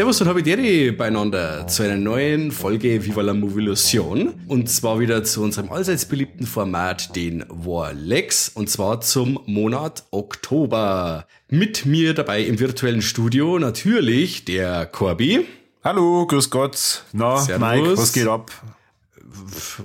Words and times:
servus 0.00 0.18
und 0.22 0.28
habidere 0.28 0.92
beieinander 0.92 1.66
zu 1.66 1.82
einer 1.82 1.98
neuen 1.98 2.52
Folge 2.52 3.04
Viva 3.04 3.20
la 3.20 3.34
Movilusion. 3.34 4.32
Und 4.48 4.70
zwar 4.70 4.98
wieder 4.98 5.24
zu 5.24 5.42
unserem 5.42 5.70
allseits 5.70 6.06
beliebten 6.06 6.46
Format, 6.46 7.14
den 7.16 7.44
Warlex. 7.50 8.48
Und 8.48 8.70
zwar 8.70 9.02
zum 9.02 9.40
Monat 9.44 10.04
Oktober. 10.10 11.26
Mit 11.50 11.84
mir 11.84 12.14
dabei 12.14 12.44
im 12.44 12.58
virtuellen 12.58 13.02
Studio 13.02 13.58
natürlich 13.58 14.46
der 14.46 14.86
Corby. 14.86 15.46
Hallo, 15.84 16.26
grüß 16.26 16.48
Gott. 16.48 17.04
Na, 17.12 17.36
Servus. 17.36 17.68
Mike, 17.68 17.98
was 17.98 18.12
geht 18.14 18.26
ab? 18.26 18.50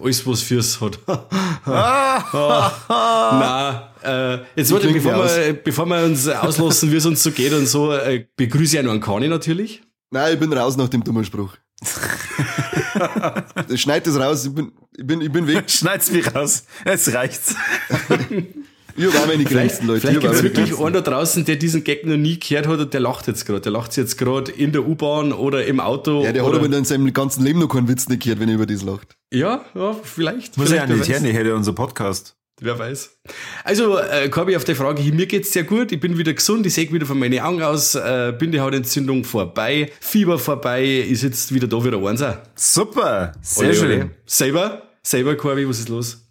Alles, 0.01 0.25
was 0.25 0.41
fürs 0.43 0.79
hat. 0.79 0.97
Na, 2.87 3.91
äh, 4.01 4.37
jetzt 4.55 4.71
warte, 4.71 4.87
bevor 4.93 5.11
wir, 5.11 5.53
bevor 5.61 5.85
wir 5.87 6.05
uns 6.05 6.25
auslassen, 6.29 6.89
wie 6.89 6.95
es 6.95 7.05
uns 7.05 7.21
so 7.21 7.31
geht 7.31 7.51
und 7.51 7.67
so, 7.67 7.91
äh, 7.91 8.25
begrüße 8.37 8.75
ich 8.75 8.79
auch 8.79 8.85
noch 8.85 8.91
einen 8.91 9.01
Kani 9.01 9.27
natürlich. 9.27 9.81
Nein, 10.15 10.33
ich 10.35 10.39
bin 10.39 10.53
raus 10.53 10.77
nach 10.77 10.87
dem 10.87 11.03
dummen 11.03 11.25
Spruch. 11.25 11.57
Schneid 13.75 14.07
das 14.07 14.17
raus, 14.17 14.45
ich 14.45 14.55
bin, 14.55 14.71
ich 14.95 15.05
bin, 15.05 15.19
ich 15.19 15.29
bin 15.29 15.45
weg. 15.45 15.69
Schneid's 15.69 16.09
mich 16.09 16.33
raus. 16.33 16.63
Jetzt 16.85 17.13
reicht's. 17.13 17.53
Ich 18.95 19.05
hab 19.07 19.21
auch 19.21 19.27
meine 19.27 19.43
Grenzen, 19.43 19.87
Leute. 19.87 19.99
vielleicht 19.99 20.15
Ich 20.15 20.21
gibt 20.21 20.33
es 20.35 20.41
wirklich 20.43 20.69
Grenzen. 20.69 20.85
einen 20.85 20.93
da 20.93 21.01
draußen, 21.01 21.43
der 21.43 21.57
diesen 21.57 21.83
Gag 21.83 22.05
noch 22.05 22.15
nie 22.15 22.39
gehört 22.39 22.65
hat 22.67 22.79
und 22.79 22.93
der 22.93 23.01
lacht 23.01 23.27
jetzt 23.27 23.45
gerade. 23.45 23.59
Der 23.59 23.73
lacht 23.73 23.97
jetzt 23.97 24.17
gerade 24.17 24.53
in 24.53 24.71
der 24.71 24.87
U-Bahn 24.87 25.33
oder 25.33 25.65
im 25.65 25.81
Auto. 25.81 26.23
Ja, 26.23 26.31
der 26.31 26.43
hat 26.43 26.49
oder, 26.49 26.59
aber 26.63 26.73
in 26.73 26.85
seinem 26.85 27.11
ganzen 27.11 27.43
Leben 27.43 27.59
noch 27.59 27.67
keinen 27.67 27.89
Witz 27.89 28.07
nicht 28.07 28.23
gehört, 28.23 28.39
wenn 28.39 28.47
er 28.47 28.55
über 28.55 28.65
das 28.65 28.83
lacht. 28.83 29.17
ja, 29.33 29.65
ja, 29.75 29.93
vielleicht. 30.01 30.57
Muss 30.57 30.69
vielleicht, 30.69 30.87
ja 30.87 30.95
nicht 30.95 31.09
weiß. 31.09 31.21
her, 31.23 31.33
hätte 31.33 31.55
unser 31.55 31.73
Podcast. 31.73 32.37
Wer 32.61 32.79
weiß. 32.79 33.17
Also, 33.65 33.97
äh, 33.97 34.29
Corby, 34.29 34.55
auf 34.55 34.63
die 34.63 34.75
Frage, 34.75 35.01
mir 35.11 35.25
geht's 35.25 35.51
sehr 35.51 35.65
gut, 35.65 35.91
ich 35.91 35.99
bin 35.99 36.17
wieder 36.17 36.33
gesund, 36.33 36.65
ich 36.65 36.73
sehe 36.73 36.89
wieder 36.91 37.05
von 37.05 37.19
meinen 37.19 37.39
Augen 37.41 37.61
aus, 37.61 37.95
äh, 37.95 38.33
Bindehautentzündung 38.37 39.25
vorbei, 39.25 39.91
Fieber 39.99 40.39
vorbei, 40.39 40.85
ist 40.85 41.23
jetzt 41.23 41.53
wieder 41.53 41.67
da 41.67 41.83
wieder 41.83 41.97
eins. 41.97 42.23
Super, 42.55 43.33
sehr 43.41 43.67
Ole, 43.67 43.75
schön. 43.75 44.01
ole. 44.03 44.11
Selber, 44.25 44.83
selber, 45.03 45.35
Corby, 45.35 45.67
was 45.67 45.79
ist 45.79 45.89
los? 45.89 46.29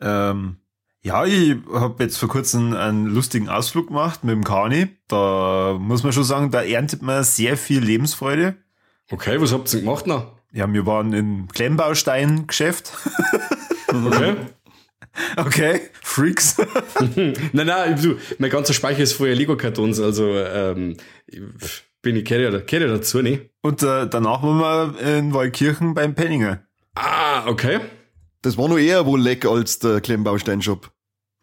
Ähm, 0.00 0.56
ja, 1.02 1.24
ich 1.26 1.56
habe 1.70 2.02
jetzt 2.02 2.16
vor 2.16 2.30
kurzem 2.30 2.72
einen 2.74 3.06
lustigen 3.06 3.50
Ausflug 3.50 3.88
gemacht 3.88 4.24
mit 4.24 4.34
dem 4.34 4.42
Kani. 4.42 4.88
Da 5.06 5.76
muss 5.78 6.02
man 6.02 6.12
schon 6.12 6.24
sagen, 6.24 6.50
da 6.50 6.62
erntet 6.62 7.02
man 7.02 7.22
sehr 7.22 7.58
viel 7.58 7.80
Lebensfreude. 7.80 8.56
Okay, 9.10 9.40
was 9.40 9.52
habt 9.52 9.68
ihr 9.68 9.72
denn 9.78 9.86
gemacht 9.86 10.06
noch? 10.06 10.32
Ja, 10.52 10.72
wir 10.72 10.86
waren 10.86 11.12
im 11.12 11.48
Klemmbaustein-Geschäft. 11.48 12.92
Okay. 13.88 14.36
Okay, 15.36 15.80
Freaks. 16.02 16.56
nein, 17.16 17.34
nein, 17.52 18.00
du, 18.00 18.16
mein 18.38 18.50
ganzer 18.50 18.74
Speicher 18.74 19.02
ist 19.02 19.14
voller 19.14 19.34
Lego-Kartons, 19.34 20.00
also 20.00 20.34
ähm, 20.34 20.96
bin 22.02 22.16
ich 22.16 22.24
kenne 22.24 22.50
ja, 22.50 22.60
kenn 22.60 22.82
ja 22.82 22.88
dazu, 22.88 23.22
ne? 23.22 23.50
Und 23.62 23.82
äh, 23.82 24.06
danach 24.08 24.42
waren 24.42 24.94
wir 24.94 25.16
in 25.18 25.34
Waldkirchen 25.34 25.94
beim 25.94 26.14
Penninger. 26.14 26.62
Ah, 26.94 27.46
okay. 27.46 27.80
Das 28.42 28.56
war 28.56 28.68
noch 28.68 28.78
eher 28.78 29.06
wohl 29.06 29.20
leck 29.20 29.44
als 29.44 29.78
der 29.78 30.00
Klemmbausteinshop. 30.00 30.90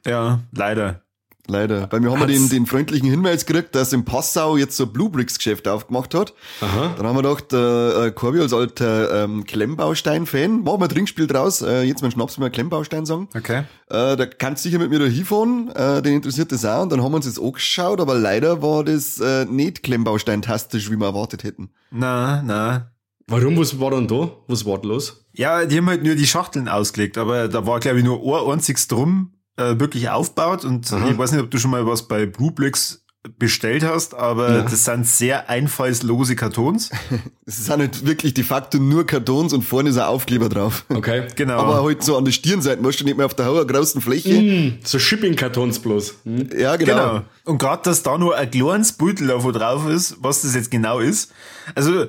Ja, 0.05 0.39
leider. 0.51 1.03
Leider. 1.47 1.91
Weil 1.91 2.02
wir 2.02 2.09
haben 2.11 2.22
Hat's- 2.22 2.31
den, 2.31 2.47
den 2.49 2.66
freundlichen 2.66 3.09
Hinweis 3.09 3.45
gekriegt, 3.45 3.75
dass 3.75 3.91
in 3.91 4.05
Passau 4.05 4.55
jetzt 4.55 4.77
so 4.77 4.86
ein 4.86 4.94
Blue 4.94 5.09
Bricks 5.09 5.38
Geschäft 5.38 5.67
aufgemacht 5.67 6.16
hat. 6.16 6.33
Aha. 6.61 6.94
Dann 6.95 7.06
haben 7.06 7.18
wir 7.18 7.22
gedacht, 7.22 7.51
äh, 7.51 8.07
äh, 8.07 8.12
Corby 8.12 8.40
als 8.40 8.53
alter 8.53 9.23
ähm, 9.25 9.44
Klemmbaustein-Fan, 9.44 10.63
machen 10.63 10.79
wir 10.79 10.85
ein 10.85 10.90
Trinkspiel 10.90 11.28
draus. 11.28 11.62
Äh, 11.62 11.81
jetzt 11.84 12.01
mal 12.01 12.12
Schnaps 12.12 12.38
mal 12.38 12.50
Klemmbaustein 12.50 13.06
sagen. 13.06 13.28
Okay. 13.35 13.63
Äh, 13.90 14.16
da 14.16 14.25
kannst 14.25 14.63
du 14.63 14.69
sicher 14.69 14.79
mit 14.79 14.90
mir 14.90 15.00
da 15.00 15.06
hinfahren, 15.06 15.69
äh, 15.75 16.01
den 16.01 16.13
interessiert 16.16 16.51
das 16.53 16.63
auch. 16.63 16.84
Und 16.84 16.91
dann 16.94 17.03
haben 17.03 17.12
wir 17.12 17.18
uns 17.18 17.25
das 17.25 17.38
angeschaut, 17.40 18.00
aber 18.00 18.16
leider 18.16 18.62
war 18.62 18.85
das 18.85 19.19
äh, 19.19 19.44
nicht 19.45 19.84
Klemmbaustein-tastisch, 19.84 20.89
wie 20.91 20.95
wir 20.95 21.07
erwartet 21.07 21.44
hätten. 21.44 21.72
Na, 21.91 22.41
na. 22.41 22.91
Warum, 23.28 23.57
was 23.57 23.79
war 23.79 23.91
dann 23.91 24.07
da? 24.07 24.31
Was 24.47 24.66
war 24.66 24.79
da 24.79 24.88
los? 24.88 25.25
Ja, 25.34 25.66
die 25.66 25.78
haben 25.78 25.88
halt 25.89 26.03
nur 26.03 26.16
die 26.16 26.28
Schachteln 26.28 26.68
ausgelegt, 26.69 27.18
aber 27.18 27.47
da 27.47 27.66
war, 27.66 27.79
glaube 27.79 28.00
ich, 28.00 28.03
nur 28.06 28.22
ein 28.47 28.51
einziges 28.53 28.88
drum 28.88 29.31
äh, 29.58 29.80
wirklich 29.80 30.09
aufgebaut 30.09 30.66
und 30.66 30.91
ich 30.91 31.18
weiß 31.18 31.31
nicht, 31.31 31.41
ob 31.41 31.52
du 31.52 31.58
schon 31.58 31.72
mal 31.72 31.86
was 31.86 32.08
bei 32.08 32.25
Blueblix 32.25 33.03
bestellt 33.40 33.84
hast, 33.84 34.14
aber 34.14 34.64
das 34.64 34.84
sind 34.84 35.08
sehr 35.08 35.50
einfallslose 35.50 36.36
Kartons. 36.36 36.90
Es 37.46 37.66
sind 37.66 37.80
halt 37.80 38.06
wirklich 38.06 38.34
de 38.34 38.44
facto 38.44 38.78
nur 38.78 39.06
Kartons 39.06 39.52
und 39.52 39.63
vorne 39.63 39.90
ist 39.90 39.97
ein 39.97 40.06
Aufkleber 40.06 40.47
drauf. 40.47 40.86
Okay. 40.88 41.28
Genau. 41.36 41.59
Aber 41.59 41.84
halt 41.84 42.02
so 42.02 42.18
an 42.18 42.24
der 42.24 42.31
Stirnseite, 42.31 42.81
weißt 42.81 43.02
du, 43.02 43.03
nicht 43.03 43.18
mehr 43.18 43.25
auf 43.25 43.34
der 43.34 43.47
hohen 43.52 43.68
großen 43.68 44.00
Fläche. 44.00 44.30
Hm, 44.30 44.78
so 44.81 44.97
Shipping-Kartons 44.97 45.80
bloß. 45.80 46.16
Hm. 46.24 46.50
Ja, 46.58 46.78
genau. 46.78 46.96
Genau. 46.96 47.22
Und 47.44 47.58
gerade, 47.58 47.84
dass 47.84 48.02
da 48.02 48.18
nur 48.18 48.38
ein 48.38 48.50
kleines 48.50 48.94
Beutel 48.94 49.28
davon 49.28 49.52
drauf 49.52 49.90
ist, 49.90 50.16
was 50.22 50.42
das 50.44 50.56
jetzt 50.56 50.72
genau 50.72 51.00
ist. 51.00 51.34
Also, 51.75 52.06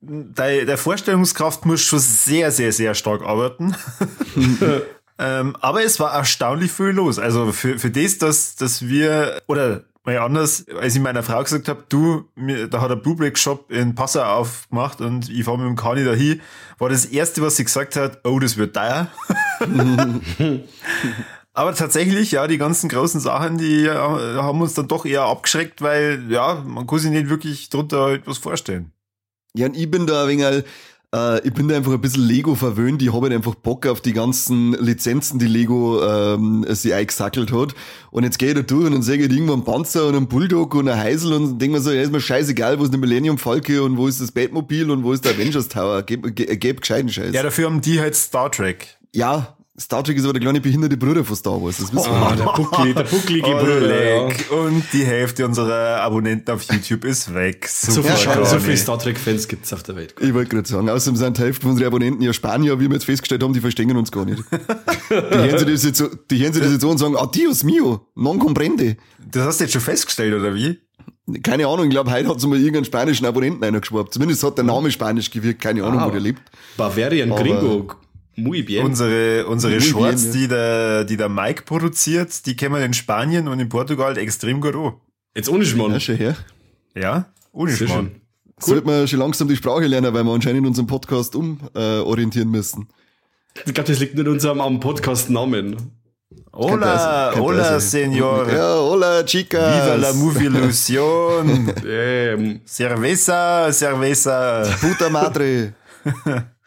der, 0.00 0.64
der 0.64 0.78
Vorstellungskraft 0.78 1.66
muss 1.66 1.82
schon 1.82 1.98
sehr, 1.98 2.50
sehr, 2.50 2.72
sehr 2.72 2.94
stark 2.94 3.20
arbeiten. 3.22 3.74
ähm, 5.20 5.54
aber 5.60 5.84
es 5.84 6.00
war 6.00 6.14
erstaunlich 6.14 6.72
viel 6.72 6.86
los. 6.86 7.18
Also 7.18 7.52
für, 7.52 7.78
für 7.78 7.90
das, 7.90 8.16
dass, 8.16 8.56
dass 8.56 8.88
wir, 8.88 9.42
oder 9.48 9.82
mal 10.04 10.16
anders, 10.16 10.64
als 10.80 10.96
ich 10.96 11.02
meiner 11.02 11.22
Frau 11.22 11.42
gesagt 11.42 11.68
habe, 11.68 11.84
du, 11.90 12.24
mir, 12.34 12.68
da 12.68 12.80
hat 12.80 12.90
ein 12.90 13.02
Blue 13.02 13.16
Break 13.16 13.36
Shop 13.36 13.70
in 13.70 13.94
Passau 13.94 14.22
aufgemacht 14.22 15.02
und 15.02 15.28
ich 15.28 15.44
fahre 15.44 15.58
mit 15.58 15.66
dem 15.66 15.76
Kani 15.76 16.04
dahin, 16.04 16.40
war 16.78 16.88
das 16.88 17.04
erste, 17.04 17.42
was 17.42 17.56
sie 17.56 17.64
gesagt 17.64 17.96
hat, 17.96 18.20
oh, 18.24 18.38
das 18.38 18.56
wird 18.56 18.74
teuer. 18.74 19.08
Aber 21.52 21.74
tatsächlich, 21.74 22.30
ja, 22.30 22.46
die 22.46 22.56
ganzen 22.56 22.88
großen 22.88 23.20
Sachen, 23.20 23.58
die 23.58 23.84
äh, 23.84 23.90
haben 23.92 24.62
uns 24.62 24.72
dann 24.72 24.88
doch 24.88 25.04
eher 25.04 25.24
abgeschreckt, 25.24 25.82
weil, 25.82 26.24
ja, 26.30 26.62
man 26.66 26.86
kann 26.86 26.98
sich 26.98 27.10
nicht 27.10 27.28
wirklich 27.28 27.68
drunter 27.68 28.12
etwas 28.12 28.38
vorstellen. 28.38 28.92
Ja, 29.54 29.66
und 29.66 29.76
ich 29.76 29.90
bin 29.90 30.06
da 30.06 30.22
ein 30.22 30.28
wenig, 30.28 30.64
äh, 31.14 31.46
ich 31.46 31.52
bin 31.52 31.68
da 31.68 31.76
einfach 31.76 31.92
ein 31.92 32.00
bisschen 32.00 32.24
Lego 32.24 32.54
verwöhnt. 32.54 33.02
Ich 33.02 33.12
habe 33.12 33.22
halt 33.22 33.32
einfach 33.32 33.54
Bock 33.54 33.86
auf 33.86 34.00
die 34.00 34.12
ganzen 34.12 34.72
Lizenzen, 34.72 35.38
die 35.38 35.46
Lego 35.46 36.02
ähm, 36.04 36.64
sich 36.68 36.94
eingesackelt 36.94 37.52
hat. 37.52 37.74
Und 38.10 38.24
jetzt 38.24 38.38
gehe 38.38 38.50
ich 38.50 38.54
da 38.54 38.62
durch 38.62 38.86
und 38.86 38.92
dann 38.92 39.02
sehe 39.02 39.16
ich 39.16 39.22
halt 39.22 39.32
irgendwo 39.32 39.52
einen 39.52 39.64
Panzer 39.64 40.06
und 40.06 40.16
einen 40.16 40.28
Bulldog 40.28 40.74
und 40.74 40.88
einen 40.88 41.00
Heisel 41.00 41.32
und 41.32 41.58
denke 41.58 41.76
mir 41.76 41.82
so, 41.82 41.90
ja, 41.90 42.02
ist 42.02 42.12
mir 42.12 42.20
scheißegal, 42.20 42.78
wo 42.78 42.84
ist 42.84 42.90
eine 42.90 42.98
Millennium 42.98 43.38
Falke 43.38 43.82
und 43.82 43.96
wo 43.96 44.06
ist 44.06 44.20
das 44.20 44.32
Batmobil 44.32 44.90
und 44.90 45.02
wo 45.02 45.12
ist 45.12 45.24
der 45.24 45.34
Avengers 45.34 45.68
Tower. 45.68 46.02
Geb, 46.02 46.34
ge, 46.36 46.56
geb 46.56 46.80
gescheiten 46.80 47.08
Scheiß. 47.08 47.34
Ja, 47.34 47.42
dafür 47.42 47.66
haben 47.66 47.80
die 47.80 48.00
halt 48.00 48.14
Star 48.14 48.50
Trek. 48.50 48.96
ja, 49.12 49.56
Star 49.80 50.04
Trek 50.04 50.18
ist 50.18 50.24
aber 50.24 50.34
der 50.34 50.42
kleine 50.42 50.60
behinderte 50.60 50.96
Bruder 50.98 51.24
von 51.24 51.34
Star 51.36 51.60
Wars. 51.62 51.78
Das 51.78 51.92
wissen 51.92 52.10
wir. 52.10 52.12
Ah, 52.12 52.36
der 52.36 52.44
Buckli, 52.44 52.92
der 52.92 53.04
bucklige 53.04 53.42
Bruder. 53.50 54.04
Ja. 54.14 54.28
Und 54.58 54.82
die 54.92 55.04
Hälfte 55.04 55.46
unserer 55.46 56.02
Abonnenten 56.02 56.50
auf 56.52 56.62
YouTube 56.64 57.04
ist 57.04 57.32
weg. 57.32 57.66
So, 57.66 58.02
viel, 58.02 58.12
Conny. 58.32 58.46
so 58.46 58.58
viele 58.60 58.76
Star 58.76 58.98
Trek-Fans 58.98 59.48
gibt's 59.48 59.72
auf 59.72 59.82
der 59.82 59.96
Welt. 59.96 60.14
Ich 60.20 60.34
wollte 60.34 60.50
gerade 60.54 60.68
sagen, 60.68 60.90
außerdem 60.90 61.16
sind 61.16 61.38
die 61.38 61.42
Hälfte 61.42 61.66
unserer 61.66 61.86
Abonnenten 61.86 62.22
ja 62.22 62.32
Spanier, 62.34 62.78
wie 62.78 62.88
wir 62.88 62.94
jetzt 62.94 63.06
festgestellt 63.06 63.42
haben, 63.42 63.54
die 63.54 63.60
verstehen 63.60 63.96
uns 63.96 64.12
gar 64.12 64.24
nicht. 64.26 64.42
Die 65.10 65.14
hören 65.16 65.58
sich 65.58 65.68
das 65.68 65.84
jetzt 65.84 65.98
so, 65.98 66.06
die 66.30 66.38
hören 66.38 66.52
sich 66.52 66.62
das 66.62 66.70
jetzt 66.72 66.82
so 66.82 66.90
und 66.90 66.98
sagen, 66.98 67.16
adios 67.16 67.64
mio, 67.64 68.06
non 68.14 68.38
comprende. 68.38 68.96
Das 69.32 69.44
hast 69.44 69.58
du 69.60 69.64
jetzt 69.64 69.72
schon 69.72 69.80
festgestellt, 69.82 70.32
oder 70.34 70.54
wie? 70.54 70.78
Keine 71.42 71.66
Ahnung, 71.66 71.86
ich 71.86 71.90
glaube, 71.90 72.12
heute 72.12 72.28
hat 72.28 72.36
es 72.36 72.46
mal 72.46 72.56
irgendeinen 72.58 72.84
spanischen 72.84 73.26
Abonnenten 73.26 73.64
eingeschwappt. 73.64 74.14
Zumindest 74.14 74.44
hat 74.44 74.56
der 74.56 74.64
Name 74.64 74.90
spanisch 74.92 75.30
gewirkt, 75.30 75.60
keine 75.62 75.82
Ahnung, 75.82 75.98
Ah. 75.98 76.06
wo 76.06 76.10
der 76.10 76.20
lebt. 76.20 76.42
Bavarian 76.76 77.32
Aber- 77.32 77.42
Gringo. 77.42 77.88
Muy 78.42 78.62
bien. 78.62 78.84
Unsere, 78.84 79.46
unsere 79.46 79.74
Muy 79.74 79.82
Shorts, 79.82 80.22
bien, 80.22 80.32
ja. 80.32 80.38
die 80.40 80.48
der, 80.48 81.04
die 81.04 81.16
der 81.16 81.28
Mike 81.28 81.62
produziert, 81.62 82.46
die 82.46 82.56
kennen 82.56 82.74
wir 82.74 82.84
in 82.84 82.94
Spanien 82.94 83.48
und 83.48 83.60
in 83.60 83.68
Portugal 83.68 84.16
extrem 84.18 84.60
gut 84.60 84.74
an. 84.74 84.94
Jetzt 85.34 85.48
ohne 85.48 85.64
Schmarrn. 85.64 85.92
Ja, 85.92 86.00
schon 86.00 86.16
her. 86.16 86.36
Ja? 86.94 87.26
Ohne 87.52 87.72
Sehr 87.72 87.86
Schmarrn. 87.86 88.06
schön. 88.06 88.20
Sollte 88.62 88.86
man 88.86 89.08
schon 89.08 89.18
langsam 89.20 89.48
die 89.48 89.56
Sprache 89.56 89.86
lernen, 89.86 90.12
weil 90.12 90.24
wir 90.24 90.32
anscheinend 90.32 90.66
unseren 90.66 90.86
Podcast 90.86 91.34
umorientieren 91.34 92.48
äh, 92.48 92.56
müssen. 92.56 92.88
Ich 93.64 93.74
glaube, 93.74 93.88
das 93.88 93.98
liegt 94.00 94.14
nicht 94.14 94.28
unserem 94.28 94.60
am 94.60 94.80
Podcast-Namen. 94.80 95.76
Hola, 96.52 97.32
hola, 97.36 97.80
sein. 97.80 98.12
Señor. 98.12 98.52
Ja, 98.52 98.76
hola, 98.76 99.24
chicas. 99.24 99.60
Viva 99.60 99.94
la 99.96 100.12
movie 100.12 100.46
illusion. 100.46 101.72
Ähm, 101.86 102.60
Cerveza, 102.66 103.72
cerveza. 103.72 104.62
Puta 104.80 105.08
Madre. 105.08 105.74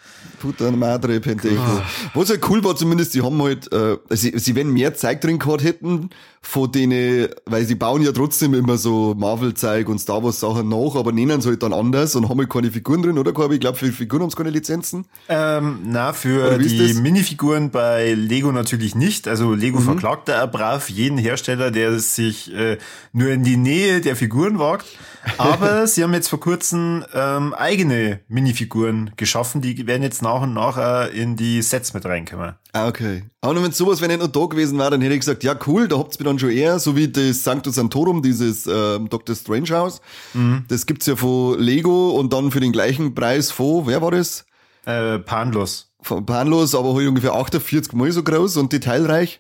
Puta 0.44 0.70
Madre 0.72 1.22
Penteco. 1.22 1.82
Was 2.14 2.30
halt 2.30 2.50
cool 2.50 2.62
war 2.66 2.76
zumindest, 2.76 3.14
die 3.14 3.22
haben 3.22 3.42
halt, 3.42 3.72
äh, 3.72 3.96
sie, 4.10 4.38
sie 4.38 4.56
wenn 4.56 4.72
mehr 4.74 4.94
Zeug 4.94 5.22
drin 5.22 5.40
gehabt 5.40 5.64
hätten, 5.64 6.10
von 6.42 6.70
denen, 6.70 7.30
weil 7.46 7.66
sie 7.66 7.76
bauen 7.76 8.02
ja 8.02 8.12
trotzdem 8.12 8.54
immer 8.54 8.78
so 8.78 9.16
Marvel-Zeug 9.18 9.88
und 9.88 10.00
Star 10.00 10.22
Wars-Sachen 10.22 10.68
nach, 10.68 10.96
aber 10.96 11.14
nennen 11.14 11.40
sie 11.40 11.48
halt 11.48 11.64
dann 11.64 11.72
anders 11.72 12.18
und 12.18 12.28
haben 12.28 12.38
halt 12.40 12.50
keine 12.50 12.70
Figuren 12.70 13.02
drin, 13.02 13.18
oder? 13.18 13.32
Corby? 13.32 13.56
Ich 13.56 13.62
glaube, 13.62 13.78
für 13.78 13.90
Figuren 13.94 14.24
haben 14.24 14.30
sie 14.30 14.36
keine 14.36 14.50
Lizenzen. 14.50 15.06
Ähm, 15.30 15.80
na, 15.86 16.12
für 16.12 16.58
die? 16.58 16.94
Minifiguren 16.96 17.72
bei 17.72 18.14
Lego 18.14 18.52
natürlich 18.52 18.94
nicht. 18.96 19.30
Also 19.30 19.54
Lego 19.54 19.80
verklagt 19.80 20.28
da 20.28 20.46
brav 20.46 20.90
jeden 20.90 21.18
Hersteller, 21.18 21.72
der 21.72 21.98
sich 22.00 22.54
äh, 22.54 22.78
nur 23.14 23.30
in 23.30 23.46
die 23.46 23.56
Nähe 23.56 24.02
der 24.02 24.18
Figuren 24.18 24.60
wagt. 24.60 24.86
Aber 25.38 25.88
sie 25.88 26.04
haben 26.04 26.14
jetzt 26.14 26.28
vor 26.28 26.42
kurzem 26.42 27.06
ähm, 27.14 27.54
eigene 27.54 28.20
Minifiguren 28.28 29.12
geschaffen, 29.16 29.62
die 29.62 29.88
werden 29.88 30.04
jetzt 30.04 30.22
nach 30.22 30.33
nach 30.34 30.42
und 30.42 30.54
nach 30.54 30.78
äh, 30.78 31.22
in 31.22 31.36
die 31.36 31.62
Sets 31.62 31.94
mit 31.94 32.06
reinkommen. 32.06 32.56
Ah, 32.72 32.88
okay. 32.88 33.24
Aber 33.42 33.62
wenn 33.62 33.72
sowas, 33.72 34.02
wenn 34.02 34.10
nicht 34.10 34.20
noch 34.20 34.28
da 34.28 34.46
gewesen 34.46 34.78
wäre, 34.80 34.92
dann 34.92 35.02
hätte 35.02 35.14
ich 35.14 35.20
gesagt, 35.20 35.44
ja 35.44 35.56
cool, 35.68 35.88
da 35.88 35.98
habt's 35.98 36.20
mir 36.20 36.26
dann 36.26 36.40
schon 36.40 36.52
eher, 36.52 36.80
so 36.80 36.96
wie 36.96 37.08
das 37.08 37.44
Sanctus 37.44 37.76
Santorum, 37.76 38.22
dieses 38.22 38.68
ähm, 38.68 39.10
Dr. 39.10 39.36
Strange 39.36 39.70
House. 39.70 40.02
Mhm. 40.34 40.66
Das 40.68 40.86
gibt's 40.86 41.06
ja 41.06 41.16
von 41.16 41.60
Lego 41.60 42.12
und 42.12 42.34
dann 42.34 42.52
für 42.52 42.60
den 42.60 42.72
gleichen 42.72 43.14
Preis 43.14 43.52
von, 43.52 43.86
wer 43.88 44.02
war 44.02 44.12
das? 44.12 44.46
Äh, 44.86 45.20
panlos. 45.20 45.92
Panlos, 46.26 46.76
aber 46.76 46.96
halt 46.96 47.08
ungefähr 47.08 47.34
48 47.34 47.94
Mal 47.94 48.12
so 48.12 48.24
groß 48.24 48.58
und 48.58 48.74
detailreich. 48.74 49.40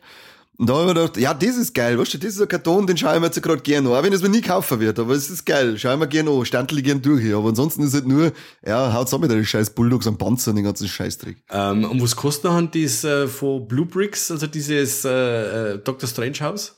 Und 0.57 0.69
da 0.69 0.73
habe 0.73 0.83
ich 0.83 0.87
mir 0.89 1.01
gedacht, 1.01 1.17
ja, 1.17 1.33
das 1.33 1.57
ist 1.57 1.73
geil, 1.73 1.97
weißt 1.97 2.13
du, 2.13 2.17
das 2.19 2.35
ist 2.35 2.41
ein 2.41 2.47
Karton, 2.47 2.85
den 2.85 2.95
schaue 2.95 3.15
ich 3.15 3.19
mir 3.19 3.25
jetzt 3.25 3.41
gerade 3.41 3.61
gerne 3.61 3.89
an, 3.89 3.95
auch 3.95 4.03
wenn 4.03 4.13
es 4.13 4.21
mir 4.21 4.29
nie 4.29 4.41
kaufen 4.41 4.79
wird, 4.79 4.99
aber 4.99 5.13
es 5.15 5.29
ist 5.31 5.45
geil, 5.45 5.79
schaue 5.79 5.93
ich 5.93 5.99
mir 5.99 6.07
gerne 6.07 6.29
an, 6.29 6.45
standel 6.45 6.77
ich 6.77 6.83
gerne 6.83 7.01
durch 7.01 7.23
hier, 7.23 7.37
aber 7.37 7.49
ansonsten 7.49 7.81
ist 7.81 7.95
halt 7.95 8.05
nur, 8.05 8.31
ja, 8.65 8.93
haut's 8.93 9.13
auch 9.15 9.19
mit 9.19 9.31
den 9.31 9.43
scheiß 9.43 9.71
Bulldogs 9.71 10.05
am 10.05 10.17
Panzer 10.19 10.51
und 10.51 10.57
den 10.57 10.65
ganzen 10.65 10.87
Scheißdreck. 10.87 11.37
Ähm, 11.49 11.85
und 11.85 12.01
was 12.03 12.15
kostet 12.15 12.45
dann 12.45 12.69
das 12.69 13.03
äh, 13.03 13.27
von 13.27 13.67
Blue 13.67 13.87
Bricks, 13.87 14.29
also 14.29 14.45
dieses 14.45 15.05
äh, 15.05 15.73
äh, 15.73 15.79
Dr. 15.79 16.07
Strange 16.07 16.39
House? 16.41 16.75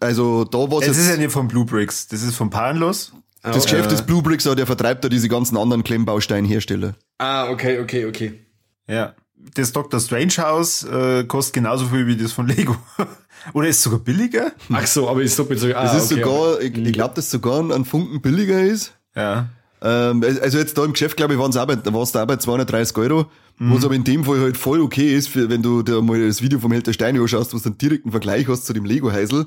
Also 0.00 0.44
da 0.44 0.58
war 0.58 0.80
Das 0.80 0.90
es 0.90 0.98
ist 0.98 1.08
ja 1.08 1.16
nicht 1.16 1.32
von 1.32 1.48
Blue 1.48 1.64
Bricks, 1.64 2.06
das 2.08 2.22
ist 2.22 2.36
von 2.36 2.50
Panlos. 2.50 3.12
das 3.42 3.64
Geschäft 3.64 3.90
des 3.90 4.02
Blue 4.02 4.22
Bricks, 4.22 4.46
aber 4.46 4.56
der 4.56 4.66
vertreibt 4.66 5.02
da 5.02 5.08
diese 5.08 5.28
ganzen 5.28 5.56
anderen 5.56 5.82
Klemmbausteinhersteller. 5.82 6.94
Ah, 7.18 7.48
okay, 7.48 7.80
okay, 7.80 8.04
okay. 8.04 8.44
Ja. 8.86 9.14
Das 9.54 9.72
Dr. 9.72 10.00
Strange 10.00 10.32
House 10.38 10.84
äh, 10.84 11.24
kostet 11.24 11.54
genauso 11.54 11.86
viel 11.86 12.06
wie 12.06 12.16
das 12.16 12.32
von 12.32 12.46
Lego. 12.48 12.76
Oder 13.52 13.68
ist 13.68 13.82
sogar 13.82 13.98
billiger? 13.98 14.52
Ach 14.72 14.86
so, 14.86 15.08
aber 15.08 15.22
ist 15.22 15.38
doppelt 15.38 15.60
so. 15.60 15.66
Ah, 15.74 15.94
ist 15.96 16.10
okay, 16.12 16.22
sogar, 16.22 16.60
ich, 16.60 16.76
ich 16.76 16.92
glaube, 16.92 17.14
dass 17.14 17.30
sogar 17.30 17.60
ein- 17.70 17.84
Funken 17.84 18.22
billiger 18.22 18.62
ist. 18.62 18.94
Ja. 19.14 19.48
Ähm, 19.82 20.24
also 20.40 20.56
jetzt 20.58 20.78
da 20.78 20.84
im 20.84 20.92
Geschäft, 20.92 21.16
glaube 21.16 21.34
ich, 21.34 21.38
waren 21.38 21.50
es 21.50 22.12
da 22.12 22.24
bei 22.24 22.36
230 22.36 22.96
Euro. 22.96 23.26
Was 23.58 23.84
aber 23.84 23.94
in 23.94 24.02
dem 24.02 24.24
Fall 24.24 24.40
halt 24.40 24.56
voll 24.56 24.80
okay 24.80 25.14
ist, 25.14 25.28
für, 25.28 25.48
wenn 25.48 25.62
du 25.62 25.82
da 25.82 26.00
mal 26.00 26.26
das 26.26 26.42
Video 26.42 26.58
vom 26.58 26.72
Held 26.72 26.88
der 26.88 26.92
Steine 26.92 27.20
anschaust, 27.20 27.54
wo 27.54 27.58
du 27.58 27.64
einen 27.64 27.78
direkten 27.78 28.10
Vergleich 28.10 28.48
hast 28.48 28.66
zu 28.66 28.72
dem 28.72 28.84
Lego-Heisel, 28.84 29.46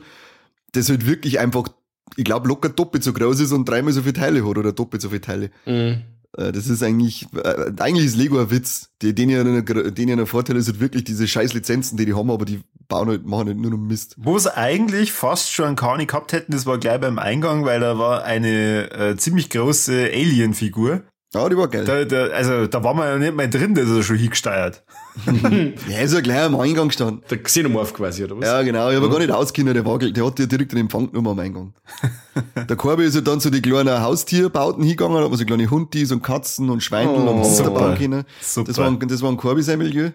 das 0.71 0.87
halt 0.87 1.05
wirklich 1.05 1.39
einfach, 1.39 1.67
ich 2.15 2.23
glaube, 2.23 2.47
locker 2.47 2.69
doppelt 2.69 3.03
so 3.03 3.11
groß 3.11 3.41
ist 3.41 3.51
und 3.51 3.67
dreimal 3.67 3.91
so 3.91 4.01
viele 4.03 4.13
Teile 4.13 4.47
hat 4.47 4.57
oder 4.57 4.71
doppelt 4.71 5.01
so 5.01 5.09
viele 5.09 5.19
Teile. 5.21 5.49
Mhm. 5.65 6.03
Äh, 6.35 6.51
Das 6.51 6.67
ist 6.67 6.83
eigentlich, 6.83 7.27
äh, 7.35 7.71
eigentlich 7.79 8.05
ist 8.05 8.15
Lego 8.15 8.39
ein 8.39 8.51
Witz. 8.51 8.89
Den 9.01 9.29
ja 9.29 9.41
ein 9.41 10.25
Vorteil 10.25 10.55
ist 10.55 10.67
halt 10.67 10.79
wirklich 10.79 11.03
diese 11.03 11.27
scheiß 11.27 11.53
Lizenzen, 11.53 11.97
die 11.97 12.05
die 12.05 12.13
haben, 12.13 12.31
aber 12.31 12.45
die 12.45 12.61
bauen 12.87 13.09
halt, 13.09 13.25
machen 13.25 13.47
halt 13.47 13.57
nur 13.57 13.71
noch 13.71 13.77
Mist. 13.77 14.15
Wo 14.17 14.37
sie 14.39 14.55
eigentlich 14.55 15.11
fast 15.11 15.51
schon 15.51 15.65
einen 15.65 15.75
Kani 15.75 16.05
gehabt 16.05 16.33
hätten, 16.33 16.51
das 16.51 16.65
war 16.65 16.77
gleich 16.77 16.99
beim 16.99 17.19
Eingang, 17.19 17.65
weil 17.65 17.79
da 17.79 17.97
war 17.99 18.23
eine 18.23 18.91
äh, 18.91 19.17
ziemlich 19.17 19.49
große 19.49 20.09
Alien-Figur. 20.13 21.03
Ja, 21.33 21.49
die 21.49 21.57
war 21.57 21.67
geil. 21.67 21.83
Da, 21.83 22.05
da, 22.05 22.27
also 22.33 22.67
da 22.67 22.83
war 22.83 22.93
man 22.93 23.05
ja 23.07 23.17
nicht 23.17 23.35
mehr 23.35 23.49
drin, 23.49 23.75
da 23.75 23.81
ist 23.81 23.89
er 23.89 24.01
schon 24.01 24.15
hingesteuert. 24.17 24.83
ja, 25.89 25.99
ist 25.99 26.13
ja 26.13 26.21
gleich 26.21 26.39
am 26.41 26.57
Eingang 26.57 26.87
gestanden. 26.87 27.21
Der 27.29 27.43
Xenomorph 27.43 27.93
quasi, 27.93 28.23
oder 28.23 28.37
was? 28.37 28.45
Ja, 28.45 28.61
genau. 28.61 28.89
Ich 28.89 28.95
habe 28.95 29.09
gar 29.09 29.19
nicht 29.19 29.31
auskennen, 29.31 29.73
der 29.73 29.85
war, 29.85 29.99
der 29.99 30.25
hat 30.25 30.39
ja 30.39 30.45
direkt 30.45 30.71
den 30.71 30.79
Empfang 30.79 31.07
genommen 31.11 31.27
am 31.27 31.39
Eingang. 31.39 31.73
der 32.69 32.75
Korbi 32.77 33.03
ist 33.03 33.15
ja 33.15 33.21
dann 33.21 33.41
zu 33.41 33.49
den 33.49 33.61
kleinen 33.61 33.99
Haustierbauten 34.01 34.83
hingegangen, 34.83 35.17
da 35.17 35.23
hat 35.23 35.29
man 35.29 35.37
so 35.37 35.45
kleine 35.45 35.69
Hundis 35.69 36.13
und 36.13 36.23
Katzen 36.23 36.69
und 36.69 36.81
Schweine 36.81 37.11
Oh, 37.11 37.15
und 37.17 37.73
bauen 37.73 37.97
können. 37.97 38.23
Super. 38.41 38.67
Das 38.69 38.77
war, 38.77 38.87
ein- 38.87 38.99
das 38.99 39.21
war 39.21 39.29
ein 39.29 39.37
Korbi 39.37 39.63
sein 39.63 39.79
Milieu. 39.79 40.11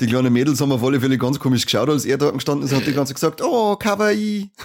Die 0.00 0.06
kleinen 0.06 0.32
Mädels 0.32 0.60
haben 0.60 0.72
auf 0.72 0.82
alle 0.84 1.00
Fälle 1.00 1.16
ganz 1.16 1.38
komisch 1.38 1.64
geschaut, 1.64 1.88
als 1.88 2.04
er 2.04 2.18
da 2.18 2.30
gestanden 2.32 2.66
ist, 2.66 2.74
hat 2.74 2.86
die 2.86 2.92
ganze 2.92 3.14
gesagt, 3.14 3.40
oh, 3.42 3.76
Kawaii. 3.76 4.50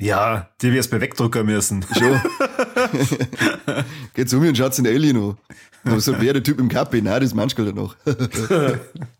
Ja, 0.00 0.48
die 0.62 0.72
wär's 0.72 0.88
bei 0.88 1.00
Wegdrucker 1.00 1.42
müssen. 1.42 1.84
Schon. 1.98 2.20
Geht 4.14 4.30
zu 4.30 4.38
mir 4.38 4.50
und 4.50 4.56
schaut 4.56 4.78
Alien 4.78 5.16
an. 5.16 5.36
Und 5.84 6.00
so, 6.00 6.14
wer 6.20 6.32
der 6.32 6.42
Typ 6.42 6.60
im 6.60 6.68
Kappi? 6.68 7.02
Nein, 7.02 7.20
das 7.20 7.30
ist 7.30 7.34
manchmal 7.34 7.72
noch. 7.72 7.96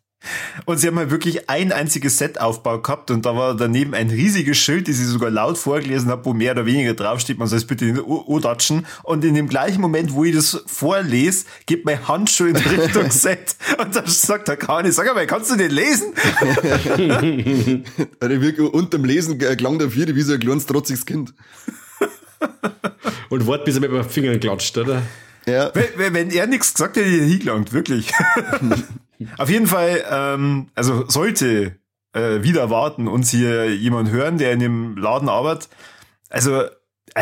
Und 0.66 0.78
sie 0.78 0.88
haben 0.88 0.98
halt 0.98 1.10
wirklich 1.10 1.48
ein 1.48 1.70
einziges 1.72 2.18
Set-Aufbau 2.18 2.80
gehabt 2.80 3.10
und 3.12 3.24
da 3.24 3.36
war 3.36 3.54
daneben 3.56 3.94
ein 3.94 4.10
riesiges 4.10 4.58
Schild, 4.58 4.88
das 4.88 4.98
ich 4.98 5.06
sogar 5.06 5.30
laut 5.30 5.56
vorgelesen 5.56 6.10
habe, 6.10 6.24
wo 6.24 6.34
mehr 6.34 6.52
oder 6.52 6.66
weniger 6.66 6.94
draufsteht, 6.94 7.38
man 7.38 7.46
soll 7.46 7.58
es 7.58 7.66
bitte 7.66 7.84
nicht 7.84 8.02
o-datschen. 8.02 8.84
Und 9.04 9.24
in 9.24 9.34
dem 9.34 9.48
gleichen 9.48 9.80
Moment, 9.80 10.12
wo 10.12 10.24
ich 10.24 10.34
das 10.34 10.62
vorlese, 10.66 11.44
geht 11.66 11.84
mein 11.84 12.06
Handschuh 12.08 12.46
in 12.46 12.56
Richtung 12.56 13.10
Set. 13.12 13.54
Und 13.80 13.94
dann 13.94 14.06
sagt 14.06 14.48
der 14.48 14.56
Kani, 14.56 14.90
sag 14.90 15.06
mal, 15.14 15.26
kannst 15.26 15.50
du 15.52 15.56
den 15.56 15.70
lesen? 15.70 16.12
Also 18.20 18.66
unterm 18.70 19.04
Lesen 19.04 19.38
klang 19.38 19.78
der 19.78 19.90
Vierte 19.90 20.14
wie 20.16 20.22
so 20.22 20.32
ein 20.34 20.40
kleines, 20.40 20.66
trotziges 20.66 21.06
Kind. 21.06 21.32
Und 23.30 23.46
wart, 23.46 23.64
bis 23.64 23.76
er 23.76 23.80
mit 23.80 23.92
den 23.92 24.04
Fingern 24.04 24.40
klatscht, 24.40 24.76
oder? 24.78 25.02
Ja. 25.46 25.70
Wenn, 25.74 25.84
wenn- 25.96 26.14
wenn 26.14 26.30
er 26.30 26.46
nichts 26.46 26.74
gesagt 26.74 26.96
hätte, 26.96 27.08
hätte 27.08 27.24
ich 27.24 27.30
hingelangt, 27.30 27.72
wirklich. 27.72 28.10
Auf 29.36 29.50
jeden 29.50 29.66
Fall, 29.66 30.04
ähm, 30.10 30.68
also 30.74 31.08
sollte 31.08 31.76
äh, 32.12 32.42
wieder 32.42 32.70
warten 32.70 33.08
uns 33.08 33.30
hier 33.30 33.74
jemand 33.74 34.10
hören, 34.10 34.38
der 34.38 34.52
in 34.52 34.60
dem 34.60 34.96
Laden 34.96 35.28
arbeitet. 35.28 35.68
Also, 36.30 36.64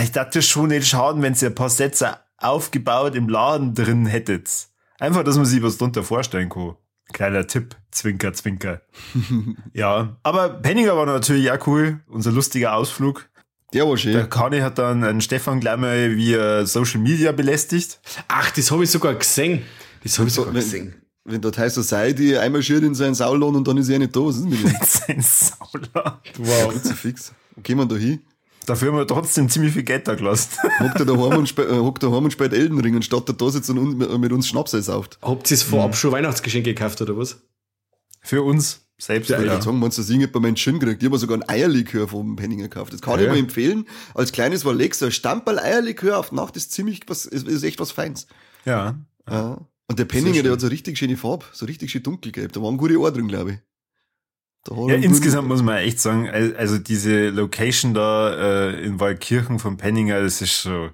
ich 0.01 0.13
dachte 0.13 0.43
schon 0.43 0.69
nicht 0.69 0.87
schaden, 0.87 1.23
wenn 1.23 1.35
ihr 1.35 1.49
ein 1.49 1.55
paar 1.55 1.71
Sätze 1.71 2.19
aufgebaut 2.39 3.15
im 3.15 3.29
Laden 3.29 3.75
drin 3.75 4.07
hättet. 4.07 4.51
Einfach, 4.99 5.25
dass 5.25 5.37
man 5.37 5.47
sich 5.47 5.63
was 5.63 5.79
drunter 5.79 6.03
vorstellen 6.03 6.49
kann. 6.49 6.77
Kleiner 7.13 7.47
Tipp, 7.47 7.77
Zwinker, 7.91 8.33
Zwinker. 8.33 8.83
ja, 9.73 10.17
aber 10.23 10.49
Penninger 10.49 10.97
war 10.97 11.07
natürlich 11.07 11.51
auch 11.51 11.67
cool, 11.67 12.01
unser 12.09 12.33
lustiger 12.33 12.75
Ausflug. 12.75 13.29
Der 13.73 13.85
war 13.85 13.91
Der 13.93 13.99
schön. 13.99 14.31
Kani 14.31 14.61
hat 14.61 14.79
dann 14.79 15.03
einen 15.05 15.21
Stefan 15.21 15.61
gleich 15.61 15.77
mal 15.77 16.17
via 16.17 16.67
Social 16.67 17.01
Media 17.01 17.33
belästigt. 17.33 18.01
Ach, 18.29 18.51
das 18.51 18.71
habe 18.71 18.85
ich 18.85 18.91
sogar 18.91 19.15
gesehen. 19.15 19.63
Das 20.03 20.19
habe 20.19 20.29
ich 20.29 20.35
sogar 20.35 20.53
Wenn- 20.55 20.61
gesehen. 20.61 21.03
Wenn 21.29 21.41
dort 21.41 21.59
High 21.59 21.73
Society 21.73 22.37
einmarschiert 22.37 22.85
in 22.85 22.95
seinen 22.95 23.15
Saulon 23.15 23.57
und 23.57 23.67
dann 23.67 23.77
ist 23.79 23.89
er 23.89 23.99
nicht 23.99 24.15
da, 24.15 24.21
was 24.21 24.37
ist 24.37 24.45
mit 24.45 24.61
ihm? 24.61 24.73
Sein 24.85 25.21
Saula. 25.21 26.21
Wow. 26.39 26.73
Fix. 26.95 27.33
Wo 27.55 27.61
gehen 27.63 27.79
wir 27.79 27.87
da 27.87 27.97
hin? 27.97 28.21
Dafür 28.65 28.89
haben 28.91 28.99
wir 28.99 29.07
trotzdem 29.07 29.49
ziemlich 29.49 29.73
viel 29.73 29.83
Geld 29.85 30.07
da 30.09 30.15
gelassen. 30.15 30.51
Hockt 30.81 30.99
er 31.01 31.05
daheim 31.07 31.39
und, 31.39 31.49
spe- 31.49 31.65
äh, 31.69 31.79
hockt 31.79 32.03
daheim 32.03 32.25
und 32.25 32.33
spielt 32.33 32.53
Elden 32.53 32.81
Ring, 32.81 32.97
anstatt 32.97 33.29
da 33.41 33.51
sitzt 33.51 33.71
und 33.71 33.79
uns- 33.79 34.19
mit, 34.19 34.33
uns 34.33 34.49
Schnaps 34.49 34.73
sauft. 34.73 35.19
Habt 35.23 35.51
ihr 35.51 35.55
es 35.57 35.63
vorab 35.63 35.97
schon 35.97 36.11
Weihnachtsgeschenke 36.13 36.75
gekauft, 36.75 37.01
oder 37.01 37.17
was? 37.17 37.39
Für 38.23 38.43
uns 38.43 38.81
selbst. 38.99 39.31
Ich 39.31 39.37
Ja, 39.37 39.43
würde 39.43 39.63
sagen, 39.63 39.79
meinst 39.79 39.99
du, 39.99 40.03
das 40.03 40.09
Ding 40.09 40.21
hat 40.23 40.33
bei 40.33 40.41
meinem 40.41 40.57
Schön 40.57 40.81
gekriegt. 40.81 41.01
Ich 41.03 41.09
habe 41.09 41.19
sogar 41.19 41.39
ein 41.39 41.49
Eierlikör 41.49 42.09
vom 42.09 42.35
Penninger 42.35 42.65
gekauft. 42.69 42.93
Das 42.93 43.01
kann 43.03 43.21
ich 43.21 43.27
Ja. 43.27 43.33
mal 43.33 43.39
empfehlen. 43.39 43.87
Als 44.15 44.33
kleines 44.33 44.65
war 44.65 44.75
Lex, 44.75 45.01
ein 45.03 45.13
Stamperl 45.13 45.59
Eierlikör 45.61 46.19
auf 46.19 46.33
Nacht 46.33 46.57
ist 46.57 46.73
ziemlich 46.73 47.01
was, 47.07 47.25
ist, 47.25 47.47
ist 47.47 47.63
echt 47.63 47.79
was 47.81 47.91
Feins. 47.93 48.27
ja. 48.65 48.97
Ja. 49.31 49.59
Und 49.89 49.99
der 49.99 50.05
Penninger, 50.05 50.43
der 50.43 50.53
hat 50.53 50.61
so 50.61 50.67
richtig 50.67 50.99
schöne 50.99 51.17
Farbe, 51.17 51.45
so 51.53 51.65
richtig 51.67 51.91
schön 51.91 52.03
dunkelgelb. 52.03 52.53
Da 52.53 52.61
waren 52.63 52.77
gute 52.77 52.99
Ohren 52.99 53.15
drin, 53.15 53.29
glaube 53.29 53.53
ich. 53.53 53.59
Ja 54.89 54.97
insgesamt 54.97 55.47
muss 55.47 55.63
man 55.63 55.77
echt 55.77 56.01
sagen, 56.01 56.29
al- 56.29 56.57
also 56.57 56.77
diese 56.77 57.29
Location 57.29 57.95
da 57.95 58.71
äh, 58.71 58.83
in 58.85 58.99
Waldkirchen 58.99 59.61
von 59.61 59.77
Penninger, 59.77 60.21
das 60.21 60.43
ist 60.43 60.55
schon, 60.61 60.91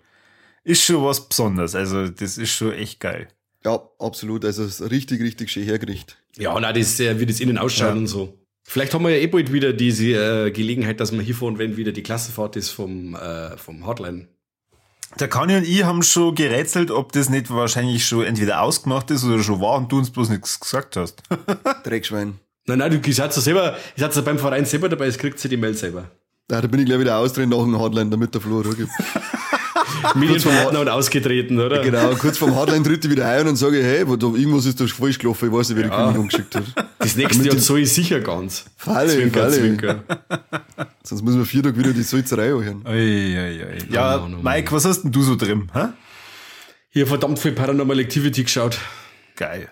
ist 0.63 0.83
schon 0.85 1.03
was 1.03 1.27
Besonderes. 1.27 1.75
Also 1.75 2.07
das 2.09 2.37
ist 2.37 2.51
schon 2.51 2.73
echt 2.75 3.01
geil. 3.01 3.29
Ja, 3.65 3.81
absolut. 3.99 4.45
Also 4.45 4.65
es 4.65 4.81
ist 4.81 4.91
richtig, 4.91 5.23
richtig 5.23 5.51
schön 5.51 5.65
hergerichtet. 5.65 6.19
Ja, 6.37 6.59
na, 6.61 6.71
das, 6.73 7.01
äh, 7.01 7.19
wie 7.19 7.25
das 7.25 7.41
innen 7.41 7.57
ausschaut 7.57 7.91
Ja. 7.91 7.95
und 7.95 8.09
so. 8.09 8.39
Vielleicht 8.65 8.93
haben 8.93 9.05
wir 9.05 9.11
ja 9.11 9.23
eh 9.23 9.27
bald 9.27 9.53
wieder 9.55 9.73
diese 9.73 10.47
äh, 10.47 10.51
Gelegenheit, 10.51 11.01
dass 11.01 11.11
wir 11.11 11.23
hinfahren, 11.23 11.57
wenn 11.59 11.77
wieder 11.79 11.93
die 11.93 12.03
Klassenfahrt 12.03 12.57
ist 12.57 12.69
vom, 12.69 13.15
äh, 13.15 13.57
vom 13.57 13.87
Hardline. 13.87 14.29
Der 15.19 15.29
Kani 15.29 15.57
und 15.57 15.65
ich 15.65 15.85
haben 15.85 16.03
schon 16.03 16.35
gerätselt, 16.35 16.91
ob 16.91 17.13
das 17.13 17.29
nicht 17.29 17.51
wahrscheinlich 17.51 18.07
schon 18.07 18.25
entweder 18.25 18.63
ausgemacht 18.63 19.11
ist 19.11 19.25
oder 19.25 19.43
schon 19.43 19.61
war 19.61 19.77
und 19.77 19.93
du 19.93 19.99
uns 19.99 20.11
bloß 20.11 20.31
nichts 20.31 20.59
gesagt 20.59 20.97
hast. 20.97 21.23
Dreckschwein. 21.85 22.39
Nein, 22.67 22.79
nein, 22.79 23.03
du 23.03 23.13
seid 23.13 23.35
ja 23.35 23.43
selber, 23.43 23.77
ihr 23.97 24.01
seid 24.05 24.15
ja 24.17 24.23
beim 24.23 24.39
Verein 24.39 24.65
selber 24.65 24.89
dabei, 24.89 25.07
es 25.07 25.19
kriegt 25.19 25.39
sie 25.39 25.49
die 25.49 25.57
Mail 25.57 25.75
selber. 25.75 26.05
Ja, 26.51 26.61
da 26.61 26.67
bin 26.67 26.81
ich 26.81 26.87
gleich 26.87 27.01
wieder 27.01 27.19
ausdrehen 27.19 27.51
nach 27.51 27.59
dem 27.59 27.79
Hardline, 27.79 28.11
damit 28.11 28.35
der 28.35 28.41
Flo 28.41 28.61
ruhig 28.61 28.79
Medienpartner 30.15 30.81
und 30.81 30.89
ausgetreten, 30.89 31.59
oder? 31.61 31.83
Genau, 31.83 32.15
kurz 32.15 32.39
vorm 32.39 32.55
Hardline 32.55 32.83
tritt 32.85 33.05
ich 33.05 33.11
wieder 33.11 33.29
ein 33.29 33.41
und 33.41 33.47
dann 33.47 33.57
sage 33.57 33.79
ich, 33.79 33.85
hey, 33.85 34.07
wo, 34.07 34.17
da, 34.17 34.27
irgendwas 34.27 34.67
ist 34.67 34.81
da 34.81 34.87
falsch 34.87 35.19
gelaufen, 35.19 35.49
ich 35.49 35.53
weiß 35.53 35.69
nicht, 35.71 35.79
wer 35.79 35.85
die 35.85 35.91
Ja. 35.91 36.05
Kündigung 36.05 36.29
geschickt 36.29 36.55
hat. 36.55 36.65
Das 36.99 37.17
nächste 37.17 37.45
Jahr 37.45 37.59
soll 37.59 37.81
ich 37.81 37.93
sicher 37.93 38.21
ganz. 38.21 38.65
Falle, 38.77 39.13
Zwinker, 39.15 39.41
falle. 39.43 39.59
zwinker. 39.59 40.05
Sonst 41.03 41.23
müssen 41.23 41.39
wir 41.39 41.47
vier 41.47 41.63
Tage 41.63 41.77
wieder 41.79 41.93
die 41.93 42.03
Salzerei 42.03 42.55
ui. 42.55 42.65
Ja, 43.91 44.17
no, 44.19 44.29
no, 44.29 44.37
no. 44.37 44.43
Mike, 44.43 44.71
was 44.73 44.85
hast 44.85 45.03
denn 45.03 45.13
du 45.13 45.23
so 45.23 45.37
drin? 45.37 45.71
Hä? 45.73 45.87
Hier 46.91 47.07
verdammt 47.07 47.39
viel 47.39 47.53
Paranormal 47.53 47.99
Activity 48.01 48.43
geschaut. 48.45 48.79
Geil. 49.37 49.71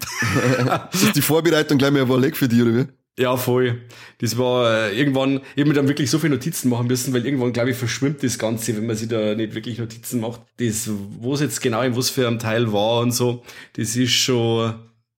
Ist 0.92 1.16
die 1.16 1.22
Vorbereitung 1.22 1.78
gleich 1.78 1.90
mal 1.90 2.02
ein 2.02 2.20
Leg 2.20 2.36
für 2.36 2.48
dich, 2.48 2.62
oder 2.62 2.74
wie? 2.74 2.86
Ja, 3.20 3.36
voll. 3.36 3.82
Das 4.18 4.38
war 4.38 4.88
äh, 4.88 4.98
irgendwann, 4.98 5.42
ich 5.54 5.60
hab 5.60 5.68
mir 5.68 5.74
dann 5.74 5.88
wirklich 5.88 6.10
so 6.10 6.18
viele 6.18 6.34
Notizen 6.34 6.70
machen 6.70 6.86
müssen, 6.86 7.12
weil 7.12 7.26
irgendwann, 7.26 7.52
glaube 7.52 7.70
ich, 7.70 7.76
verschwimmt 7.76 8.22
das 8.22 8.38
Ganze, 8.38 8.74
wenn 8.74 8.86
man 8.86 8.96
sich 8.96 9.08
da 9.08 9.34
nicht 9.34 9.54
wirklich 9.54 9.78
Notizen 9.78 10.20
macht. 10.20 10.40
Das, 10.56 10.88
wo 11.18 11.34
es 11.34 11.40
jetzt 11.40 11.60
genau 11.60 11.82
in 11.82 11.94
was 11.94 12.08
für 12.08 12.26
einem 12.26 12.38
Teil 12.38 12.72
war 12.72 13.00
und 13.00 13.12
so, 13.12 13.42
das 13.74 13.94
ist 13.94 14.12
schon, 14.12 14.72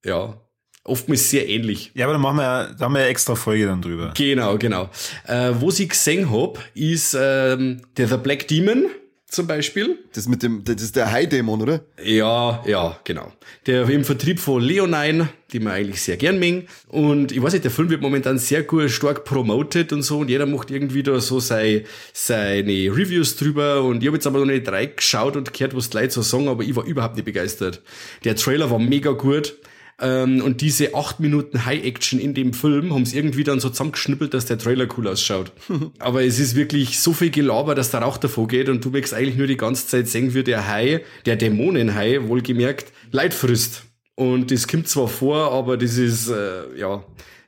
ja, 0.04 0.34
oftmals 0.82 1.30
sehr 1.30 1.48
ähnlich. 1.48 1.92
Ja, 1.94 2.06
aber 2.06 2.14
dann 2.14 2.22
machen 2.22 2.38
wir, 2.38 2.74
da 2.76 2.86
haben 2.86 2.94
wir 2.94 3.02
ja 3.02 3.06
extra 3.06 3.36
Folge 3.36 3.66
dann 3.66 3.80
drüber. 3.80 4.12
Genau, 4.16 4.58
genau. 4.58 4.90
Äh, 5.28 5.52
wo 5.60 5.70
ich 5.70 5.88
gesehen 5.88 6.32
hab, 6.32 6.58
ist 6.74 7.16
ähm, 7.16 7.82
der 7.96 8.08
The 8.08 8.16
Black 8.16 8.48
Demon. 8.48 8.86
Zum 9.32 9.46
Beispiel. 9.46 9.98
Das 10.12 10.28
mit 10.28 10.42
dem, 10.42 10.62
das 10.62 10.82
ist 10.82 10.94
der 10.94 11.10
High-Dämon, 11.10 11.62
oder? 11.62 11.80
Ja, 12.04 12.62
ja, 12.66 12.98
genau. 13.04 13.32
Der 13.66 13.88
im 13.88 14.04
Vertrieb 14.04 14.38
von 14.38 14.62
Leonine, 14.62 15.30
die 15.52 15.60
man 15.60 15.72
eigentlich 15.72 16.02
sehr 16.02 16.16
gern 16.16 16.38
mengen. 16.38 16.68
Und 16.88 17.32
ich 17.32 17.42
weiß 17.42 17.54
nicht, 17.54 17.64
der 17.64 17.70
Film 17.70 17.88
wird 17.90 18.02
momentan 18.02 18.38
sehr 18.38 18.62
gut, 18.62 18.90
stark 18.90 19.24
promoted 19.24 19.92
und 19.92 20.02
so. 20.02 20.18
Und 20.18 20.28
jeder 20.28 20.46
macht 20.46 20.70
irgendwie 20.70 21.02
da 21.02 21.18
so 21.20 21.40
sei, 21.40 21.84
seine 22.12 22.72
Reviews 22.72 23.36
drüber. 23.36 23.82
Und 23.82 24.02
ich 24.02 24.06
habe 24.06 24.16
jetzt 24.16 24.26
aber 24.26 24.38
noch 24.38 24.46
nicht 24.46 24.66
drei 24.66 24.86
geschaut 24.86 25.36
und 25.36 25.52
gehört, 25.52 25.74
was 25.74 25.90
die 25.90 25.96
Leute 25.96 26.10
so 26.10 26.22
sagen, 26.22 26.48
aber 26.48 26.62
ich 26.62 26.76
war 26.76 26.84
überhaupt 26.84 27.16
nicht 27.16 27.24
begeistert. 27.24 27.80
Der 28.24 28.36
Trailer 28.36 28.70
war 28.70 28.78
mega 28.78 29.12
gut. 29.12 29.56
Ähm, 30.02 30.42
und 30.42 30.60
diese 30.60 30.94
acht 30.94 31.20
Minuten 31.20 31.64
High-Action 31.64 32.18
in 32.18 32.34
dem 32.34 32.52
Film 32.52 32.92
haben 32.92 33.06
sie 33.06 33.16
irgendwie 33.16 33.44
dann 33.44 33.60
so 33.60 33.70
zusammengeschnippelt, 33.70 34.34
dass 34.34 34.46
der 34.46 34.58
Trailer 34.58 34.88
cool 34.98 35.06
ausschaut. 35.06 35.52
Aber 36.00 36.24
es 36.24 36.40
ist 36.40 36.56
wirklich 36.56 36.98
so 36.98 37.12
viel 37.12 37.30
Gelaber, 37.30 37.76
dass 37.76 37.92
der 37.92 38.00
Rauch 38.00 38.18
davor 38.18 38.48
geht 38.48 38.68
und 38.68 38.84
du 38.84 38.90
merkst 38.90 39.14
eigentlich 39.14 39.36
nur 39.36 39.46
die 39.46 39.56
ganze 39.56 39.86
Zeit 39.86 40.08
sehen, 40.08 40.34
wie 40.34 40.42
der 40.42 40.66
Hai, 40.66 41.02
der 41.24 41.36
Dämonenhai, 41.36 42.26
wohlgemerkt, 42.26 42.92
Leid 43.12 43.32
frisst. 43.32 43.84
Und 44.14 44.50
das 44.50 44.68
kommt 44.68 44.88
zwar 44.88 45.08
vor, 45.08 45.52
aber 45.52 45.76
das 45.76 45.96
ist, 45.96 46.28
äh, 46.28 46.76
ja, 46.76 47.02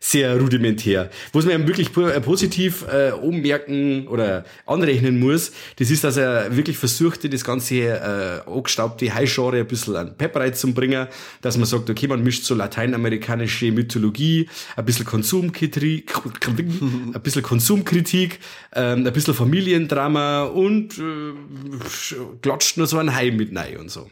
sehr 0.04 0.38
rudimentär. 0.38 1.08
Was 1.32 1.46
man 1.46 1.66
wirklich 1.66 1.96
äh, 1.96 2.20
positiv 2.20 2.84
äh, 2.92 3.12
ummerken 3.12 4.06
oder 4.08 4.44
anrechnen 4.66 5.18
muss, 5.18 5.52
das 5.76 5.90
ist, 5.90 6.04
dass 6.04 6.18
er 6.18 6.54
wirklich 6.54 6.76
versuchte, 6.76 7.30
das 7.30 7.42
ganze 7.42 7.76
äh, 7.76 8.40
angestaubte 8.46 9.14
High-Genre 9.14 9.60
ein 9.60 9.66
bisschen 9.66 9.96
an 9.96 10.14
Pep 10.18 10.36
reinzubringen, 10.36 11.08
dass 11.40 11.56
man 11.56 11.64
sagt, 11.64 11.88
okay, 11.88 12.06
man 12.06 12.22
mischt 12.22 12.44
so 12.44 12.54
lateinamerikanische 12.54 13.72
Mythologie, 13.72 14.50
ein 14.76 14.84
bisschen 14.84 15.06
Konsumkritik, 15.06 16.12
ein 16.46 17.22
bisschen 17.22 17.42
Konsumkritik, 17.42 18.40
ähm, 18.74 19.06
ein 19.06 19.12
bisschen 19.12 19.32
Familiendrama 19.32 20.42
und 20.44 20.98
äh, 20.98 21.32
klatscht 22.42 22.76
nur 22.76 22.86
so 22.86 22.98
ein 22.98 23.14
Hai 23.14 23.30
mit 23.30 23.56
rein 23.56 23.78
und 23.78 23.90
so 23.90 24.10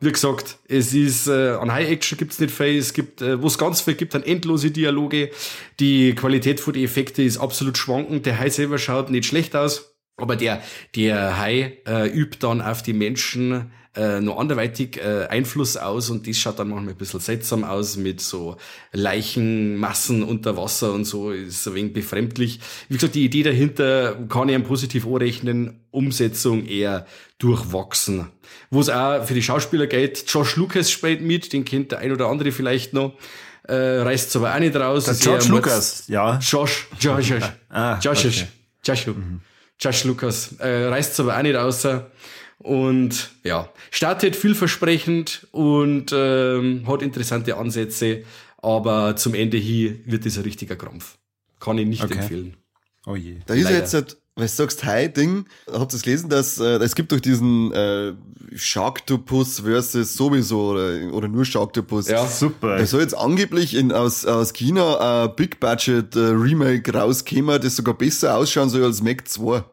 wie 0.00 0.12
gesagt, 0.12 0.58
es 0.68 0.94
ist 0.94 1.26
äh, 1.26 1.50
an 1.50 1.72
High 1.72 1.90
Action 1.90 2.18
gibt's 2.18 2.38
nicht 2.38 2.54
viel, 2.54 2.78
es 2.78 2.92
gibt, 2.92 3.20
äh, 3.20 3.42
wo 3.42 3.46
es 3.48 3.58
ganz 3.58 3.80
viel 3.80 3.94
gibt, 3.94 4.14
dann 4.14 4.22
endlose 4.22 4.70
Dialoge. 4.70 5.30
Die 5.80 6.14
Qualität 6.14 6.60
von 6.60 6.72
den 6.72 6.84
Effekten 6.84 7.24
ist 7.24 7.38
absolut 7.38 7.76
schwankend. 7.76 8.26
Der 8.26 8.38
Hai 8.38 8.48
selber 8.50 8.78
schaut 8.78 9.10
nicht 9.10 9.26
schlecht 9.26 9.56
aus, 9.56 9.96
aber 10.16 10.36
der 10.36 10.62
der 10.94 11.38
Hai 11.38 11.78
äh, 11.86 12.08
übt 12.08 12.38
dann 12.40 12.60
auf 12.60 12.82
die 12.82 12.92
Menschen 12.92 13.72
äh, 13.98 14.20
noch 14.20 14.38
anderweitig 14.38 14.98
äh, 14.98 15.26
Einfluss 15.26 15.76
aus 15.76 16.08
und 16.08 16.28
das 16.28 16.36
schaut 16.36 16.60
dann 16.60 16.68
manchmal 16.68 16.94
ein 16.94 16.96
bisschen 16.96 17.18
seltsam 17.18 17.64
aus 17.64 17.96
mit 17.96 18.20
so 18.20 18.56
Leichenmassen 18.92 20.22
unter 20.22 20.56
Wasser 20.56 20.92
und 20.92 21.04
so, 21.04 21.32
ist 21.32 21.66
ein 21.66 21.74
wenig 21.74 21.92
befremdlich. 21.94 22.60
Wie 22.88 22.94
gesagt, 22.94 23.16
die 23.16 23.24
Idee 23.24 23.42
dahinter 23.42 24.16
kann 24.28 24.48
ich 24.48 24.54
einem 24.54 24.64
positiv 24.64 25.04
anrechnen, 25.04 25.80
Umsetzung 25.90 26.64
eher 26.64 27.06
durchwachsen. 27.38 28.28
Wo 28.70 28.80
es 28.80 28.88
auch 28.88 29.24
für 29.24 29.34
die 29.34 29.42
Schauspieler 29.42 29.88
geht, 29.88 30.24
Josh 30.28 30.54
Lucas 30.54 30.92
spielt 30.92 31.20
mit, 31.20 31.52
den 31.52 31.64
kennt 31.64 31.90
der 31.90 31.98
ein 31.98 32.12
oder 32.12 32.28
andere 32.28 32.52
vielleicht 32.52 32.92
noch. 32.92 33.14
Äh, 33.64 33.74
reißt 33.74 34.36
aber 34.36 34.54
auch 34.54 34.60
nicht 34.60 34.76
raus. 34.76 35.06
Der 35.06 35.14
George 35.14 35.46
Lucas, 35.48 36.04
ja. 36.06 36.38
Josh, 36.38 36.86
Josh, 37.00 37.30
Josh, 37.30 37.44
Ah, 37.68 37.98
Josh, 38.00 38.24
okay. 38.24 38.46
Josh, 38.84 39.06
Josh 39.80 40.04
Lucas. 40.04 40.52
Äh, 40.58 40.86
reißt 40.86 41.18
aber 41.18 41.36
auch 41.36 41.42
nicht 41.42 41.56
raus. 41.56 41.84
Und 42.58 43.30
ja, 43.44 43.68
startet 43.90 44.34
vielversprechend 44.36 45.46
und 45.52 46.12
ähm, 46.12 46.84
hat 46.88 47.02
interessante 47.02 47.56
Ansätze, 47.56 48.24
aber 48.60 49.14
zum 49.16 49.34
Ende 49.34 49.56
hier 49.56 49.96
wird 50.06 50.26
es 50.26 50.36
ein 50.36 50.42
richtiger 50.42 50.74
Krampf. 50.76 51.18
Kann 51.60 51.78
ich 51.78 51.86
nicht 51.86 52.02
Okay. 52.04 52.14
empfehlen. 52.18 52.56
Oh 53.06 53.14
je. 53.14 53.36
Da 53.46 53.54
ist 53.54 53.60
ja 53.62 53.70
Leider. 53.70 53.78
jetzt, 53.78 53.94
halt, 53.94 54.16
weil 54.34 54.46
du 54.46 54.52
sagst 54.52 54.84
Hai-Ding, 54.84 55.44
habt 55.72 55.92
ihr 55.92 55.96
es 55.96 56.02
gelesen, 56.02 56.28
dass 56.30 56.58
äh, 56.58 56.78
es 56.78 56.94
gibt 56.96 57.12
doch 57.12 57.20
diesen 57.20 57.72
äh, 57.72 58.12
Sharktopus 58.54 59.60
versus 59.60 60.14
sowieso 60.14 60.70
oder, 60.72 61.12
oder 61.12 61.28
nur 61.28 61.44
Sharktopus. 61.44 62.08
Ja. 62.08 62.26
Super. 62.26 62.76
Da 62.78 62.86
soll 62.86 63.00
jetzt 63.02 63.16
angeblich 63.16 63.74
in, 63.74 63.92
aus, 63.92 64.26
aus 64.26 64.52
China 64.52 65.24
ein 65.26 65.36
Big 65.36 65.60
Budget 65.60 66.14
äh, 66.16 66.18
Remake 66.18 66.92
rauskommen, 66.92 67.60
das 67.60 67.76
sogar 67.76 67.94
besser 67.94 68.36
ausschauen 68.36 68.68
soll 68.68 68.84
als 68.84 69.00
Mac 69.02 69.26
2. 69.28 69.62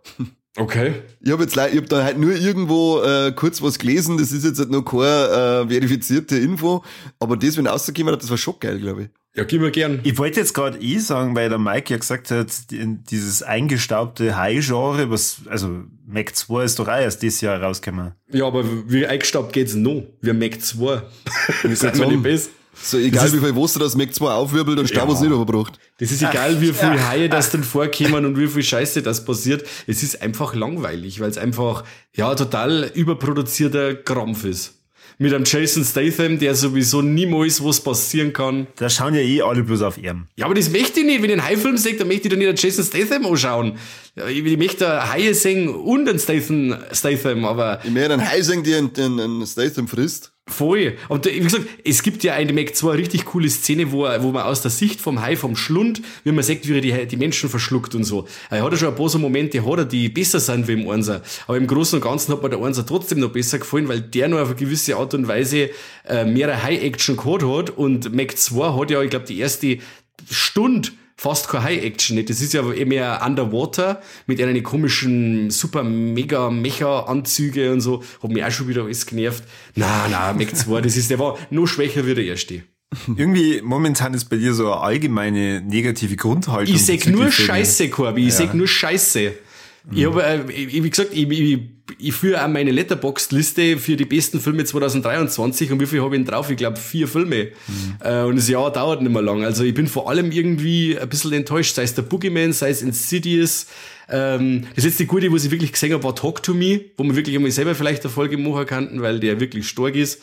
Okay. 0.57 0.93
Ich 1.21 1.31
habe 1.31 1.43
jetzt 1.43 1.55
ich 1.57 1.77
hab 1.77 1.89
da 1.89 2.03
halt 2.03 2.17
nur 2.17 2.33
irgendwo 2.33 3.01
äh, 3.01 3.33
kurz 3.35 3.61
was 3.61 3.77
gelesen, 3.77 4.17
das 4.17 4.31
ist 4.31 4.45
jetzt 4.45 4.59
halt 4.59 4.71
noch 4.71 4.83
keine 4.83 5.65
äh, 5.65 5.67
verifizierte 5.69 6.37
Info, 6.37 6.83
aber 7.19 7.35
das, 7.35 7.57
wenn 7.57 7.67
rausgekommen 7.67 8.13
hat, 8.13 8.23
das 8.23 8.29
war 8.29 8.37
schon 8.37 8.55
geil, 8.59 8.79
glaube 8.79 9.03
ich. 9.03 9.09
Ja, 9.35 9.43
gib 9.43 9.59
mir 9.59 9.69
gern. 9.71 9.99
Ich 10.03 10.17
wollte 10.17 10.39
jetzt 10.39 10.53
gerade 10.53 10.77
eh 10.79 10.97
sagen, 10.99 11.35
weil 11.35 11.49
der 11.49 11.57
Mike 11.57 11.93
ja 11.93 11.97
gesagt 11.99 12.31
hat, 12.31 12.71
die- 12.71 12.99
dieses 13.09 13.43
eingestaubte 13.43 14.37
High-Genre, 14.37 15.09
was, 15.09 15.41
also 15.49 15.81
Mac 16.07 16.33
2 16.33 16.63
ist 16.63 16.79
doch 16.79 16.87
auch 16.87 16.97
erst 17.01 17.21
dieses 17.21 17.41
Jahr 17.41 17.61
rausgekommen. 17.61 18.13
Ja, 18.31 18.45
aber 18.47 18.63
wie 18.89 19.05
eingestaubt 19.05 19.51
geht's 19.51 19.75
noch? 19.75 20.03
Wir 20.21 20.33
Mac 20.33 20.61
2. 20.61 21.01
Das 21.47 21.61
grad 21.61 21.65
ist 21.71 21.81
wir 21.83 21.95
sagen. 21.95 22.11
nicht 22.11 22.23
besser. 22.23 22.49
So, 22.81 22.97
egal 22.97 23.31
wie 23.33 23.39
viel 23.39 23.55
Wasser 23.55 23.79
das 23.79 23.95
Mac 23.95 24.13
2 24.13 24.31
aufwirbelt 24.31 24.77
und 24.79 24.87
Staub 24.87 25.09
Ja. 25.09 25.21
nicht 25.21 25.31
überbracht. 25.31 25.79
Das 25.99 26.11
ist 26.11 26.21
egal, 26.21 26.59
wie 26.61 26.73
viel 26.73 27.07
Haie 27.07 27.29
das 27.29 27.49
dann 27.51 27.63
vorkommen 27.63 28.25
und 28.25 28.37
wie 28.37 28.47
viel 28.47 28.63
Scheiße 28.63 29.01
das 29.01 29.23
passiert. 29.25 29.65
Es 29.87 30.03
ist 30.03 30.21
einfach 30.21 30.53
langweilig, 30.55 31.19
weil 31.19 31.29
es 31.29 31.37
einfach, 31.37 31.83
ja, 32.13 32.35
total 32.35 32.91
überproduzierter 32.93 33.95
Krampf 33.95 34.43
ist. 34.45 34.73
Mit 35.17 35.33
einem 35.33 35.45
Jason 35.45 35.85
Statham, 35.85 36.39
der 36.39 36.55
sowieso 36.55 37.01
niemals 37.01 37.63
was 37.63 37.79
passieren 37.79 38.33
kann. 38.33 38.67
Da 38.75 38.89
schauen 38.89 39.13
ja 39.13 39.21
eh 39.21 39.41
alle 39.41 39.63
bloß 39.63 39.81
auf 39.81 39.97
ihn. 39.97 40.27
Ja, 40.35 40.45
aber 40.45 40.55
das 40.55 40.69
möchte 40.69 40.99
ich 40.99 41.05
nicht. 41.05 41.21
Wenn 41.23 41.29
ich 41.29 41.37
einen 41.39 41.45
Haifilm 41.45 41.77
sehe, 41.77 41.95
dann 41.95 42.09
möchte 42.09 42.27
ich 42.27 42.33
doch 42.33 42.37
nicht 42.37 42.49
einen 42.49 42.57
Jason 42.57 42.83
Statham 42.83 43.25
anschauen. 43.25 43.77
Ja, 44.17 44.27
Ich 44.27 44.57
möchte 44.57 45.09
Haie 45.09 45.33
sehen 45.33 45.69
und 45.69 46.09
einen 46.09 46.19
Statham, 46.19 46.75
Statham, 46.91 47.45
aber 47.45 47.79
Ich 47.85 47.91
mehr 47.91 48.09
einen 48.11 48.29
Hai 48.29 48.41
sehen, 48.41 48.63
der 48.63 48.79
einen 48.79 49.47
Statham 49.47 49.87
frisst. 49.87 50.33
Voll. 50.47 50.95
Und 51.09 51.25
wie 51.25 51.39
gesagt, 51.39 51.65
es 51.83 52.03
gibt 52.03 52.23
ja 52.23 52.35
in 52.35 52.47
dem 52.47 52.55
Mac 52.55 52.75
2 52.75 52.91
eine 52.91 53.01
richtig 53.01 53.25
coole 53.25 53.49
Szene, 53.49 53.91
wo, 53.91 54.03
wo 54.19 54.31
man 54.31 54.43
aus 54.43 54.61
der 54.61 54.69
Sicht 54.69 55.01
vom 55.01 55.19
Hai, 55.19 55.35
vom 55.35 55.55
Schlund, 55.55 56.03
wie 56.23 56.31
man 56.31 56.43
sagt, 56.43 56.67
wie 56.67 56.75
er 56.75 56.81
die, 56.81 57.07
die 57.07 57.17
Menschen 57.17 57.49
verschluckt 57.49 57.95
und 57.95 58.03
so. 58.03 58.27
Er 58.51 58.61
hat 58.61 58.71
ja 58.71 58.77
schon 58.77 58.89
ein 58.89 58.95
paar 58.95 59.09
so 59.09 59.17
Momente, 59.17 59.65
hat 59.65 59.79
er, 59.79 59.85
die 59.85 60.07
besser 60.07 60.39
sind 60.39 60.67
wie 60.67 60.73
im 60.73 60.87
Einser. 60.87 61.23
Aber 61.47 61.57
im 61.57 61.65
Großen 61.65 61.97
und 61.97 62.03
Ganzen 62.03 62.31
hat 62.31 62.43
mir 62.43 62.49
der 62.49 62.61
Einser 62.61 62.85
trotzdem 62.85 63.21
noch 63.21 63.31
besser 63.31 63.57
gefallen, 63.57 63.87
weil 63.87 64.01
der 64.01 64.27
nur 64.27 64.39
auf 64.39 64.49
eine 64.49 64.55
gewisse 64.55 64.97
Art 64.97 65.15
und 65.15 65.27
Weise 65.27 65.71
äh, 66.07 66.25
mehr 66.25 66.61
High-Action 66.61 67.17
gehabt 67.17 67.43
hat. 67.43 67.71
Und 67.71 68.13
Mac 68.13 68.37
2 68.37 68.79
hat 68.79 68.91
ja, 68.91 69.01
ich 69.01 69.09
glaube, 69.09 69.25
die 69.25 69.39
erste 69.39 69.79
Stunde 70.29 70.89
fast 71.15 71.47
keine 71.47 71.63
High-Action 71.63 72.15
nicht. 72.15 72.29
Das 72.29 72.41
ist 72.41 72.53
ja 72.53 72.69
eher 72.71 72.85
mehr 72.85 73.21
Underwater 73.25 74.01
mit 74.27 74.41
einer 74.41 74.59
komischen, 74.61 75.49
super, 75.49 75.83
mega, 75.83 76.49
Mecha-Anzüge 76.49 77.71
und 77.71 77.81
so. 77.81 78.03
Hat 78.21 78.31
mich 78.31 78.43
auch 78.43 78.51
schon 78.51 78.67
wieder 78.67 78.83
alles 78.83 79.05
genervt. 79.05 79.43
Na, 79.75 80.07
na, 80.09 80.33
Mac 80.33 80.55
2, 80.55 80.81
das 80.81 80.97
ist, 80.97 81.09
der 81.09 81.19
war 81.19 81.37
noch 81.49 81.67
schwächer 81.67 82.05
wie 82.05 82.15
der 82.15 82.25
erste. 82.25 82.63
Irgendwie 83.15 83.61
momentan 83.63 84.13
ist 84.13 84.25
bei 84.25 84.37
dir 84.37 84.53
so 84.53 84.71
eine 84.71 84.81
allgemeine 84.81 85.61
negative 85.61 86.15
Grundhaltung. 86.15 86.73
Ich 86.73 86.85
sag 86.85 87.05
nur. 87.07 87.31
Scheiße, 87.31 87.89
Corby. 87.89 88.27
Ich 88.27 88.33
sag 88.33 88.53
nur 88.53 88.67
Scheiße. 88.67 89.33
Ich 89.93 90.05
habe, 90.05 90.23
äh, 90.23 90.47
wie 90.47 90.89
gesagt, 90.89 91.09
ich, 91.13 91.29
ich, 91.29 91.59
ich 91.99 92.13
führe 92.13 92.43
auch 92.43 92.47
meine 92.47 92.71
Letterboxd-Liste 92.71 93.77
für 93.77 93.95
die 93.95 94.05
besten 94.05 94.39
Filme 94.39 94.65
2023 94.65 95.71
und 95.71 95.79
wie 95.79 95.85
viel 95.85 96.01
habe 96.01 96.15
ich 96.15 96.23
denn 96.23 96.31
drauf? 96.31 96.49
Ich 96.49 96.57
glaube 96.57 96.77
vier 96.77 97.07
Filme. 97.07 97.49
Äh, 98.03 98.23
und 98.23 98.37
das 98.37 98.49
Jahr 98.49 98.71
dauert 98.71 99.01
nicht 99.01 99.11
mehr 99.11 99.21
lang. 99.21 99.43
Also 99.43 99.63
ich 99.63 99.73
bin 99.73 99.87
vor 99.87 100.09
allem 100.09 100.31
irgendwie 100.31 100.97
ein 100.97 101.07
bisschen 101.07 101.33
enttäuscht, 101.33 101.75
sei 101.75 101.83
es 101.83 101.93
der 101.93 102.01
Boogeyman, 102.01 102.53
sei 102.53 102.69
es 102.69 102.81
Insidious. 102.81 103.67
Ähm, 104.09 104.63
das 104.75 104.85
letzte 104.85 105.05
Gute, 105.05 105.31
was 105.31 105.45
ich 105.45 105.51
wirklich 105.51 105.71
gesehen 105.71 105.93
habe, 105.93 106.03
war 106.03 106.15
Talk 106.15 106.41
to 106.41 106.53
Me, 106.53 106.81
wo 106.97 107.03
man 107.03 107.15
wirklich 107.15 107.35
einmal 107.35 107.51
selber 107.51 107.75
vielleicht 107.75 108.03
eine 108.03 108.11
Folge 108.11 108.37
machen 108.37 108.65
kann, 108.65 109.01
weil 109.01 109.19
der 109.19 109.39
wirklich 109.39 109.67
stark 109.67 109.95
ist. 109.95 110.21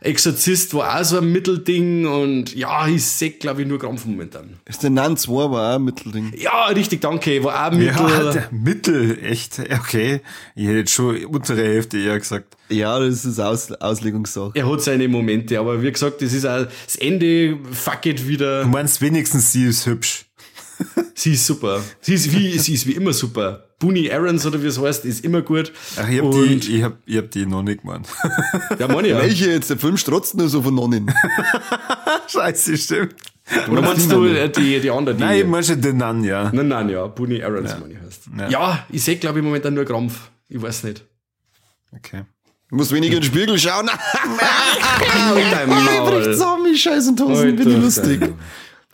Exorzist 0.00 0.74
war 0.74 1.00
auch 1.00 1.04
so 1.04 1.18
ein 1.18 1.32
Mittelding 1.32 2.06
und 2.06 2.54
ja, 2.54 2.86
ich 2.86 3.04
sehe, 3.04 3.30
glaube 3.32 3.62
ich, 3.62 3.68
nur 3.68 3.78
Krampf 3.80 4.04
momentan. 4.04 4.58
Ist 4.64 4.82
der 4.82 4.90
Nan 4.90 5.16
2 5.16 5.32
war 5.50 5.72
auch 5.72 5.76
ein 5.76 5.84
Mittelding. 5.84 6.32
Ja, 6.36 6.66
richtig, 6.66 7.00
danke. 7.00 7.42
War 7.42 7.66
auch 7.66 7.72
Mittel. 7.72 7.90
Ja, 7.96 8.32
der 8.32 8.48
Mittel, 8.52 9.18
echt, 9.24 9.58
okay. 9.58 10.20
Ich 10.54 10.66
hätte 10.66 10.78
jetzt 10.78 10.92
schon 10.92 11.24
untere 11.26 11.62
Hälfte 11.62 11.98
eher 11.98 12.18
gesagt. 12.18 12.56
Ja, 12.68 12.98
das 13.00 13.24
ist 13.24 13.40
Aus 13.40 13.72
Auslegungssache. 13.72 14.52
er 14.54 14.70
hat 14.70 14.82
seine 14.82 15.08
Momente, 15.08 15.58
aber 15.58 15.82
wie 15.82 15.90
gesagt, 15.90 16.22
das 16.22 16.32
ist 16.32 16.44
auch 16.46 16.66
das 16.86 16.96
Ende, 16.96 17.58
fuck 17.72 18.06
it 18.06 18.20
Du 18.20 18.28
wieder. 18.28 18.66
meinst 18.66 19.00
wenigstens, 19.00 19.50
sie 19.52 19.64
ist 19.64 19.86
hübsch. 19.86 20.26
Sie 21.14 21.32
ist 21.32 21.46
super. 21.46 21.82
Sie 22.00 22.14
ist 22.14 22.32
wie, 22.32 22.58
sie 22.58 22.74
ist 22.74 22.86
wie 22.86 22.92
immer 22.92 23.12
super. 23.12 23.64
Booney 23.80 24.10
Aarons 24.10 24.44
oder 24.46 24.62
wie 24.62 24.66
es 24.66 24.80
heißt, 24.80 25.04
ist 25.04 25.24
immer 25.24 25.42
gut. 25.42 25.72
Ach, 25.96 26.08
ich 26.08 26.18
hab 26.18 26.24
Und- 26.26 26.66
die, 26.66 26.76
ich 26.76 26.82
hab, 26.82 26.98
ich 27.06 27.16
hab 27.16 27.30
die 27.30 27.46
noch 27.46 27.62
nicht 27.62 27.82
gemeint. 27.82 28.06
Ja, 28.78 28.88
meine 28.88 29.08
ja. 29.08 29.18
Welche 29.18 29.50
jetzt? 29.50 29.70
Der 29.70 29.78
Film 29.78 29.96
strotzt 29.96 30.36
nur 30.36 30.48
so 30.48 30.62
von 30.62 30.74
Nonnen. 30.74 31.12
Scheiße, 32.28 32.76
stimmt. 32.76 33.14
Oder 33.70 33.80
meinst 33.82 34.10
du 34.12 34.24
äh, 34.26 34.48
die, 34.50 34.78
die 34.80 34.90
andere? 34.90 35.14
Die, 35.16 35.22
Nein, 35.22 35.38
ich 35.40 35.46
meine 35.46 35.64
schon 35.64 35.80
den 35.80 35.96
Nan, 35.96 36.22
ja. 36.22 36.50
nein, 36.52 36.68
nein, 36.68 36.88
ja. 36.90 37.06
Booney 37.06 37.42
Aarons, 37.42 37.76
meine 37.80 37.94
ich 37.94 38.00
heißt. 38.00 38.22
Ja. 38.38 38.48
Ja, 38.48 38.86
ich 38.90 39.02
sehe, 39.02 39.16
glaube 39.16 39.38
ich, 39.38 39.44
momentan 39.44 39.74
nur 39.74 39.84
Krampf. 39.84 40.30
Ich 40.48 40.60
weiß 40.60 40.84
nicht. 40.84 41.04
Okay. 41.96 42.24
Du 42.68 42.76
musst 42.76 42.92
weniger 42.92 43.16
in 43.16 43.22
den 43.22 43.26
Spiegel 43.32 43.58
schauen. 43.58 43.88
Halt 43.88 45.52
dein 45.52 45.70
Oh, 45.70 45.74
ich 45.74 45.86
brich 45.86 45.98
Maul. 45.98 46.24
zusammen, 46.24 46.66
ich 46.74 46.82
scheiß 46.82 47.14
die 47.14 47.22
Hosen, 47.22 47.36
Alter, 47.36 47.52
bin 47.64 47.70
ich 47.70 47.82
lustig. 47.82 48.20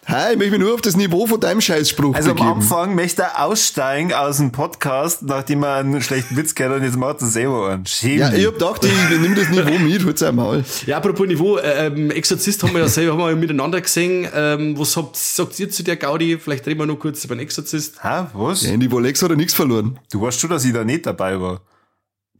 Hi, 0.06 0.32
ich 0.32 0.38
möchte 0.38 0.50
mich 0.52 0.60
nur 0.60 0.74
auf 0.74 0.82
das 0.82 0.96
Niveau 0.96 1.26
von 1.26 1.40
deinem 1.40 1.62
Scheißspruch 1.62 2.14
Also 2.14 2.30
am 2.30 2.36
begeben. 2.36 2.52
Anfang 2.56 2.94
möchte 2.94 3.22
er 3.22 3.42
aussteigen 3.42 4.12
aus 4.12 4.36
dem 4.36 4.52
Podcast, 4.52 5.22
nachdem 5.22 5.62
er 5.62 5.76
einen 5.76 6.02
schlechten 6.02 6.36
Witz 6.36 6.54
gehört 6.54 6.74
hat 6.74 6.80
und 6.80 6.84
jetzt 6.84 6.98
macht 6.98 7.22
er 7.22 7.26
selber 7.26 7.70
einen. 7.70 7.86
Schäm 7.86 8.18
Ja, 8.18 8.32
ich 8.32 8.46
hab 8.46 8.54
gedacht, 8.54 8.84
ich 8.84 9.18
nehme 9.18 9.34
das 9.34 9.48
Niveau 9.48 9.78
mit, 9.78 10.04
hol's 10.04 10.22
einmal. 10.22 10.62
Ja, 10.86 10.98
apropos 10.98 11.26
Niveau, 11.26 11.56
äh, 11.56 11.86
ähm, 11.86 12.10
Exorzist 12.10 12.62
haben 12.62 12.74
wir 12.74 12.80
ja 12.80 12.88
selber 12.88 13.12
haben 13.12 13.20
wir 13.20 13.30
ja 13.30 13.36
miteinander 13.36 13.80
gesehen. 13.80 14.28
Ähm, 14.34 14.78
was 14.78 14.94
habt, 14.96 15.16
sagt 15.16 15.58
ihr 15.58 15.70
zu 15.70 15.82
der 15.82 15.96
Gaudi? 15.96 16.38
Vielleicht 16.38 16.66
reden 16.66 16.80
wir 16.80 16.86
noch 16.86 16.98
kurz 16.98 17.24
über 17.24 17.34
den 17.34 17.40
Exorzist. 17.40 18.04
Hä, 18.04 18.26
was? 18.34 18.62
Ja, 18.62 18.72
in 18.72 18.80
die 18.80 18.90
Wolex 18.92 19.22
hat 19.22 19.30
er 19.30 19.36
nichts 19.36 19.54
verloren. 19.54 19.98
Du 20.12 20.20
weißt 20.20 20.38
schon, 20.38 20.50
dass 20.50 20.66
ich 20.66 20.74
da 20.74 20.84
nicht 20.84 21.06
dabei 21.06 21.40
war. 21.40 21.60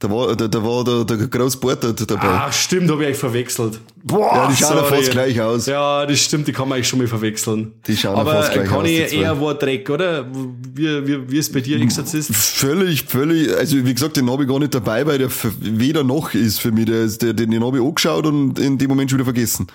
Da 0.05 0.11
war, 0.11 0.37
da, 0.37 0.47
da 0.49 0.63
war 0.63 0.85
der, 0.85 1.05
der 1.17 1.27
große 1.29 1.57
Portert 1.57 2.11
dabei. 2.11 2.29
Ah, 2.29 2.53
stimmt, 2.53 2.91
habe 2.91 3.01
ich 3.01 3.07
eigentlich 3.07 3.19
verwechselt. 3.19 3.81
Boah, 4.03 4.35
ja, 4.35 4.49
die 4.49 4.57
schauen 4.57 4.77
ja 4.77 4.83
sorry. 4.85 4.97
fast 4.99 5.11
gleich 5.13 5.41
aus. 5.41 5.65
Ja, 5.65 6.05
das 6.05 6.19
stimmt, 6.21 6.47
die 6.47 6.53
kann 6.53 6.69
man 6.69 6.77
eigentlich 6.77 6.89
schon 6.89 6.99
mal 6.99 7.09
verwechseln. 7.09 7.73
Die 7.87 7.97
schauen 7.97 8.17
Aber 8.17 8.33
fast 8.33 8.53
gleich 8.53 8.69
kann 8.69 8.81
aus, 8.83 8.85
zwei. 8.87 9.17
eher 9.17 9.41
war 9.41 9.55
Dreck, 9.55 9.89
oder? 9.89 10.27
Wie, 10.75 11.07
wie, 11.07 11.31
wie 11.31 11.39
ist 11.39 11.55
bei 11.55 11.61
dir 11.61 11.81
Exorzist? 11.81 12.35
Völlig, 12.35 13.05
völlig, 13.05 13.51
also 13.57 13.77
wie 13.83 13.95
gesagt, 13.95 14.19
den 14.19 14.31
habe 14.31 14.43
ich 14.43 14.49
gar 14.51 14.59
nicht 14.59 14.75
dabei, 14.75 15.07
weil 15.07 15.17
der 15.17 15.31
weder 15.61 16.05
noch 16.05 16.35
ist 16.35 16.61
für 16.61 16.71
mich. 16.71 16.85
Der, 16.85 17.05
ist- 17.05 17.23
der, 17.23 17.33
den, 17.33 17.51
den 17.51 17.65
habe 17.65 17.79
ich 17.79 17.83
angeschaut 17.83 18.27
und 18.27 18.59
in 18.59 18.77
dem 18.77 18.89
Moment 18.91 19.09
schon 19.11 19.19
wieder 19.21 19.25
vergessen. 19.25 19.67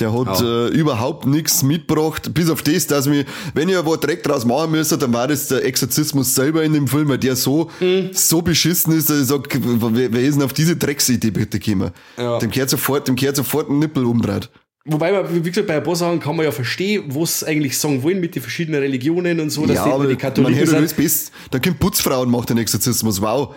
Der 0.00 0.12
hat 0.12 0.40
Ja. 0.40 0.66
äh, 0.66 0.68
überhaupt 0.70 1.24
nichts 1.24 1.62
mitgebracht, 1.62 2.34
bis 2.34 2.50
auf 2.50 2.62
das, 2.62 2.88
dass 2.88 3.06
mir, 3.06 3.24
wenn 3.54 3.68
ich 3.68 3.76
aber 3.76 3.96
direkt 3.96 4.26
draus 4.26 4.44
machen 4.44 4.72
müsste, 4.72 4.98
dann 4.98 5.12
war 5.12 5.28
das 5.28 5.46
der 5.46 5.64
Exorzismus 5.64 6.34
selber 6.34 6.64
in 6.64 6.72
dem 6.72 6.88
Film, 6.88 7.08
weil 7.08 7.18
der 7.18 7.36
so, 7.36 7.70
so 8.12 8.42
beschissen 8.42 8.92
ist, 8.92 9.08
dass 9.08 9.20
ich 9.20 9.28
sag, 9.28 9.46
wer, 9.52 10.12
wer 10.12 10.20
ist 10.20 10.34
denn 10.34 10.42
auf 10.42 10.52
diese 10.52 10.74
Drecksidee 10.76 11.30
bitte 11.30 11.60
gekommen? 11.60 11.92
Ja. 12.16 12.40
Dem 12.40 12.50
kehrt 12.50 12.70
sofort, 12.70 13.06
dem 13.06 13.14
kehrt 13.14 13.36
sofort 13.36 13.70
ein 13.70 13.78
Nippel 13.78 14.04
umdreht. 14.04 14.50
Wobei, 14.86 15.12
man, 15.12 15.44
wie 15.44 15.48
gesagt, 15.48 15.68
bei 15.68 15.76
ein 15.76 15.82
paar 15.84 15.94
Sachen 15.96 16.18
kann 16.18 16.34
man 16.34 16.44
ja 16.44 16.50
verstehen, 16.52 17.04
was 17.08 17.40
sie 17.40 17.46
eigentlich 17.46 17.78
sagen 17.78 18.02
wollen 18.02 18.18
mit 18.20 18.34
den 18.34 18.42
verschiedenen 18.42 18.80
Religionen 18.80 19.38
und 19.38 19.50
so, 19.50 19.64
dass 19.64 19.76
ja, 19.76 19.84
die, 19.84 19.90
aber 19.92 20.02
die 20.04 20.08
man 20.10 20.18
Katholiken 20.18 20.60
das 20.60 20.70
sind. 20.70 20.96
Best. 20.96 21.32
Da 21.52 21.60
kommt 21.60 21.78
Putzfrauen, 21.78 22.28
macht 22.30 22.50
den 22.50 22.58
Exorzismus, 22.58 23.22
wow. 23.22 23.54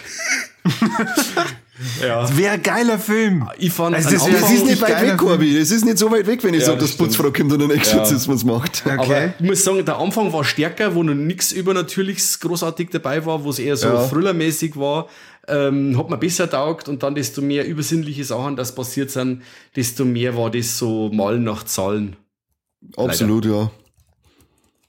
Ja. 2.01 2.36
Wäre 2.38 2.53
ein 2.53 2.63
geiler 2.63 2.98
Film. 2.98 3.48
Ich 3.60 3.72
fand, 3.72 3.96
Also 3.96 4.10
das 4.10 4.25
Das 4.25 4.51
ist 4.51 4.65
nicht 4.65 4.81
weit 4.81 5.01
weg, 5.01 5.17
Corby. 5.17 5.57
Das 5.60 5.69
ist 5.72 5.86
nicht 5.86 5.98
so 5.98 6.10
weit 6.12 6.25
weg, 6.25 6.43
wenn 6.43 6.53
ich 6.53 6.62
Ja, 6.62 6.67
sage, 6.67 6.79
das 6.79 6.89
dass 6.91 6.98
Putzfrau 6.98 7.31
kommt 7.31 7.51
und 7.53 7.62
einen 7.62 7.72
Exorzismus 7.72 8.43
macht. 8.43 8.84
Aber 8.88 9.34
ich 9.39 9.46
muss 9.46 9.63
sagen, 9.63 9.84
der 9.86 9.98
Anfang 9.98 10.34
war 10.34 10.43
stärker, 10.43 10.96
wo 10.96 11.03
noch 11.03 11.13
nichts 11.13 11.51
Übernatürliches 11.51 12.39
großartig 12.39 12.89
dabei 12.91 13.25
war, 13.25 13.43
wo 13.43 13.50
es 13.51 13.60
eher 13.60 13.77
so 13.77 13.88
Ja. 13.88 14.07
thrillermäßig 14.07 14.75
war. 14.77 15.07
Ähm, 15.48 15.98
hat 15.98 16.10
mir 16.10 16.17
besser 16.17 16.50
taugt 16.50 16.89
und 16.89 17.03
dann 17.03 17.15
desto 17.15 17.41
mehr 17.41 17.65
übersinnliche 17.65 18.25
Sachen, 18.25 18.55
das 18.57 18.75
passiert 18.75 19.12
sind, 19.12 19.43
desto 19.75 20.03
mehr 20.03 20.36
war 20.36 20.50
das 20.51 20.77
so 20.77 21.10
Malen 21.13 21.43
nach 21.46 21.63
Zahlen. 21.63 22.17
Absolut, 22.98 23.46
ja. 23.46 23.72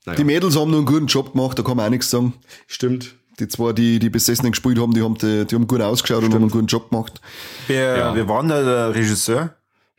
Naja, 0.04 0.16
Die 0.16 0.24
Mädels 0.24 0.56
haben 0.56 0.70
noch 0.70 0.78
einen 0.78 0.86
guten 0.86 1.06
Job 1.06 1.32
gemacht, 1.32 1.58
da 1.58 1.62
kann 1.62 1.76
man 1.76 1.86
auch 1.86 1.90
nichts 1.90 2.10
sagen. 2.10 2.32
stimmt. 2.66 3.14
Die 3.40 3.48
zwei, 3.48 3.72
die 3.72 3.98
die 3.98 4.10
Besessenen 4.10 4.52
gespielt 4.52 4.78
haben, 4.78 4.92
die 4.94 5.02
haben, 5.02 5.16
die, 5.16 5.44
die 5.46 5.54
haben 5.54 5.66
gut 5.66 5.80
ausgeschaut 5.80 6.24
und 6.24 6.34
haben 6.34 6.42
einen 6.42 6.50
guten 6.50 6.66
Job 6.66 6.90
gemacht. 6.90 7.20
Wer, 7.66 7.96
Ja. 7.96 8.14
wer 8.14 8.28
war 8.28 8.40
denn 8.42 8.50
da 8.50 8.62
der 8.62 8.94
Regisseur? 8.94 9.54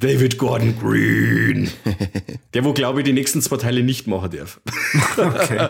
David 0.00 0.36
Gordon 0.38 0.74
Green. 0.78 1.70
Der, 2.52 2.62
wo 2.64 2.74
glaube 2.74 3.00
ich 3.00 3.04
die 3.06 3.14
nächsten 3.14 3.40
zwei 3.40 3.56
Teile 3.56 3.82
nicht 3.82 4.06
machen 4.06 4.30
darf. 4.36 4.60
Okay. 5.16 5.68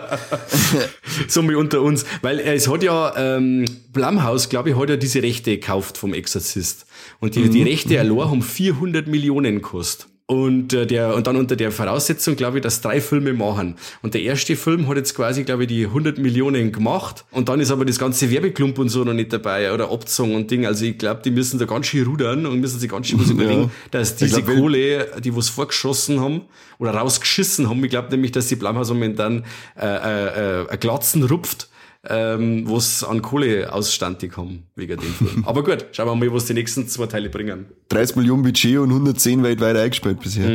so 1.28 1.42
mal 1.42 1.54
unter 1.54 1.80
uns. 1.80 2.04
Weil 2.22 2.40
er 2.40 2.54
es 2.54 2.68
hat 2.68 2.82
ja, 2.82 3.14
ähm, 3.16 3.64
Blumhouse, 3.92 4.48
glaube 4.48 4.70
ich, 4.70 4.76
hat 4.76 4.90
ja 4.90 4.96
diese 4.96 5.22
Rechte 5.22 5.52
gekauft 5.52 5.96
vom 5.96 6.12
Exorzist. 6.12 6.86
Und 7.20 7.36
die, 7.36 7.48
die 7.48 7.62
Rechte 7.62 8.00
allein 8.00 8.28
haben 8.28 8.42
400 8.42 9.06
Millionen 9.06 9.54
gekostet. 9.56 10.08
Und, 10.26 10.72
äh, 10.72 10.86
der, 10.86 11.14
und 11.14 11.26
dann 11.26 11.36
unter 11.36 11.54
der 11.54 11.70
Voraussetzung, 11.70 12.34
glaube 12.34 12.56
ich, 12.56 12.62
dass 12.62 12.80
drei 12.80 13.02
Filme 13.02 13.34
machen. 13.34 13.74
Und 14.00 14.14
der 14.14 14.22
erste 14.22 14.56
Film 14.56 14.88
hat 14.88 14.96
jetzt 14.96 15.14
quasi, 15.14 15.44
glaube 15.44 15.64
ich, 15.64 15.68
die 15.68 15.84
100 15.84 16.16
Millionen 16.16 16.72
gemacht. 16.72 17.26
Und 17.30 17.50
dann 17.50 17.60
ist 17.60 17.70
aber 17.70 17.84
das 17.84 17.98
ganze 17.98 18.30
Werbeklump 18.30 18.78
und 18.78 18.88
so 18.88 19.04
noch 19.04 19.12
nicht 19.12 19.34
dabei 19.34 19.70
oder 19.74 19.90
Abzong 19.90 20.34
und 20.34 20.50
Ding. 20.50 20.64
Also 20.64 20.86
ich 20.86 20.96
glaube, 20.96 21.20
die 21.22 21.30
müssen 21.30 21.58
da 21.58 21.66
ganz 21.66 21.88
schön 21.88 22.06
rudern 22.06 22.46
und 22.46 22.58
müssen 22.58 22.80
sich 22.80 22.90
ganz 22.90 23.06
schön 23.06 23.20
was 23.20 23.28
überlegen, 23.30 23.70
dass 23.90 24.16
diese 24.16 24.42
glaub, 24.42 24.56
Kohle, 24.56 25.08
die 25.22 25.36
was 25.36 25.50
vorgeschossen 25.50 26.18
haben 26.20 26.40
oder 26.78 26.92
rausgeschissen 26.92 27.68
haben, 27.68 27.84
ich 27.84 27.90
glaube 27.90 28.08
nämlich, 28.08 28.32
dass 28.32 28.48
die 28.48 28.56
Blumhouse 28.56 28.88
momentan 28.88 29.44
äh, 29.78 29.86
äh, 29.86 30.62
äh, 30.62 30.76
Glatzen 30.78 31.22
rupft, 31.24 31.68
ähm, 32.08 32.64
was 32.68 33.02
an 33.04 33.22
Kohle 33.22 33.72
ausstandig 33.72 34.36
haben, 34.36 34.64
wegen 34.76 35.00
dem 35.00 35.12
Film. 35.12 35.44
Aber 35.46 35.64
gut, 35.64 35.86
schauen 35.92 36.06
wir 36.06 36.14
mal, 36.14 36.34
was 36.34 36.46
die 36.46 36.54
nächsten 36.54 36.86
zwei 36.88 37.06
Teile 37.06 37.30
bringen. 37.30 37.66
30 37.88 38.16
Millionen 38.16 38.42
Budget 38.42 38.78
und 38.78 38.90
110 38.90 39.42
weltweit 39.42 39.76
eingespielt 39.76 40.20
bisher. 40.20 40.48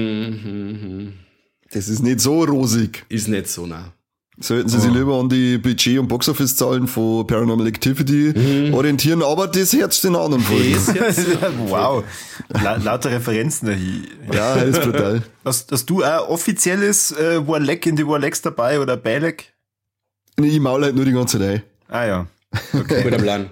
Das 1.71 1.87
ist 1.87 2.01
nicht 2.01 2.19
so 2.19 2.43
rosig. 2.43 3.05
Ist 3.09 3.27
nicht 3.27 3.47
so, 3.47 3.65
nah. 3.65 3.93
Sollten 4.41 4.69
sie 4.69 4.79
sich 4.79 4.93
lieber 4.93 5.19
an 5.19 5.27
die 5.27 5.57
Budget- 5.57 5.99
und 5.99 6.07
Boxoffice-Zahlen 6.07 6.87
von 6.87 7.27
Paranormal 7.27 7.67
Activity 7.67 8.71
orientieren, 8.71 9.21
aber 9.21 9.47
das 9.47 9.73
Herz 9.73 9.99
den 9.99 10.15
anderen 10.15 10.41
Folgen. 10.41 10.77
Wow. 11.67 12.05
La 12.49 12.77
lauter 12.77 13.11
Referenzen 13.11 13.67
dahin. 13.67 14.07
Ja, 14.31 14.55
das 14.55 14.77
ist 14.77 14.81
brutal. 14.81 15.23
Hast, 15.43 15.71
hast 15.71 15.89
du 15.89 16.03
ein 16.03 16.19
offizielles 16.19 17.11
äh, 17.11 17.45
Warleck 17.45 17.85
in 17.85 17.97
die 17.97 18.07
Warlecks 18.07 18.41
dabei 18.41 18.79
oder 18.79 18.95
Balek? 20.41 20.53
Ich 20.53 20.59
maul 20.59 20.83
halt 20.83 20.95
nur 20.95 21.05
die 21.05 21.11
ganze 21.11 21.39
Zeit 21.39 21.47
ein. 21.49 21.61
Ah 21.89 22.05
ja. 22.05 22.27
guter 22.71 23.17
Plan. 23.19 23.49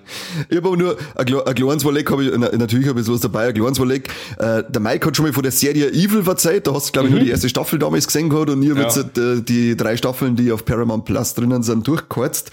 Ich 0.50 0.58
habe 0.58 0.70
aber 0.70 0.78
nur 0.78 0.98
ein, 1.16 1.28
ein 1.48 1.56
kleines 1.56 1.86
Walleck, 1.86 2.10
hab 2.10 2.20
ich, 2.20 2.32
na, 2.36 2.50
natürlich 2.58 2.88
habe 2.88 3.00
ich 3.00 3.06
sowas 3.06 3.22
dabei, 3.22 3.48
ein 3.50 3.54
kleines 3.54 3.80
Walleck. 3.80 4.10
Äh, 4.40 4.64
der 4.68 4.82
Mike 4.82 5.06
hat 5.06 5.16
schon 5.16 5.26
mal 5.28 5.34
von 5.34 5.44
der 5.44 5.52
Serie 5.52 5.90
Evil 5.92 6.24
verzeiht, 6.24 6.66
da 6.66 6.74
hast 6.74 6.88
du, 6.88 6.92
glaube 6.94 7.08
ich, 7.10 7.14
nur 7.14 7.24
die 7.24 7.30
erste 7.30 7.48
Staffel 7.48 7.78
damals 7.78 8.08
gesehen 8.08 8.30
gehabt 8.30 8.50
und 8.50 8.64
ich 8.64 8.72
habe 8.72 8.82
Ja. 8.82 8.88
jetzt 8.88 9.18
äh, 9.18 9.42
die 9.44 9.78
drei 9.78 9.98
Staffeln, 9.98 10.36
die 10.36 10.52
auf 10.52 10.66
Paramount 10.66 11.06
Plus 11.06 11.36
drinnen 11.36 11.62
sind, 11.62 11.88
durchgeheizt. 11.88 12.50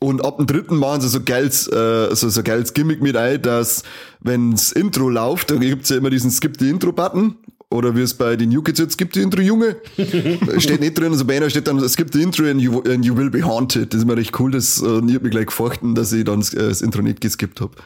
Und 0.00 0.24
ab 0.24 0.38
dem 0.38 0.46
dritten 0.46 0.76
machen 0.76 1.02
sie 1.02 1.08
so 1.08 1.20
geiles, 1.22 1.68
äh, 1.68 2.14
so, 2.16 2.28
so 2.30 2.42
geiles 2.42 2.72
Gimmick 2.72 3.02
mit 3.02 3.16
ein, 3.16 3.40
dass 3.42 3.82
wenns 4.20 4.72
Intro 4.72 5.10
läuft, 5.10 5.50
da 5.50 5.56
gibt's 5.56 5.90
ja 5.90 5.96
immer 5.98 6.10
diesen 6.10 6.30
Skip 6.30 6.56
the 6.58 6.70
Intro-Button. 6.70 7.36
Oder 7.72 7.96
wie 7.96 8.02
es 8.02 8.14
bei 8.14 8.36
den 8.36 8.50
New 8.50 8.62
Kids 8.62 8.78
jetzt 8.78 8.98
gibt, 8.98 9.14
die 9.16 9.20
Intro 9.22 9.40
Junge. 9.40 9.76
steht 10.58 10.80
nicht 10.80 10.98
drin, 10.98 11.12
also 11.12 11.24
bei 11.24 11.36
einer 11.36 11.50
steht 11.50 11.66
dann, 11.66 11.78
es 11.78 11.96
gibt 11.96 12.14
die 12.14 12.22
Intro 12.22 12.44
and 12.44 12.60
you, 12.60 12.80
and 12.82 13.04
you 13.04 13.16
will 13.16 13.30
be 13.30 13.42
haunted. 13.42 13.92
Das 13.92 13.98
ist 13.98 14.04
immer 14.04 14.16
recht 14.16 14.38
cool, 14.38 14.50
das, 14.50 14.82
äh, 14.82 15.00
ich 15.06 15.14
hab 15.14 15.22
mich 15.22 15.30
gleich 15.30 15.46
gefurchten, 15.46 15.94
dass 15.94 16.12
ich 16.12 16.24
dann 16.24 16.40
das, 16.40 16.52
äh, 16.54 16.68
das 16.68 16.82
Intro 16.82 17.02
nicht 17.02 17.20
geskippt 17.20 17.60
hab. 17.60 17.76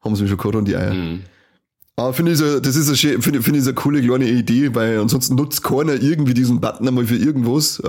Haben 0.00 0.16
sie 0.16 0.22
mir 0.22 0.28
schon 0.28 0.38
gehabt 0.38 0.56
an 0.56 0.64
die 0.64 0.76
Eier. 0.76 0.94
Aber 1.96 2.14
finde 2.14 2.32
ich 2.32 2.38
so, 2.38 2.60
das 2.60 2.76
ist 2.76 2.88
eine, 2.88 2.96
schön- 2.96 3.20
finde 3.20 3.42
finde 3.42 3.58
ich 3.58 3.64
so 3.64 3.70
eine 3.70 3.74
coole 3.74 4.00
kleine 4.02 4.26
Idee, 4.28 4.74
weil 4.74 4.98
ansonsten 4.98 5.34
nutzt 5.34 5.62
keiner 5.62 6.00
irgendwie 6.00 6.32
diesen 6.32 6.58
Button 6.60 6.88
einmal 6.88 7.04
für 7.04 7.16
irgendwas. 7.16 7.78
Äh, 7.80 7.84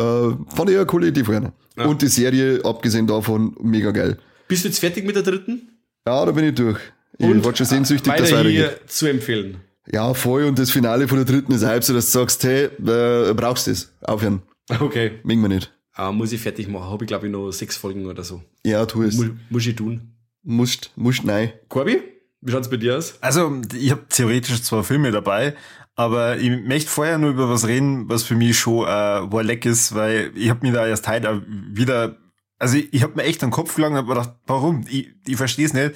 fand 0.54 0.70
ich 0.70 0.76
eine 0.76 0.86
coole 0.86 1.08
Idee 1.08 1.24
vorher. 1.24 1.54
Und 1.78 2.02
die 2.02 2.08
Serie, 2.08 2.60
abgesehen 2.66 3.08
davon, 3.08 3.56
mega 3.62 3.92
geil. 3.92 4.18
Bist 4.50 4.66
du 4.66 4.68
jetzt 4.68 4.80
fertig 4.80 5.06
mit 5.06 5.16
der 5.16 5.24
dritten? 5.24 5.70
Ja, 6.06 6.26
da 6.26 6.32
bin 6.34 6.44
ich 6.44 6.56
durch. 6.56 6.78
Ich 7.18 7.26
Und 7.26 7.46
war 7.46 7.56
schon 7.56 7.66
sehnsüchtig, 7.66 8.12
dass 8.14 8.32
weiter 8.34 8.50
hier 8.50 8.76
zu 8.88 9.06
empfehlen. 9.08 9.58
Ja, 9.88 10.14
voll. 10.14 10.46
Und 10.46 10.60
das 10.60 10.72
Finale 10.72 11.08
von 11.08 11.18
der 11.18 11.26
dritten 11.26 11.52
ist 11.52 11.64
halb 11.64 11.84
so, 11.84 11.94
dass 11.94 12.12
du 12.12 12.20
sagst, 12.20 12.44
hey, 12.44 12.66
äh, 12.66 13.34
brauchst 13.34 13.68
du 13.68 13.72
das? 13.72 13.94
Aufhören. 14.02 14.42
Okay. 14.80 15.20
Mögen 15.24 15.42
wir 15.42 15.50
nicht. 15.50 15.74
Ah, 15.94 16.12
muss 16.12 16.32
ich 16.32 16.42
fertig 16.42 16.68
machen. 16.68 16.90
Habe 16.90 17.04
ich, 17.04 17.08
glaube 17.08 17.28
ich, 17.28 17.32
noch 17.32 17.52
sechs 17.52 17.76
Folgen 17.76 18.06
oder 18.06 18.24
so. 18.24 18.42
Ja, 18.64 18.86
tu 18.86 19.04
es. 19.04 19.18
Mu 19.18 19.26
muss 19.50 19.66
ich 19.66 19.76
tun. 19.76 20.16
Musst, 20.44 20.92
musst, 20.96 21.24
nein. 21.24 21.52
Corby, 21.68 22.02
wie 22.42 22.52
schaut's 22.52 22.70
bei 22.70 22.78
dir 22.78 22.98
aus? 22.98 23.16
Also, 23.22 23.62
ich 23.74 23.92
habe 23.92 24.06
theoretisch 24.10 24.64
zwei 24.64 24.82
Filme 24.82 25.12
dabei, 25.12 25.56
aber 25.96 26.38
ich 26.38 26.50
möchte 26.50 26.90
vorher 26.90 27.18
nur 27.18 27.32
über 27.32 27.50
was 27.50 27.68
reden, 27.68 28.10
was 28.10 28.24
für 28.24 28.36
mich 28.36 28.58
schon 28.58 28.86
äh, 28.88 29.32
Warleck 29.32 29.66
ist, 29.66 29.94
weil 29.94 30.32
ich 30.36 30.50
habe 30.50 30.66
mir 30.66 30.74
da 30.74 30.88
erst 30.88 31.08
heute 31.08 31.44
wieder, 31.48 32.18
also 32.58 32.78
ich, 32.78 32.92
ich 32.94 33.04
habe 33.04 33.16
mir 33.16 33.24
echt 33.24 33.42
den 33.42 33.52
Kopf 33.52 33.76
gelangt 33.76 33.94
und 33.94 34.00
hab 34.00 34.08
gedacht, 34.08 34.32
warum? 34.48 34.84
Ich, 34.90 35.10
ich 35.28 35.36
verstehe 35.36 35.66
es 35.66 35.74
nicht. 35.74 35.92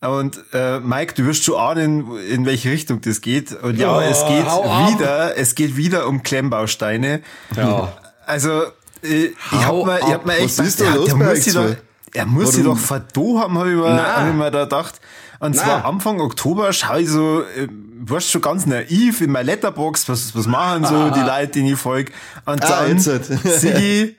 Und 0.00 0.38
äh, 0.52 0.78
Mike, 0.80 1.14
du 1.14 1.24
wirst 1.24 1.44
schon 1.44 1.56
ahnen, 1.58 2.16
in 2.28 2.44
welche 2.44 2.70
Richtung 2.70 3.00
das 3.00 3.20
geht. 3.22 3.52
Und 3.52 3.78
ja, 3.78 3.96
Oh, 3.96 4.00
es 4.00 4.24
geht 4.26 4.46
hau 4.46 4.62
ab. 4.64 4.90
wieder, 4.92 5.36
es 5.38 5.54
geht 5.54 5.76
wieder 5.76 6.06
um 6.06 6.22
Klemmbausteine. 6.22 7.22
Ja. 7.56 7.92
Also, 8.26 8.64
äh, 9.02 9.26
ich 9.26 9.34
hab 9.52 9.74
mir, 9.86 9.98
ich 9.98 10.04
hab 10.04 10.14
ab. 10.16 10.26
mir 10.26 10.36
echt 10.36 10.58
Was 10.58 10.76
gedacht, 10.76 10.96
los 10.96 11.06
der 11.06 11.16
muss 11.16 11.44
sich 11.44 11.54
doch, 11.54 11.76
er 12.12 12.26
muss 12.26 12.52
Warum? 12.58 12.64
doch 12.64 12.78
verdo 12.78 13.38
haben, 13.40 13.58
habe 13.58 13.70
ich, 13.70 13.76
mir- 13.76 14.16
hab 14.16 14.28
ich 14.28 14.34
mir 14.34 14.50
da 14.50 14.64
gedacht. 14.64 15.00
Und 15.38 15.54
zwar 15.56 15.78
Na. 15.80 15.84
Anfang 15.88 16.20
Oktober 16.20 16.72
schaue 16.72 17.00
ich 17.02 17.08
so, 17.10 17.40
äh, 17.42 17.68
warst 18.00 18.30
schon 18.30 18.40
ganz 18.42 18.64
naiv 18.66 19.20
in 19.22 19.30
meiner 19.32 19.44
Letterbox, 19.44 20.08
was, 20.08 20.34
was 20.36 20.46
machen 20.46 20.84
so 20.84 21.10
die 21.14 21.20
Leute, 21.20 21.60
die 21.62 21.72
ich 21.72 21.78
folge. 21.78 22.12
Und 22.44 22.62
Ah, 22.64 22.84
dann 22.84 22.96
jetzt 22.96 23.06
halt. 23.08 23.24
sehe 23.26 24.04
ich, 24.04 24.16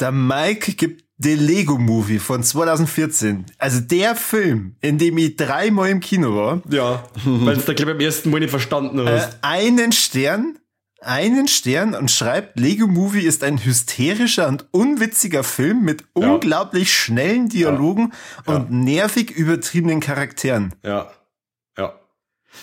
der 0.00 0.12
Mike 0.12 0.72
gibt 0.72 1.04
den 1.18 1.40
Lego 1.40 1.78
Movie 1.78 2.18
von 2.18 2.42
2014. 2.42 3.46
Also 3.58 3.80
der 3.80 4.14
Film, 4.16 4.76
in 4.80 4.98
dem 4.98 5.16
ich 5.18 5.36
dreimal 5.36 5.88
im 5.90 6.00
Kino 6.00 6.36
war, 6.36 6.62
Ja, 6.68 7.04
weil 7.24 7.56
du 7.56 7.62
da, 7.62 7.72
glaube 7.72 7.92
ich, 7.92 7.96
beim 7.98 8.00
ersten 8.00 8.30
Mal 8.30 8.40
nicht 8.40 8.50
verstanden 8.50 8.98
äh, 8.98 9.10
hast. 9.10 9.38
einen 9.42 9.92
Stern, 9.92 10.58
einen 11.00 11.48
Stern 11.48 11.94
und 11.94 12.10
schreibt, 12.10 12.58
Lego 12.60 12.86
Movie 12.86 13.20
ist 13.22 13.44
ein 13.44 13.64
hysterischer 13.64 14.48
und 14.48 14.66
unwitziger 14.72 15.42
Film 15.42 15.82
mit 15.84 16.02
Ja. 16.18 16.32
unglaublich 16.34 16.92
schnellen 16.92 17.48
Dialogen 17.48 18.12
und 18.44 18.70
nervig 18.70 19.30
übertriebenen 19.30 20.00
Charakteren. 20.00 20.74
Ja. 20.84 21.10
Ja. 21.78 21.94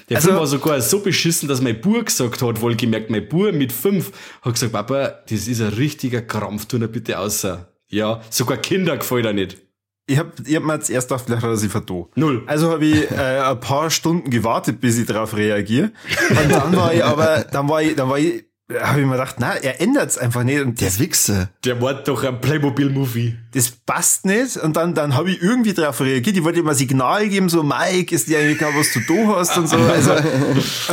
Der 0.10 0.18
Also- 0.18 0.28
Film 0.30 0.40
war 0.40 0.48
sogar 0.48 0.82
so 0.82 1.00
beschissen, 1.00 1.48
dass 1.50 1.62
mein 1.62 1.82
Bub 1.82 2.06
gesagt 2.06 2.42
hat, 2.42 2.62
wohlgemerkt, 2.62 3.10
mein 3.10 3.28
Bub 3.28 3.52
mit 3.54 3.72
fünf, 3.72 4.12
hat 4.44 4.54
gesagt, 4.54 4.74
Papa, 4.74 5.08
das 5.30 5.48
ist 5.48 5.62
ein 5.62 5.70
richtiger 5.70 6.22
Krampf, 6.22 6.66
tu 6.66 6.78
ihn 6.78 6.92
bitte 6.92 7.18
außer. 7.18 7.70
Ja, 7.94 8.22
sogar 8.30 8.58
Kinder 8.58 8.98
gefällt 8.98 9.26
er 9.26 9.34
nicht. 9.34 9.58
Ich 10.06 10.18
hab, 10.20 10.34
ich 10.46 10.56
hab 10.56 10.64
mir 10.64 10.74
jetzt 10.74 10.90
erst 10.90 11.08
gedacht, 11.10 11.24
vielleicht 11.26 11.44
hat 11.44 11.50
er 11.52 11.56
sich 11.58 11.72
vertan. 11.72 12.06
Null. 12.16 12.44
Also 12.48 12.72
habe 12.72 12.84
ich 12.86 13.10
äh, 13.12 13.40
ein 13.40 13.60
paar 13.62 13.90
Stunden 13.90 14.30
gewartet, 14.30 14.82
bis 14.82 14.98
ich 14.98 15.06
darauf 15.06 15.36
reagiere. 15.38 15.92
Und 16.30 16.52
dann 16.52 16.76
war 16.76 16.94
ich 16.94 17.04
aber, 17.06 17.46
dann 17.52 17.70
war 17.70 17.82
ich, 17.82 17.96
dann 17.96 18.10
war 18.10 18.20
ich, 18.20 18.44
habe 18.82 19.00
ich 19.00 19.06
mir 19.06 19.14
gedacht, 19.14 19.36
na, 19.40 19.54
er 19.56 19.80
ändert's 19.80 20.18
einfach 20.18 20.44
nicht. 20.44 20.60
Und 20.62 20.82
das, 20.82 20.98
Der 20.98 21.06
Wichser. 21.06 21.50
Der 21.64 21.82
war 21.82 21.94
doch 21.94 22.24
ein 22.26 22.42
Playmobil-Movie. 22.42 23.38
das 23.54 23.72
passt 23.72 24.26
nicht. 24.26 24.58
Und 24.58 24.76
dann, 24.76 24.94
dann 24.94 25.16
habe 25.16 25.32
ich 25.32 25.42
irgendwie 25.42 25.74
darauf 25.74 26.02
reagiert. 26.02 26.36
Ich 26.36 26.44
wollte 26.44 26.60
ihm 26.60 26.68
ein 26.68 26.76
Signal 26.76 27.30
geben, 27.30 27.48
so, 27.48 27.64
Mike, 27.64 28.14
ist 28.14 28.28
dir 28.28 28.40
eigentlich 28.40 28.58
klar, 28.58 28.72
was 28.76 28.92
du 28.92 29.00
da 29.08 29.36
hast 29.38 29.58
und 29.58 29.70
so. 29.70 29.78
Also, 29.78 30.12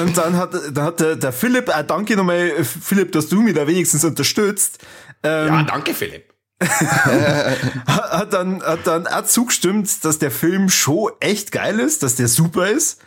und 0.02 0.16
dann 0.16 0.36
hat, 0.36 0.52
dann 0.72 0.84
hat 0.84 1.00
der, 1.00 1.16
der 1.16 1.32
Philipp, 1.32 1.68
äh, 1.68 1.82
danke 1.84 2.14
nochmal, 2.16 2.52
Philipp, 2.62 3.10
dass 3.10 3.28
du 3.28 3.40
mich 3.42 3.54
da 3.54 3.66
wenigstens 3.66 4.04
unterstützt. 4.04 4.78
Ähm, 5.24 5.48
Ja, 5.48 5.62
danke, 5.64 5.94
Philipp. 5.94 6.29
hat 7.86 8.32
dann, 8.32 8.62
hat 8.62 8.86
dann 8.86 9.06
auch 9.06 9.24
zugestimmt, 9.24 10.04
dass 10.04 10.18
der 10.18 10.30
Film 10.30 10.68
schon 10.68 11.10
echt 11.20 11.52
geil 11.52 11.80
ist, 11.80 12.02
dass 12.02 12.16
der 12.16 12.28
super 12.28 12.68
ist. 12.68 13.00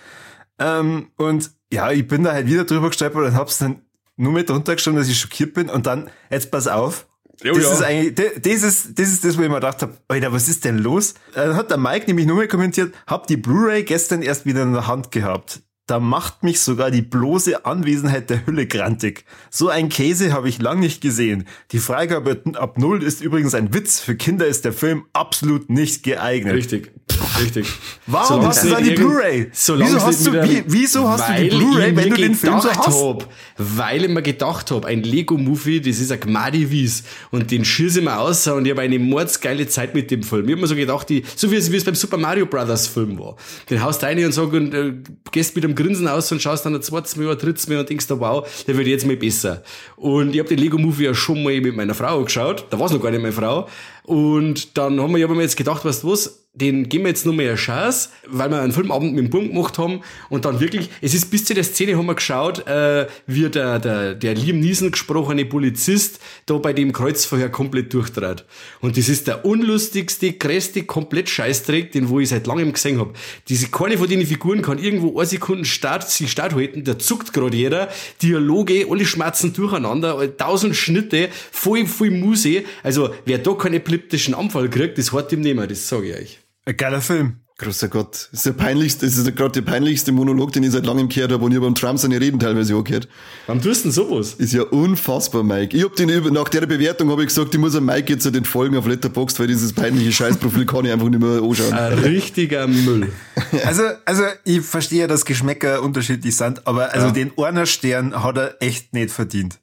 Ähm, 0.60 1.12
und 1.18 1.52
ja, 1.72 1.92
ich 1.92 2.08
bin 2.08 2.24
da 2.24 2.34
halt 2.34 2.48
wieder 2.48 2.66
drüber 2.66 2.90
gestolpert 2.90 3.26
und 3.26 3.36
hab's 3.36 3.60
dann 3.60 3.82
nur 4.16 4.32
mit 4.32 4.50
drunter 4.50 4.76
geschrieben, 4.76 4.98
dass 4.98 5.08
ich 5.08 5.20
schockiert 5.20 5.54
bin. 5.54 5.70
Und 5.70 5.86
dann, 5.86 6.10
jetzt 6.30 6.52
pass 6.52 6.68
auf. 6.68 7.08
Jo, 7.44 7.54
das 7.56 7.64
ja. 7.64 7.72
ist 7.74 7.82
eigentlich, 7.84 8.16
das- 8.16 8.64
ist, 8.64 9.00
das 9.00 9.10
ist 9.10 9.26
das, 9.26 9.38
wo 9.38 9.42
ich 9.42 9.50
mir 9.50 9.56
gedacht 9.56 9.82
habe, 9.82 9.98
Alter, 10.08 10.32
was 10.32 10.48
ist 10.48 10.66
denn 10.66 10.78
los? 10.78 11.16
Dann 11.34 11.56
hat 11.56 11.72
der 11.72 11.78
Mike 11.78 12.06
nämlich 12.08 12.26
nur 12.28 12.38
mal 12.38 12.48
kommentiert, 12.48 12.94
hab 13.08 13.28
die 13.28 13.38
Blu-ray 13.38 13.84
gestern 13.84 14.22
erst 14.22 14.46
wieder 14.46 14.64
in 14.64 14.74
der 14.74 14.88
Hand 14.88 15.12
gehabt. 15.12 15.62
Da 15.86 16.00
macht 16.00 16.44
mich 16.44 16.62
sogar 16.62 16.92
die 16.92 17.02
bloße 17.02 17.66
Anwesenheit 17.66 18.30
der 18.30 18.46
Hülle 18.46 18.68
grantig. 18.68 19.26
So 19.50 19.68
ein 19.68 19.90
Käse 19.90 20.32
habe 20.32 20.48
ich 20.48 20.62
lang 20.62 20.80
nicht 20.80 21.02
gesehen. 21.02 21.46
Die 21.72 21.80
Freigabe 21.80 22.42
ab 22.54 22.78
Null 22.78 23.04
ist 23.04 23.22
übrigens 23.22 23.54
ein 23.54 23.74
Witz. 23.74 24.00
Für 24.00 24.16
Kinder 24.16 24.48
ist 24.48 24.64
der 24.64 24.72
Film 24.72 25.06
absolut 25.12 25.70
nicht 25.70 26.04
geeignet. 26.04 26.56
Richtig. 26.56 26.94
Richtig. 27.42 27.66
Warum 28.08 28.28
Solange 28.28 28.48
hast 28.50 28.64
du 28.64 28.70
dann 28.70 28.84
die 28.84 28.92
Blu-ray? 28.92 29.48
solange 29.54 29.86
Wieso 29.92 29.98
es 29.98 30.04
hast 30.04 30.28
du- 30.28 30.34
wie- 30.44 30.64
wieso 30.68 31.10
hast 31.10 31.30
du 31.30 31.34
die 31.42 31.50
Blu-ray, 31.50 31.96
wenn 31.96 32.10
du 32.10 32.16
den 32.16 32.36
Film 32.36 32.60
so 32.60 32.70
hast? 32.70 32.88
Hab, 32.88 33.30
weil 33.58 34.04
ich 34.04 34.10
mir 34.10 34.22
gedacht 34.22 34.72
habe, 34.72 34.88
ein 34.88 35.04
Lego-Movie, 35.04 35.82
das 35.82 36.00
ist 36.00 36.12
ein 36.12 36.20
Gmadi 36.20 36.70
Wies 36.70 37.04
und 37.32 37.50
den 37.52 37.66
schieße 37.66 38.00
ich 38.00 38.06
mir 38.06 38.18
aus 38.20 38.46
und 38.48 38.66
ich 38.66 38.72
habe 38.72 38.82
eine 38.82 39.00
mordsgeile 39.00 39.68
Zeit 39.68 39.96
mit 39.96 40.12
dem 40.12 40.24
Film. 40.24 40.46
Ich 40.46 40.52
habe 40.52 40.62
mir 40.62 40.68
so 40.68 40.76
gedacht, 40.76 41.10
die, 41.10 41.24
so 41.36 41.50
wie 41.52 41.56
es, 41.56 41.72
wie 41.72 41.78
es 41.78 41.84
beim 41.84 41.96
Super 41.96 42.18
Mario 42.18 42.46
Brothers 42.46 42.88
Film 42.88 43.18
war. 43.20 43.36
Den 43.70 43.82
haust 43.82 44.02
du 44.02 44.06
rein 44.06 44.24
und 44.24 44.32
sag, 44.32 44.52
und, 44.54 44.74
äh, 44.74 44.94
gehst 45.32 45.56
mit 45.56 45.64
einem 45.66 45.76
Grinsen 45.76 46.08
aus 46.08 46.32
und 46.32 46.42
schaust 46.42 46.66
dann 46.66 46.76
ein 46.76 46.82
zweites 46.82 47.16
Mal, 47.16 47.32
ein 47.32 47.38
drittes 47.38 47.68
Mal 47.68 47.80
und 47.80 47.90
denkst, 47.90 48.08
da, 48.08 48.20
wow, 48.20 48.48
der 48.68 48.78
wird 48.78 48.88
jetzt 48.88 49.06
mal 49.06 49.18
besser. 49.18 49.64
Und 49.96 50.34
ich 50.34 50.40
habe 50.40 50.50
den 50.50 50.60
Lego-Movie 50.60 51.06
ja 51.06 51.14
schon 51.14 51.42
mal 51.44 51.60
mit 51.62 51.76
meiner 51.76 51.94
Frau 51.96 52.24
geschaut. 52.24 52.66
Da 52.70 52.80
war 52.80 52.88
es 52.88 52.92
noch 52.92 53.02
gar 53.02 53.12
nicht 53.12 53.22
meine 53.22 53.34
Frau. 53.34 53.68
Und 54.04 54.78
dann 54.78 55.00
haben 55.02 55.12
wir, 55.12 55.18
ich 55.20 55.24
hab 55.30 55.36
mir 55.36 55.42
jetzt 55.42 55.56
gedacht, 55.58 55.84
weißt 55.86 56.04
du 56.04 56.12
was, 56.12 56.43
den 56.56 56.88
geben 56.88 57.06
wir 57.06 57.10
jetzt 57.10 57.26
nur 57.26 57.34
mal 57.34 57.48
eine 57.48 57.56
Chance, 57.56 58.10
weil 58.28 58.48
wir 58.52 58.62
einen 58.62 58.74
Filmabend 58.74 59.16
mit 59.16 59.26
dem 59.26 59.30
Bum 59.32 59.48
gemacht 59.48 59.80
haben 59.80 60.02
und 60.30 60.46
dann 60.46 60.60
wirklich, 60.60 60.88
es 61.02 61.16
ist 61.16 61.32
bis 61.32 61.46
zu 61.46 61.56
der 61.56 61.64
Szene 61.64 61.98
haben 61.98 62.06
wir 62.06 62.14
geschaut, 62.14 62.68
äh, 62.68 63.08
wie 63.26 63.50
der, 63.50 63.80
der, 63.80 64.14
der 64.14 64.36
Liam 64.36 64.60
Neeson 64.60 64.92
gesprochene 64.92 65.46
Polizist 65.46 66.20
da 66.46 66.60
bei 66.60 66.74
dem 66.74 66.94
Kreuzverhör 66.94 67.50
komplett 67.50 67.92
durchtrat. 67.92 68.46
Und 68.82 68.98
das 68.98 69.10
ist 69.10 69.26
der 69.26 69.46
unlustigste, 69.46 70.34
größte, 70.34 70.84
komplett 70.84 71.28
Scheißdreck, 71.28 71.92
den 71.92 72.10
wo 72.10 72.20
ich 72.20 72.30
seit 72.30 72.46
langem 72.46 72.72
gesehen 72.72 73.00
habe. 73.00 73.14
Diese, 73.50 73.70
keine 73.70 73.98
von 73.98 74.08
den 74.08 74.24
Figuren 74.24 74.62
kann 74.62 74.78
irgendwo 74.78 75.18
eine 75.18 75.26
Sekunde 75.26 75.66
Start, 75.66 76.08
sich 76.08 76.30
Start 76.30 76.54
halten, 76.54 76.84
da 76.84 77.00
zuckt 77.00 77.34
gerade 77.34 77.58
jeder, 77.58 77.90
Dialoge, 78.22 78.86
alle 78.88 79.08
schmerzen 79.08 79.54
durcheinander, 79.54 80.38
tausend 80.38 80.76
Schnitte, 80.76 81.30
voll, 81.52 81.88
voll 81.88 82.12
Muse. 82.12 82.64
Also, 82.84 83.10
wer 83.26 83.40
da 83.40 83.54
keinen 83.56 83.74
epileptischen 83.76 84.36
Anfall 84.36 84.70
kriegt, 84.70 85.00
das 85.00 85.12
hat 85.12 85.32
ihm 85.32 85.42
nicht 85.42 85.56
mehr, 85.56 85.66
das 85.66 85.90
sage 85.90 86.10
ich 86.10 86.16
euch. 86.16 86.43
Ein 86.66 86.78
geiler 86.78 87.02
Film. 87.02 87.38
Großer 87.60 87.88
Gott. 87.88 88.30
Das 88.32 88.40
ist 88.40 88.46
der 88.48 88.54
peinlichste, 88.54 89.06
das 89.06 89.16
ist 89.16 89.36
gerade 89.36 89.52
der 89.52 89.62
peinlichste 89.62 90.12
Monolog, 90.12 90.52
den 90.54 90.64
ich 90.64 90.72
seit 90.72 90.88
langem 90.88 91.08
gehört 91.08 91.32
habe 91.32 91.46
und 91.46 91.52
ich 91.52 91.58
habe 91.58 91.68
beim 91.68 91.76
Trump 91.76 92.00
seine 92.00 92.20
Reden 92.20 92.40
teilweise 92.40 92.76
auch 92.76 92.84
gehört. 92.84 93.08
Warum 93.46 93.62
tust 93.62 93.82
du 93.82 93.90
denn 93.90 93.92
sowas? 93.92 94.34
Ist 94.34 94.54
ja 94.54 94.64
unfassbar, 94.64 95.44
Mike. 95.44 95.78
Ich 95.78 95.84
hab 95.84 95.96
den 95.96 96.10
über, 96.10 96.32
nach 96.32 96.50
der 96.50 96.66
Bewertung 96.66 97.12
habe 97.12 97.22
ich 97.22 97.28
gesagt, 97.28 97.54
ich 97.54 97.60
muss 97.60 97.76
am 97.76 97.86
Mike 97.86 98.12
jetzt 98.12 98.26
den 98.26 98.44
folgen 98.46 98.76
auf 98.76 98.88
Letterboxd, 98.88 99.40
weil 99.40 99.48
dieses 99.48 99.72
peinliche 99.72 100.12
Scheißprofil 100.12 100.66
kann 100.66 100.86
ich 100.86 100.92
einfach 100.92 101.10
nicht 101.10 101.20
mehr 101.22 101.44
anschauen. 101.44 101.74
Ein 101.74 101.94
richtiger 102.00 102.68
Müll. 102.68 103.12
Also, 103.66 103.84
also 104.06 104.24
ich 104.46 104.62
verstehe, 104.62 105.06
dass 105.06 105.26
Geschmäcker 105.26 105.84
unterschiedlich 105.84 106.36
sind, 106.36 106.66
aber 106.66 106.92
also 106.92 107.08
Ja. 107.08 107.12
den 107.14 107.32
einer 107.38 107.68
Stern 107.68 108.24
hat 108.24 108.36
er 108.38 108.56
echt 108.62 108.94
nicht 108.94 109.12
verdient. 109.12 109.60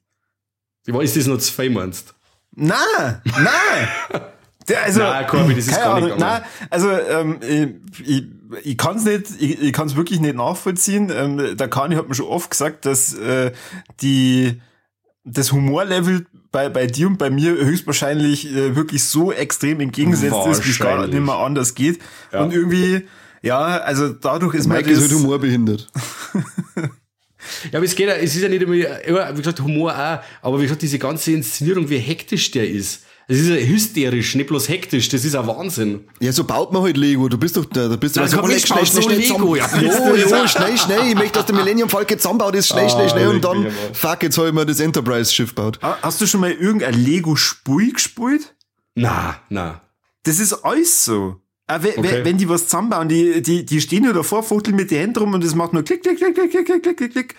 Ist 0.86 1.16
das 1.16 1.26
noch 1.26 1.38
zu 1.38 1.52
viel, 1.52 1.70
meinst 1.70 2.14
Na, 2.54 2.76
na. 3.24 4.20
Der, 4.70 4.83
also, 4.85 5.00
Nein, 5.00 5.26
Corby, 5.26 5.54
das 5.54 5.66
ist 5.66 5.72
keine 5.72 5.85
gar 5.85 5.94
nicht 6.00 6.04
Ahnung, 6.12 6.18
na, 6.20 6.44
also 6.70 6.88
ähm, 6.90 7.40
ich, 7.42 8.09
ich, 8.09 8.24
ich 8.62 8.78
kann 8.78 8.96
es 8.96 9.04
nicht, 9.04 9.24
ich, 9.38 9.61
ich 9.61 9.72
kann 9.72 9.88
es 9.88 9.96
wirklich 9.96 10.20
nicht 10.20 10.37
nachvollziehen. 10.37 11.12
Ähm, 11.14 11.56
der 11.56 11.68
Kani 11.68 11.96
hat 11.96 12.09
mir 12.09 12.14
schon 12.14 12.26
oft 12.26 12.50
gesagt, 12.50 12.87
dass 12.87 13.14
äh, 13.14 13.52
die 14.00 14.61
das 15.24 15.52
Humorlevel 15.52 16.26
bei, 16.52 16.68
bei 16.68 16.87
dir 16.87 17.09
und 17.09 17.18
bei 17.18 17.30
mir 17.30 17.52
höchstwahrscheinlich 17.52 18.50
äh, 18.54 18.74
wirklich 18.76 19.04
so 19.04 19.33
extrem 19.33 19.80
entgegengesetzt 19.80 20.46
ist, 20.48 20.64
wie 20.66 20.70
es 20.70 20.78
gar 20.78 21.06
nicht 21.06 21.18
mehr 21.18 21.35
anders 21.35 21.74
geht. 21.74 22.00
Und 22.33 22.52
irgendwie, 22.52 23.06
ja, 23.42 23.59
also 23.59 24.09
dadurch 24.09 24.54
ist 24.54 24.66
Mike 24.66 24.90
ist 24.90 25.00
halt 25.00 25.12
humorbehindert. 25.12 25.88
Ja, 27.72 27.78
aber 27.78 27.87
es 27.87 27.94
geht 27.94 28.06
ja, 28.06 28.14
es 28.14 28.35
ist 28.37 28.42
ja 28.42 28.48
nicht 28.50 28.62
immer, 28.62 28.74
ja, 28.74 29.33
wie 29.33 29.38
gesagt, 29.38 29.61
Humor 29.61 29.92
auch, 29.92 30.18
aber 30.42 30.59
wie 30.59 30.64
gesagt, 30.64 30.83
diese 30.83 30.98
ganze 30.98 31.33
Inszenierung, 31.33 31.88
wie 31.88 31.98
hektisch 31.98 32.50
der 32.50 32.68
ist. 32.68 33.04
Das 33.31 33.38
ist 33.38 33.49
ja 33.49 33.55
hysterisch, 33.55 34.35
nicht 34.35 34.49
bloß 34.49 34.69
hektisch, 34.69 35.09
das 35.09 35.25
ist 35.25 35.37
ein 35.37 35.47
Wahnsinn. 35.47 36.01
Ja, 36.19 36.33
so 36.33 36.43
baut 36.43 36.73
man 36.73 36.83
halt 36.83 36.97
Lego. 36.97 37.29
Du 37.29 37.38
bist 37.38 37.57
doch 37.57 37.64
da, 37.64 37.87
da 37.87 37.95
bist 37.95 38.16
du. 38.16 38.23
Also 38.23 38.38
komm, 38.38 38.51
nicht 38.51 38.66
schnell, 38.66 38.85
schnell, 38.85 39.05
schnell, 39.05 39.19
Lego, 39.19 39.55
ja. 39.55 39.71
Oh, 39.73 40.16
jo, 40.16 40.16
jo, 40.16 40.49
schnell, 40.49 40.77
schnell. 40.77 41.07
Ich 41.11 41.14
möchte, 41.14 41.35
dass 41.35 41.47
der 41.47 41.55
Millennium 41.55 41.88
Falcon 41.88 42.19
zusammenbaut 42.19 42.57
ist. 42.57 42.66
Schnell, 42.66 42.87
ah, 42.87 42.88
schnell, 42.88 43.09
schnell. 43.09 43.29
Und 43.29 43.45
dann, 43.45 43.71
fuck, 43.93 44.25
jetzt 44.25 44.37
habe 44.37 44.49
ich 44.49 44.55
mir 44.55 44.66
das 44.66 44.81
Enterprise-Schiff 44.81 45.55
baut. 45.55 45.79
Hast 45.81 46.21
du 46.21 46.27
schon 46.27 46.40
mal 46.40 46.51
irgendein 46.51 46.95
Lego-Spui 46.95 47.93
gespielt? 47.93 48.53
Na, 48.97 49.37
na. 49.49 49.81
Das 50.25 50.40
ist 50.40 50.53
alles 50.64 51.05
so. 51.05 51.37
Ah, 51.69 51.79
wenn, 51.85 51.99
okay. 51.99 52.25
wenn 52.25 52.37
die 52.37 52.49
was 52.49 52.64
zusammenbauen, 52.64 53.09
die, 53.09 53.43
die, 53.43 53.64
die 53.64 53.81
stehen 53.81 54.03
nur 54.03 54.12
davor, 54.12 54.43
fuchteln 54.43 54.75
mit 54.75 54.90
den 54.90 54.99
Händen 54.99 55.21
rum 55.21 55.35
und 55.35 55.45
es 55.45 55.55
macht 55.55 55.73
nur 55.73 55.85
klick, 55.85 56.03
klick, 56.03 56.16
klick, 56.16 56.35
klick, 56.35 56.51
klick, 56.51 56.83
klick, 56.83 56.97
klick, 56.97 57.12
klick. 57.12 57.37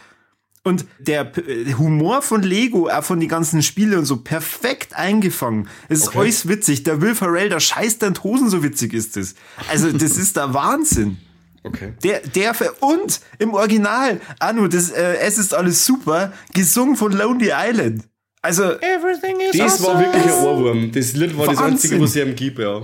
Und 0.63 0.85
der 0.99 1.23
P- 1.25 1.41
äh, 1.41 1.73
Humor 1.73 2.21
von 2.21 2.43
Lego, 2.43 2.87
auch 2.87 3.03
von 3.03 3.19
den 3.19 3.29
ganzen 3.29 3.63
Spielen 3.63 3.97
und 3.97 4.05
so, 4.05 4.17
perfekt 4.17 4.95
eingefangen. 4.95 5.67
Es 5.89 5.99
ist 6.01 6.07
Okay. 6.09 6.19
alles 6.19 6.47
witzig. 6.47 6.83
Der 6.83 7.01
Will 7.01 7.15
Ferrell, 7.15 7.49
der 7.49 7.59
scheißt 7.59 8.03
in 8.03 8.13
die 8.13 8.19
Hosen, 8.21 8.49
so 8.49 8.61
witzig 8.63 8.93
ist 8.93 9.15
das. 9.17 9.33
Also, 9.69 9.91
das 9.91 10.17
ist 10.17 10.35
der 10.37 10.53
Wahnsinn. 10.53 11.17
Okay. 11.63 11.93
Der, 12.03 12.19
der, 12.21 12.53
Ver- 12.53 12.73
und 12.81 13.21
im 13.39 13.53
Original, 13.55 14.21
Anu, 14.39 14.67
das, 14.67 14.91
äh, 14.91 15.15
es 15.21 15.37
ist 15.39 15.53
alles 15.53 15.83
super, 15.85 16.31
gesungen 16.53 16.95
von 16.95 17.11
Lonely 17.11 17.51
Island. 17.55 18.03
Also, 18.43 18.63
Everything 18.63 19.37
is 19.51 19.57
Das 19.57 19.81
war 19.81 19.95
awesome. 19.95 20.05
wirklich 20.05 20.23
ein 20.25 20.43
Ohrwurm. 20.43 20.91
Das 20.91 21.13
Lied 21.13 21.37
war 21.37 21.45
das 21.47 21.57
Wahnsinn. 21.57 21.73
einzige, 21.73 22.01
was 22.01 22.15
ich 22.15 22.23
ihm 22.23 22.35
gebe, 22.35 22.61
ja. 22.63 22.81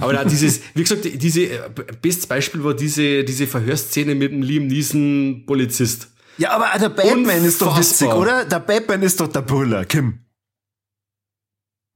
Aber 0.00 0.12
da 0.12 0.24
dieses, 0.24 0.60
wie 0.74 0.82
gesagt, 0.82 1.04
diese, 1.04 1.42
äh, 1.42 1.60
bestes 2.00 2.26
Beispiel 2.26 2.62
war 2.62 2.74
diese, 2.74 3.24
diese 3.24 3.46
Verhörszene 3.48 4.14
mit 4.14 4.30
dem 4.30 4.42
Liam 4.42 4.68
Neeson 4.68 5.42
Polizist. 5.46 6.08
Ja, 6.36 6.50
aber 6.50 6.78
der 6.78 6.88
Batman 6.88 7.44
ist 7.44 7.60
doch 7.60 7.78
witzig, 7.78 8.08
oder? 8.08 8.44
Der 8.44 8.60
Batman 8.60 9.02
ist 9.02 9.20
doch 9.20 9.28
der 9.28 9.42
Brüller, 9.42 9.84
Kim. 9.84 10.20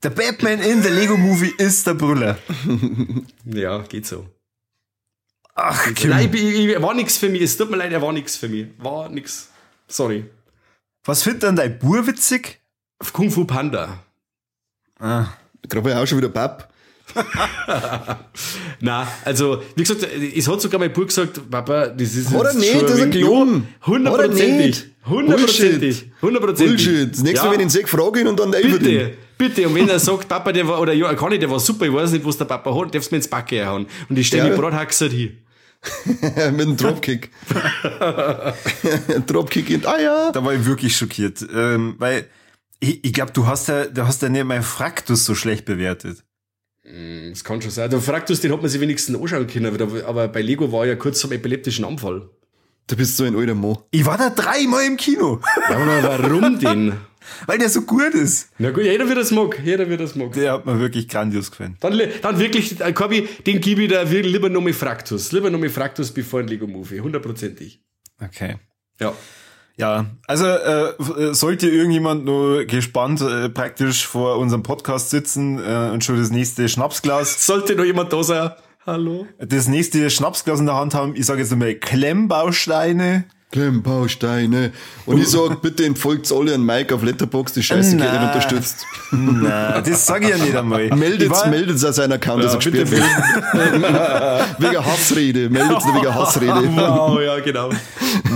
Der 0.03 0.11
Batman 0.11 0.61
in 0.61 0.83
der 0.83 0.92
Lego 0.92 1.16
Movie 1.16 1.55
ist 1.59 1.87
der 1.87 1.94
Brüller. 1.94 2.38
Ja, 3.44 3.79
geht 3.79 4.07
so. 4.07 4.29
Ach, 5.55 5.92
Kim. 5.94 6.11
Nein, 6.11 6.31
ich, 6.33 6.42
ich, 6.42 6.83
war 6.83 6.94
nix 6.94 7.16
für 7.16 7.29
mich. 7.29 7.42
Es 7.42 7.57
tut 7.57 7.70
mir 7.70 7.79
leid, 7.79 7.90
er 7.90 8.03
war 8.03 8.12
nix 8.12 8.37
für 8.37 8.48
mich. 8.48 8.68
War 8.79 9.09
nix. 9.09 9.48
Sorry. 9.88 10.31
Was 11.05 11.22
findet 11.22 11.42
dann 11.42 11.57
dein 11.57 11.79
Bur 11.79 12.07
witzig? 12.07 12.61
Kung 13.12 13.31
Fu 13.31 13.44
Panda. 13.44 14.05
Ah. 15.01 15.29
Gerade 15.62 15.85
war 15.85 15.92
ich 15.92 15.98
auch 15.98 16.07
schon 16.07 16.18
wieder 16.18 16.29
Papp. 16.29 16.72
Na, 18.81 19.09
also, 19.25 19.62
wie 19.75 19.83
gesagt, 19.83 20.07
es 20.37 20.49
hat 20.49 20.61
sogar 20.61 20.79
mein 20.81 20.92
Bruder 20.92 21.07
gesagt, 21.07 21.51
Papa, 21.51 21.88
das 21.88 22.14
ist 22.14 22.33
Oder 22.33 22.51
jetzt 22.53 22.61
nicht, 22.61 22.83
das 22.83 22.90
ist 22.99 23.01
ein. 23.03 23.25
Oder 23.25 23.62
Hundertprozentig. 23.87 24.85
Hundertprozentig. 25.07 26.11
Hundertprozentig. 26.23 26.85
Bullshit. 26.87 27.12
Das 27.12 27.23
nächste 27.23 27.47
Mal, 27.47 27.53
wenn 27.55 27.61
ich 27.61 27.66
ihn 27.66 27.71
sehe, 27.71 27.87
frage 27.87 28.18
ich 28.21 28.25
ihn 28.25 28.29
und 28.29 28.38
dann 28.38 28.51
Bitte, 28.51 28.66
Everdeen. 28.68 29.11
bitte. 29.38 29.66
Und 29.68 29.75
wenn 29.75 29.88
er 29.88 29.99
sagt, 30.09 30.29
Papa, 30.29 30.53
der 30.53 30.68
war, 30.68 30.81
oder 30.81 30.92
ja, 30.92 31.12
kann 31.14 31.33
ich, 31.33 31.40
der 31.40 31.51
war 31.51 31.61
super, 31.61 31.87
ich 31.87 31.92
weiß 31.92 32.12
nicht, 32.12 32.25
was 32.25 32.37
der 32.37 32.44
Papa 32.44 32.75
hat, 32.75 32.94
darfst 32.94 33.11
du 33.11 33.14
mir 33.14 33.18
ins 33.18 33.29
Backe 33.29 33.66
hauen. 33.66 33.87
Und 34.09 34.18
ich 34.18 34.27
stelle 34.27 34.49
Ja. 34.49 34.55
die 34.55 34.61
Brathaxer 34.61 35.09
hier. 35.09 35.31
Mit 36.23 36.37
einem 36.37 36.77
Dropkick. 36.77 37.31
Dropkick 39.27 39.71
in, 39.71 39.87
ah 39.87 39.99
ja. 40.01 40.31
Da 40.33 40.44
war 40.44 40.53
ich 40.55 40.64
wirklich 40.66 40.97
schockiert. 40.97 41.44
Ähm, 41.55 41.94
weil 41.99 42.27
ich, 42.81 43.05
ich 43.05 43.12
glaube, 43.12 43.33
du 43.33 43.47
hast 43.47 43.68
ja, 43.68 43.85
du 43.87 44.07
hast 44.07 44.23
ja 44.23 44.29
nicht 44.29 44.44
mein 44.44 44.62
Fraktus 44.62 45.25
so 45.25 45.35
schlecht 45.35 45.64
bewertet. 45.64 46.25
Das 47.31 47.44
kann 47.44 47.61
schon 47.61 47.70
sein. 47.70 47.90
Der 47.90 48.01
Fraktus, 48.01 48.40
den 48.40 48.53
hat 48.53 48.61
man 48.62 48.70
sich 48.70 48.81
wenigstens 48.81 49.16
anschauen 49.20 49.46
können, 49.46 49.66
aber- 49.81 50.07
aber 50.07 50.29
bei 50.29 50.40
Lego 50.42 50.70
war 50.72 50.83
er 50.85 50.90
ja 50.92 50.96
kurz 50.96 51.20
zum 51.20 51.33
epileptischen 51.33 51.85
Anfall. 51.85 52.29
Du 52.87 52.96
bist 52.96 53.16
so 53.18 53.24
ein 53.24 53.37
alter 53.37 53.55
Mo. 53.55 53.85
Ich 53.90 54.07
war 54.07 54.16
da 54.16 54.31
dreimal 54.31 54.85
im 54.87 54.96
Kino, 54.96 55.40
Ja, 55.68 55.77
aber 55.77 56.22
warum 56.22 56.59
denn? 56.61 56.94
weil 57.46 57.59
der 57.59 57.68
so 57.68 57.83
gut 57.83 58.14
ist. 58.14 58.48
Na 58.59 58.70
gut, 58.70 58.85
jeder 58.85 59.07
wird 59.07 59.18
das 59.18 59.31
mag. 59.31 59.61
Jeder 59.62 59.87
wird 59.90 60.01
das 60.01 60.14
mag. 60.14 60.33
Der 60.33 60.53
hat 60.55 60.64
mir 60.64 60.81
wirklich 60.81 61.07
grandios 61.09 61.51
gefallen. 61.51 61.77
Dann, 61.81 62.01
dann 62.22 62.38
wirklich, 62.38 62.81
äh, 62.81 62.92
Corby, 62.94 63.29
den 63.46 63.61
gebe 63.61 63.83
ich 63.83 63.90
da 63.90 64.11
wirklich 64.11 64.33
lieber 64.33 64.48
nochmal 64.48 64.72
Fraktus. 64.72 65.31
Lieber 65.33 65.51
nochmal 65.51 65.68
Fraktus 65.68 66.11
bevor 66.11 66.40
ein 66.40 66.48
Lego 66.48 66.66
Movie. 66.66 67.01
Hundertprozentig. 67.01 67.83
Okay. 68.24 68.57
Ja. 68.98 69.14
Ja, 69.79 70.07
also 70.27 70.45
äh, 70.45 71.35
sollte 71.35 71.69
irgendjemand 71.69 72.25
nur 72.25 72.64
gespannt 72.64 73.21
äh, 73.21 73.49
praktisch 73.49 74.09
vor 74.09 74.38
unserem 74.38 74.64
Podcast 74.64 75.11
sitzen 75.11 75.61
äh, 75.64 75.91
und 75.93 76.03
schon 76.03 76.17
das 76.19 76.31
nächste 76.31 76.69
Schnapsglas, 76.69 77.47
Sollte 77.47 77.77
noch 77.77 77.85
jemand 77.85 78.12
da 78.12 78.23
sein? 78.25 78.51
Hallo? 78.85 79.27
das 79.38 79.69
nächste 79.69 80.09
Schnapsglas 80.11 80.61
in 80.61 80.67
der 80.67 80.75
Hand 80.75 80.95
haben, 80.95 81.14
ich 81.14 81.27
sage 81.27 81.43
jetzt 81.43 81.53
einmal 81.53 81.75
Klemmbausteine. 81.75 83.27
Klemmbausteine. 83.50 84.72
Und 85.06 85.18
ich 85.18 85.28
sag, 85.28 85.62
bitte 85.62 85.84
entfolgt 85.84 86.30
alle 86.30 86.54
an 86.54 86.62
Mike 86.62 86.94
auf 86.94 87.02
Letterbox, 87.02 87.54
die 87.54 87.62
Scheiße 87.62 87.96
geht 87.96 88.12
nicht 88.12 88.22
unterstützt. 88.22 88.87
Na, 89.11 89.80
das 89.80 90.04
sage 90.04 90.26
ich 90.26 90.30
ja 90.30 90.37
nicht 90.37 90.54
einmal. 90.54 90.88
Meldet 90.96 91.30
meldet's 91.46 91.84
aus 91.84 91.96
seinem 91.96 92.12
Account, 92.12 92.44
dass 92.44 92.52
er 92.52 92.58
gesperrt 92.58 92.90
wird. 92.90 93.02
wegen 94.58 94.84
Hassrede. 94.84 95.48
Meldet's 95.48 95.87
nur 95.87 95.94
wegen 95.96 96.14
Hassrede. 96.14 96.76
Wow, 96.76 97.20
ja, 97.20 97.40
genau. 97.40 97.70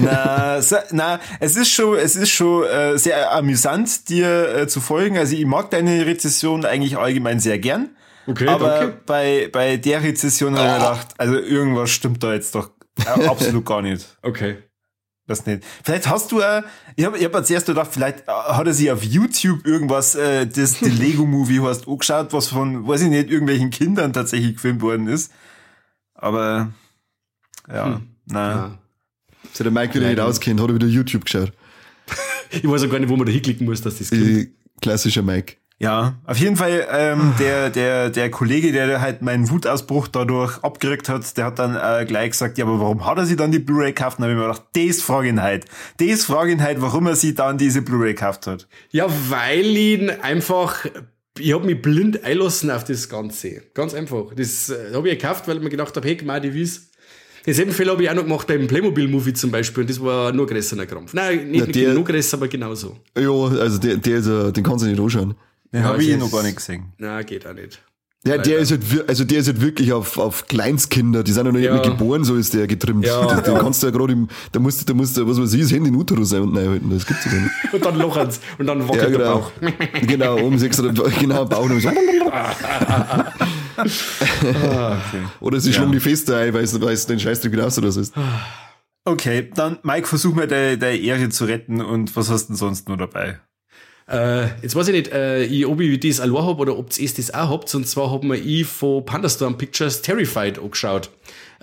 Na, 0.01 0.63
so, 0.63 0.77
na, 0.93 1.21
es 1.41 1.57
ist 1.57 1.71
schon, 1.71 1.99
es 1.99 2.17
ist 2.17 2.31
schon 2.31 2.65
äh, 2.65 2.97
sehr 2.97 3.33
amüsant, 3.33 4.09
dir 4.09 4.57
äh, 4.57 4.67
zu 4.67 4.81
folgen. 4.81 5.19
Also 5.19 5.37
ich 5.37 5.45
mag 5.45 5.71
deine 5.71 6.07
Rezession 6.07 6.65
eigentlich 6.65 6.97
allgemein 6.97 7.39
sehr 7.39 7.59
gern. 7.59 7.91
Okay, 8.27 8.49
aber 8.49 8.69
danke. 8.69 8.99
bei 9.05 9.51
bei 9.53 9.77
der 9.77 10.03
Rezession 10.03 10.57
habe 10.57 10.67
ich 10.67 10.73
mir 10.73 10.79
gedacht, 10.79 11.09
also 11.19 11.39
irgendwas 11.39 11.91
stimmt 11.91 12.23
da 12.23 12.33
jetzt 12.33 12.55
doch 12.55 12.71
äh, 12.99 13.27
absolut 13.27 13.67
gar 13.67 13.83
nicht. 13.83 14.07
Okay. 14.23 14.59
Das 15.33 15.47
nicht. 15.47 15.65
Vielleicht 15.83 16.11
hast 16.11 16.31
du, 16.31 16.41
äh, 16.41 16.63
ich 16.95 17.07
habe 17.07 17.17
ich 17.17 17.25
hab 17.25 17.35
als 17.35 17.49
erstes 17.49 17.75
gedacht, 17.75 17.89
vielleicht 17.91 18.29
äh, 18.29 18.33
hat 18.33 18.67
er 18.67 18.75
sich 18.75 18.91
auf 18.91 19.03
YouTube 19.03 19.67
irgendwas, 19.67 20.15
äh, 20.15 20.47
das 20.47 20.79
die 20.79 20.85
Lego 20.91 21.25
Movie 21.25 21.61
hast 21.61 21.89
angeschaut, 21.89 22.35
was 22.35 22.49
von, 22.49 22.87
weiß 22.87 23.01
ich 23.01 23.09
nicht, 23.09 23.31
irgendwelchen 23.31 23.71
Kindern 23.71 24.13
tatsächlich 24.13 24.57
gefilmt 24.57 24.83
worden 24.83 25.09
ist. 25.09 25.33
Aber 26.15 26.71
ja, 27.67 28.03
na. 28.27 28.51
Ja. 28.51 28.79
So 29.55 29.65
der 29.65 29.73
Mike 29.73 29.95
wieder 29.95 30.09
nicht 30.09 30.21
auskennt, 30.21 30.61
hat 30.61 30.69
er 30.69 30.75
wieder 30.75 30.87
YouTube 30.87 31.25
geschaut. 31.25 31.53
Ich 32.51 32.69
weiß 32.69 32.83
auch 32.83 32.91
gar 32.91 32.99
nicht, 32.99 33.09
wo 33.09 33.17
man 33.17 33.25
da 33.25 33.33
hinklicken 33.33 33.65
muss, 33.65 33.81
dass 33.81 33.97
das. 33.97 34.13
Äh, 34.13 34.51
Klassischer 34.83 35.23
Mike. 35.23 35.55
Ja, 35.83 36.15
auf 36.27 36.37
jeden 36.39 36.55
Fall, 36.55 36.87
ähm, 36.93 37.35
der, 37.41 37.69
der, 37.69 38.09
der 38.11 38.31
Kollege, 38.31 38.71
der 38.71 39.01
halt 39.01 39.21
meinen 39.21 39.51
Wutausbruch 39.51 40.07
dadurch 40.07 40.59
abgerückt 40.63 41.09
hat, 41.09 41.37
der 41.37 41.47
hat 41.47 41.59
dann 41.59 41.75
äh, 41.75 42.05
gleich 42.07 42.31
gesagt, 42.31 42.57
ja, 42.57 42.65
aber 42.65 42.79
warum 42.79 43.05
hat 43.05 43.19
er 43.19 43.27
sich 43.27 43.37
dann 43.37 43.51
die 43.51 43.59
Blu-ray 43.59 43.93
gekauft? 43.93 44.19
Und 44.19 44.23
dann 44.23 44.31
habe 44.31 44.41
ich 44.41 44.47
mir 44.47 44.53
gedacht, 44.55 44.69
das 44.97 45.03
frage 45.05 45.29
ihn 45.29 45.43
halt. 45.43 45.65
Das 45.99 46.25
frage 46.25 46.53
ihn 46.53 46.63
halt, 46.63 46.81
warum 46.81 47.09
er 47.09 47.17
sich 47.17 47.35
dann 47.35 47.59
diese 47.59 47.83
Blu-ray 47.83 48.15
gekauft 48.15 48.47
hat. 48.47 48.69
Ja, 48.93 49.07
weil 49.29 49.67
ihn 49.77 50.09
einfach, 50.09 50.87
ich 51.37 51.53
hab 51.53 51.65
mich 51.65 51.83
blind 51.83 52.23
einlassen 52.23 52.71
auf 52.71 52.85
das 52.85 53.09
Ganze. 53.09 53.63
Ganz 53.75 53.93
einfach. 53.93 54.27
Das 54.37 54.71
äh, 54.71 54.95
habe 54.95 55.09
ich 55.11 55.19
gekauft, 55.19 55.49
weil 55.49 55.57
ich 55.57 55.63
mir 55.65 55.71
gedacht 55.71 55.97
habe, 55.97 56.07
hey, 56.07 56.15
Gemma, 56.15 56.39
die 56.39 56.55
wies. 56.55 56.91
Denselben 57.45 57.73
Fehler 57.73 57.91
habe 57.95 58.05
ich 58.05 58.09
auch 58.11 58.15
noch 58.15 58.23
gemacht 58.23 58.47
beim 58.47 58.69
Playmobil-Movie 58.69 59.33
zum 59.33 59.51
Beispiel 59.51 59.81
und 59.81 59.91
das 59.91 60.01
war 60.01 60.31
nur 60.33 60.47
größerer 60.47 60.87
Krampf. 60.87 61.13
Nein, 61.13 61.51
nicht 61.51 61.67
Ja, 61.67 61.73
der- 61.73 61.95
nur 61.95 62.05
größer, 62.05 62.37
aber 62.37 62.47
genauso. 62.47 62.99
Ja, 63.19 63.31
also 63.33 63.79
der, 63.79 63.97
der 63.97 64.19
ist, 64.19 64.29
äh, 64.29 64.53
den 64.53 64.63
kannst 64.63 64.85
du 64.85 64.89
nicht 64.89 65.01
anschauen. 65.01 65.35
Den 65.73 65.83
Ja, 65.83 65.89
habe 65.89 66.03
ich 66.03 66.09
das 66.09 66.17
eh 66.17 66.19
noch 66.19 66.33
gar 66.33 66.43
nicht 66.43 66.57
gesehen. 66.57 66.93
Na, 66.99 67.23
geht 67.23 67.47
auch 67.47 67.55
nicht. 67.55 67.81
Ja, 68.25 68.39
der 68.39 68.59
ist 68.59 68.71
halt, 68.71 68.83
also 69.09 69.25
der 69.25 69.39
ist 69.41 69.49
halt 69.49 69.61
wirklich 69.61 69.93
auf, 69.93 70.17
auf 70.17 70.47
Kleinstkinder, 70.47 71.25
die 71.25 71.33
sind 71.33 71.45
ja 71.45 71.51
noch 71.51 71.59
nicht 71.59 71.67
Ja. 71.67 71.73
mehr 71.75 71.83
geboren, 71.83 72.23
so 72.23 72.37
ist 72.37 72.55
der 72.55 72.69
getrimmt. 72.69 73.05
Ja. 73.05 73.27
Das, 73.27 73.43
den 73.43 73.59
kannst 73.59 73.83
du 73.83 73.89
ja 73.89 73.93
gerade 73.93 74.13
im, 74.13 74.29
da 74.53 74.61
musst 74.61 74.81
du, 74.81 74.85
da 74.85 74.95
musst 74.95 75.17
du, 75.17 75.27
was 75.27 75.41
weiß 75.41 75.53
ich, 75.55 75.63
das 75.63 75.73
Handy 75.73 75.89
in 75.89 75.97
Uterus 75.97 76.33
ein 76.33 76.43
und 76.43 76.57
reinhalten, 76.57 76.89
das 76.91 77.05
gibt's 77.05 77.25
ja 77.25 77.33
gar 77.33 77.41
nicht. 77.41 77.51
Und 77.73 77.85
dann 77.85 77.99
lochen's 77.99 78.41
und 78.59 78.67
dann 78.69 78.79
Ja, 78.81 78.89
wackelt 78.89 79.03
der 79.03 79.11
genau. 79.19 79.39
Bauch. 79.41 79.51
genau, 80.07 80.37
um 80.39 80.57
sechs 80.59 80.81
genau, 81.19 81.45
Bauch 81.47 81.69
und 81.69 81.81
so. 81.81 81.91
Oder 85.41 85.61
sie 85.61 85.73
schlagen 85.73 85.93
die 85.93 86.01
Feste 86.01 86.37
ein, 86.37 86.53
weil 86.55 86.63
es, 86.65 86.79
weil 86.81 86.93
es 86.93 87.07
den 87.07 87.19
Scheißdreck 87.19 87.51
wieder 87.53 87.67
aus 87.67 87.79
oder 87.79 87.91
so 87.91 88.01
ist. 88.01 88.15
Okay, 89.05 89.51
dann 89.55 89.79
Mike, 89.83 90.07
versuch 90.07 90.35
mal 90.35 90.47
deine, 90.47 90.79
deine 90.79 90.99
Ehre 90.99 91.29
zu 91.31 91.45
retten 91.47 91.81
und 91.81 92.15
was 92.15 92.31
hast 92.31 92.45
du 92.45 92.49
denn 92.53 92.57
sonst 92.57 92.89
noch 92.89 92.99
dabei? 92.99 93.41
Äh, 94.09 94.61
jetzt 94.63 94.75
weiß 94.75 94.89
ich 94.89 94.95
nicht, 94.95 95.13
äh, 95.13 95.45
ich, 95.45 95.67
ob 95.67 95.81
ich 95.81 96.01
das 96.01 96.21
allein 96.21 96.45
hab 96.45 96.59
oder 96.59 96.77
ob 96.79 96.97
ihr 96.99 97.11
das 97.15 97.33
auch 97.33 97.51
habt. 97.51 97.75
Und 97.75 97.87
zwar 97.87 98.11
hab 98.11 98.25
mir 98.25 98.37
ich 98.37 98.67
von 98.67 99.05
Pandastorm 99.05 99.59
Pictures 99.59 100.03
Terrified 100.03 100.59
angeschaut. 100.59 101.11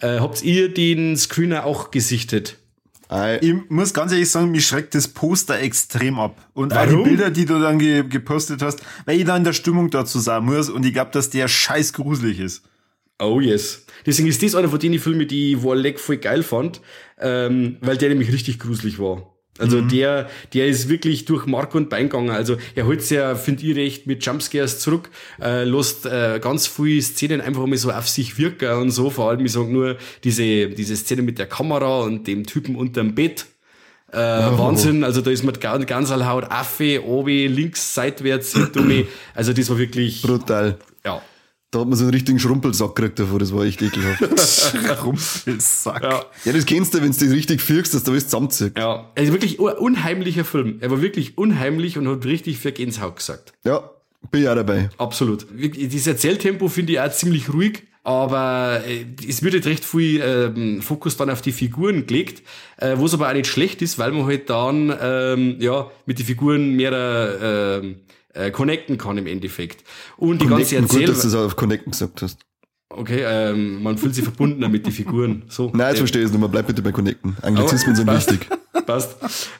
Äh, 0.01 0.19
habt 0.19 0.43
ihr 0.43 0.73
den 0.73 1.17
Screener 1.17 1.65
auch 1.65 1.91
gesichtet? 1.91 2.57
Ich 3.41 3.53
muss 3.69 3.95
ganz 3.95 4.11
ehrlich 4.11 4.29
sagen, 4.29 4.51
mich 4.51 4.67
schreckt 4.67 4.93
das 4.93 5.07
Poster 5.07 5.59
extrem 5.59 6.19
ab. 6.19 6.47
Und 6.53 6.73
auch 6.77 6.85
die 6.85 6.91
Warum? 6.91 7.03
Bilder, 7.05 7.31
die 7.31 7.45
du 7.45 7.59
dann 7.59 7.79
ge 7.79 8.03
gepostet 8.07 8.61
hast, 8.61 8.81
weil 9.05 9.17
ich 9.17 9.25
da 9.25 9.35
in 9.35 9.43
der 9.43 9.53
Stimmung 9.53 9.89
dazu 9.89 10.19
sein 10.19 10.45
muss 10.45 10.69
und 10.69 10.85
ich 10.85 10.93
glaube, 10.93 11.09
dass 11.11 11.31
der 11.31 11.47
scheiß 11.47 11.93
gruselig 11.93 12.39
ist. 12.39 12.61
Oh 13.19 13.41
yes. 13.41 13.85
Deswegen 14.05 14.27
ist 14.27 14.43
das 14.43 14.53
einer 14.53 14.69
von 14.69 14.79
den 14.79 14.99
Filmen, 14.99 15.27
die 15.27 15.53
ich 15.53 15.63
Warleck 15.63 15.99
voll 15.99 16.17
geil 16.17 16.43
fand, 16.43 16.81
ähm, 17.19 17.77
weil 17.81 17.97
der 17.97 18.09
nämlich 18.09 18.31
richtig 18.31 18.59
gruselig 18.59 18.99
war. 18.99 19.38
Also 19.59 19.81
der, 19.81 20.29
der 20.53 20.67
ist 20.67 20.89
wirklich 20.89 21.25
durch 21.25 21.45
Mark 21.45 21.75
und 21.75 21.89
Bein 21.89 22.09
gegangen. 22.09 22.29
Also 22.29 22.57
er 22.75 22.85
holt 22.85 23.07
ja, 23.09 23.35
finde 23.35 23.63
ich, 23.65 23.75
recht 23.75 24.07
mit 24.07 24.25
Jumpscares 24.25 24.79
zurück, 24.79 25.09
äh, 25.41 25.63
lässt 25.63 26.05
äh, 26.05 26.39
ganz 26.41 26.67
viele 26.67 27.01
Szenen 27.01 27.41
einfach 27.41 27.65
mal 27.65 27.77
so 27.77 27.91
auf 27.91 28.07
sich 28.07 28.37
wirken 28.37 28.71
und 28.73 28.91
so. 28.91 29.09
Vor 29.09 29.29
allem, 29.29 29.45
ich 29.45 29.51
sag 29.51 29.67
nur, 29.69 29.97
diese, 30.23 30.69
diese 30.69 30.95
Szene 30.95 31.21
mit 31.21 31.39
der 31.39 31.47
Kamera 31.47 32.01
und 32.01 32.27
dem 32.27 32.45
Typen 32.45 32.75
unterm 32.75 33.15
Bett. 33.15 33.45
Äh, 34.11 34.17
Wahnsinn, 34.17 35.03
also 35.03 35.21
da 35.21 35.29
ist 35.29 35.43
man 35.43 35.53
ganz, 35.59 35.85
ganz 35.85 36.11
Haut 36.11 36.45
Affe, 36.49 37.03
obi, 37.05 37.45
links, 37.45 37.93
seitwärts, 37.93 38.55
mir. 38.75 39.05
Also 39.35 39.53
das 39.53 39.69
war 39.69 39.77
wirklich, 39.77 40.23
brutal. 40.23 40.79
Ja. 41.71 41.79
Da 41.79 41.79
hat 41.81 41.87
man 41.87 41.97
so 41.97 42.05
einen 42.05 42.13
richtigen 42.13 42.39
Schrumpelsack 42.39 42.95
gekriegt 42.95 43.19
davor, 43.19 43.39
das 43.39 43.53
war 43.53 43.63
echt 43.63 43.81
ekelhaft. 43.81 44.21
Rumpelsack. 45.03 46.01
Ja. 46.03 46.25
ja, 46.45 46.53
das 46.53 46.65
kennst 46.65 46.93
du, 46.93 46.97
wenn 47.01 47.11
du 47.11 47.17
das 47.19 47.29
richtig 47.31 47.61
firkst, 47.61 47.93
dass 47.93 48.03
da 48.03 48.11
alles 48.11 48.25
zusammenzieht. 48.25 48.77
Ja, 48.77 49.09
also 49.15 49.31
wirklich 49.33 49.59
un- 49.59 49.73
unheimlicher 49.73 50.45
Film. 50.45 50.77
Er 50.81 50.91
war 50.91 51.01
wirklich 51.01 51.37
unheimlich 51.37 51.97
und 51.97 52.07
hat 52.07 52.25
richtig 52.25 52.57
für 52.57 52.71
Gänsehaut 52.71 53.17
gesagt. 53.17 53.53
Ja, 53.63 53.89
bin 54.31 54.41
ich 54.43 54.49
auch 54.49 54.55
dabei. 54.55 54.89
Absolut. 54.97 55.45
Das 55.91 56.07
Erzähltempo 56.07 56.67
finde 56.67 56.93
ich 56.93 56.99
auch 56.99 57.11
ziemlich 57.11 57.53
ruhig, 57.53 57.83
aber 58.03 58.81
äh, 58.87 59.05
es 59.27 59.43
wird 59.43 59.53
halt 59.53 59.65
recht 59.67 59.85
viel 59.85 60.21
ähm, 60.21 60.81
Fokus 60.81 61.17
dann 61.17 61.29
auf 61.29 61.41
die 61.41 61.51
Figuren 61.51 62.07
gelegt, 62.07 62.41
äh, 62.77 62.97
wo 62.97 63.05
es 63.05 63.13
aber 63.13 63.29
auch 63.29 63.33
nicht 63.33 63.47
schlecht 63.47 63.81
ist, 63.81 63.99
weil 63.99 64.11
man 64.11 64.25
halt 64.25 64.49
dann 64.49 64.91
ähm, 65.01 65.57
ja 65.59 65.89
mit 66.05 66.17
den 66.19 66.25
Figuren 66.25 66.75
mehr 66.75 67.79
ähm, 67.81 67.97
äh, 68.33 68.51
connecten 68.51 68.97
kann 68.97 69.17
im 69.17 69.27
Endeffekt. 69.27 69.83
Und 70.17 70.41
die 70.41 70.47
ganze 70.47 70.75
Connecten, 70.75 70.99
gut, 70.99 71.09
dass 71.09 71.21
du 71.21 71.27
das 71.29 71.35
auf 71.35 71.55
Connecten 71.55 71.91
gesagt 71.91 72.21
hast. 72.21 72.39
Okay, 72.91 73.23
ähm, 73.23 73.83
man 73.83 73.97
fühlt 73.97 74.15
sich 74.15 74.23
verbundener 74.23 74.67
mit 74.67 74.85
den 74.85 74.91
Figuren. 74.91 75.43
So. 75.47 75.71
Nein, 75.73 75.89
jetzt 75.89 75.95
Äh, 75.95 75.99
verstehe 75.99 76.21
ich 76.21 76.25
es 76.27 76.31
nicht 76.31 76.39
mehr. 76.39 76.49
Bleib 76.49 76.67
bitte 76.67 76.81
bei 76.81 76.91
Connecten. 76.91 77.37
Anglizismen 77.41 77.95
sind 77.95 78.11
wichtig. 78.11 78.47
Passt. 78.85 79.15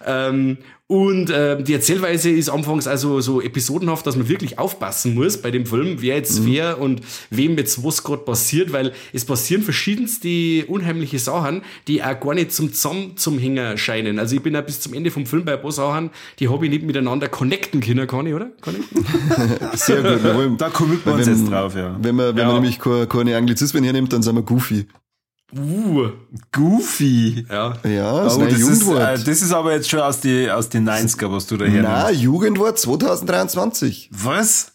Ähm, 0.06 0.58
und 0.92 1.32
ähm, 1.32 1.64
die 1.66 1.74
Erzählweise 1.76 2.32
ist 2.32 2.50
anfangs 2.50 2.88
also 2.88 3.22
so 3.22 3.42
episodenhaft, 3.42 4.08
dass 4.08 4.16
man 4.16 4.28
wirklich 4.28 4.58
aufpassen 4.58 5.14
muss 5.14 5.40
bei 5.40 5.52
dem 5.52 5.68
Film, 5.68 5.98
wer 6.02 6.16
jetzt 6.16 6.48
wer 6.48 6.82
und 6.82 7.02
wem 7.30 7.56
jetzt 7.60 7.84
was 7.84 8.04
gerade 8.04 8.24
passiert, 8.24 8.74
weil 8.74 8.94
es 9.14 9.24
passieren 9.24 9.62
verschiedenste 9.62 10.66
unheimliche 10.68 11.20
Sachen, 11.20 11.62
die 11.88 12.02
auch 12.04 12.20
gar 12.20 12.34
nicht 12.34 12.52
zum 12.54 12.74
Zusammen 12.74 13.18
zum 13.18 13.38
Hänger 13.38 13.78
scheinen. 13.78 14.18
Also 14.18 14.36
ich 14.36 14.42
bin 14.42 14.56
ja 14.56 14.62
bis 14.62 14.80
zum 14.82 14.96
Ende 14.96 15.12
vom 15.12 15.28
Film 15.28 15.46
bei 15.46 15.54
ein 15.54 15.62
paar 15.62 15.72
Sachen, 15.72 16.10
die 16.40 16.50
habe 16.50 16.66
ich 16.66 16.72
nicht 16.72 16.84
miteinander 16.84 17.28
connecten 17.30 17.82
können, 17.82 18.08
kann 18.08 18.26
ich, 18.26 18.34
oder? 18.34 18.50
Connecten? 18.62 19.06
Sehr 19.76 20.02
gut. 20.02 20.24
Wir 20.24 20.34
wollen, 20.36 20.58
Da 20.58 20.70
commit 20.70 21.06
wir 21.06 21.14
uns 21.14 21.28
wenn, 21.28 21.38
jetzt 21.38 21.52
drauf, 21.52 21.76
ja. 21.76 21.96
Wenn 22.02 22.16
man, 22.16 22.30
wenn 22.36 22.38
Ja. 22.42 22.46
man 22.46 22.56
nämlich 22.56 22.80
keine, 22.80 23.06
keine 23.06 23.38
Anglizismen 23.38 23.84
hernimmt, 23.84 24.12
dann 24.12 24.24
sind 24.24 24.34
wir 24.36 24.42
goofy. 24.42 24.88
Uh, 25.56 26.10
Goofy. 26.52 27.46
ja. 27.50 27.76
Ja, 27.84 28.24
das 28.24 28.38
Oh, 28.38 28.42
ist 28.44 28.52
das, 28.52 28.54
ist, 28.54 28.60
Jugendwort. 28.60 29.02
äh, 29.02 29.24
das 29.24 29.42
ist 29.42 29.52
aber 29.52 29.74
jetzt 29.74 29.90
schon 29.90 30.00
aus 30.00 30.20
den 30.20 30.50
aus 30.50 30.70
die 30.70 30.78
90er, 30.78 31.32
was 31.32 31.48
du 31.48 31.58
da 31.58 31.66
her 31.66 31.82
Na, 31.84 32.12
Jugendwort 32.12 32.78
2023. 32.80 34.10
Was? 34.14 34.74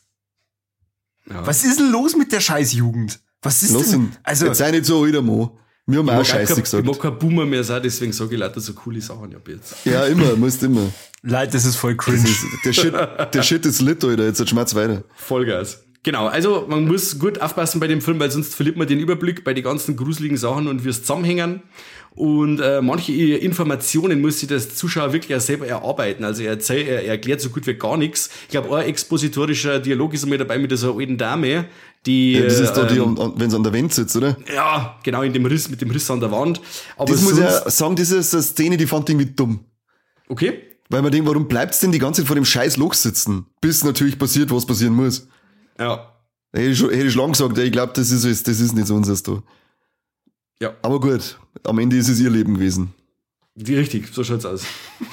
ja. 1.30 1.46
Was 1.46 1.64
ist 1.64 1.78
denn 1.78 1.90
los 1.92 2.16
mit 2.16 2.32
der 2.32 2.40
Scheißjugend? 2.40 3.20
Was 3.42 3.62
ist 3.62 3.72
Los, 3.72 3.90
denn? 3.90 4.10
Also, 4.22 4.46
jetzt 4.46 4.58
sei 4.58 4.70
nicht 4.70 4.86
so 4.86 5.06
wieder 5.06 5.20
Mo. 5.22 5.58
Wir 5.86 5.98
haben 5.98 6.08
auch 6.08 6.12
Ich 6.12 6.18
mag 6.18 6.26
Scheiße 6.26 6.46
kein- 6.54 6.58
Ich 6.58 6.64
gesagt. 6.64 6.84
mag 6.86 6.98
kein 6.98 7.18
Boomer 7.18 7.44
mehr 7.44 7.62
sein, 7.62 7.82
deswegen 7.82 8.12
sage 8.12 8.34
ich 8.34 8.40
lauter 8.40 8.58
so 8.60 8.72
coole 8.72 9.02
Sachen 9.02 9.34
ab 9.36 9.46
jetzt. 9.46 9.76
Ja, 9.84 10.06
immer, 10.06 10.34
musst 10.34 10.62
immer. 10.62 10.86
Leute, 11.22 11.52
das 11.52 11.66
ist 11.66 11.76
voll 11.76 11.94
cringe. 11.94 12.24
ist, 12.24 12.42
der, 12.64 12.72
Shit, 12.72 12.94
der 13.34 13.42
Shit 13.42 13.66
ist 13.66 13.82
lit, 13.82 14.02
Alter. 14.02 14.24
Jetzt 14.24 14.48
schmerz 14.48 14.74
weiter. 14.74 15.04
Vollgas. 15.14 15.83
Genau, 16.04 16.26
also 16.26 16.66
man 16.68 16.86
muss 16.86 17.18
gut 17.18 17.40
aufpassen 17.40 17.80
bei 17.80 17.86
dem 17.86 18.02
Film, 18.02 18.20
weil 18.20 18.30
sonst 18.30 18.54
verliert 18.54 18.76
man 18.76 18.86
den 18.86 19.00
Überblick 19.00 19.42
bei 19.42 19.54
den 19.54 19.64
ganzen 19.64 19.96
gruseligen 19.96 20.36
Sachen 20.36 20.68
und 20.68 20.84
wie 20.84 20.90
es 20.90 21.00
zusammenhängen. 21.00 21.62
und 22.14 22.60
äh, 22.60 22.82
manche 22.82 23.12
Informationen 23.12 24.20
muss 24.20 24.38
sich 24.38 24.48
das 24.48 24.76
Zuschauer 24.76 25.14
wirklich 25.14 25.34
auch 25.34 25.40
selber 25.40 25.66
erarbeiten. 25.66 26.22
Also 26.24 26.42
er, 26.42 26.50
erzählt, 26.50 26.86
er 26.88 27.06
erklärt 27.06 27.40
so 27.40 27.48
gut 27.48 27.66
wie 27.66 27.74
gar 27.74 27.96
nichts. 27.96 28.28
Ich 28.44 28.50
glaube, 28.50 28.76
ein 28.76 28.86
expositorischer 28.86 29.80
Dialog 29.80 30.12
ist 30.12 30.22
einmal 30.24 30.38
dabei 30.38 30.58
mit 30.58 30.76
so 30.76 30.90
einer 30.90 31.00
alten 31.00 31.16
Dame, 31.16 31.64
die. 32.04 32.34
Ja, 32.34 32.42
das 32.42 32.60
ist 32.60 32.74
da 32.74 32.84
die, 32.84 32.98
ähm, 32.98 33.32
wenn 33.36 33.48
sie 33.48 33.56
an 33.56 33.64
der 33.64 33.72
Wand 33.72 33.94
sitzt, 33.94 34.14
oder? 34.14 34.36
ja, 34.54 34.98
genau, 35.02 35.22
in 35.22 35.32
dem 35.32 35.46
Riss, 35.46 35.70
mit 35.70 35.80
dem 35.80 35.90
Riss 35.90 36.10
an 36.10 36.20
der 36.20 36.30
Wand. 36.30 36.60
Aber 36.98 37.10
Das 37.10 37.22
muss 37.22 37.32
ich 37.32 37.38
ja 37.38 37.70
sagen, 37.70 37.96
eine 37.96 38.22
Szene, 38.22 38.76
die 38.76 38.86
fand 38.86 39.08
ich 39.08 39.14
irgendwie 39.14 39.32
dumm. 39.34 39.60
Okay. 40.28 40.60
Weil 40.90 41.00
man 41.00 41.10
denkt, 41.10 41.26
warum 41.26 41.48
bleibt's 41.48 41.80
denn 41.80 41.92
die 41.92 41.98
ganze 41.98 42.20
Zeit 42.20 42.28
vor 42.28 42.36
dem 42.36 42.44
scheiß 42.44 42.76
Loch 42.76 42.92
sitzen? 42.92 43.46
Bis 43.62 43.82
natürlich 43.82 44.18
passiert, 44.18 44.50
was 44.50 44.66
passieren 44.66 44.94
muss. 44.94 45.26
Ja. 45.78 46.10
Hätte 46.52 46.68
ich, 46.70 46.78
schon, 46.78 46.90
hätte 46.90 47.06
ich 47.06 47.14
lang 47.14 47.32
gesagt, 47.32 47.58
ich 47.58 47.72
glaube, 47.72 47.92
das 47.94 48.10
ist, 48.10 48.24
es- 48.24 48.42
das 48.42 48.60
ist 48.60 48.74
nicht 48.74 48.86
so 48.86 48.94
unseres 48.94 49.22
da. 49.22 49.42
Ja. 50.60 50.74
Aber 50.82 51.00
gut, 51.00 51.38
am 51.64 51.78
Ende 51.78 51.96
ist 51.96 52.08
es 52.08 52.20
ihr 52.20 52.30
Leben 52.30 52.54
gewesen. 52.54 52.94
Die, 53.56 53.74
richtig, 53.76 54.08
so 54.12 54.24
schaut's 54.24 54.44
aus. 54.46 54.64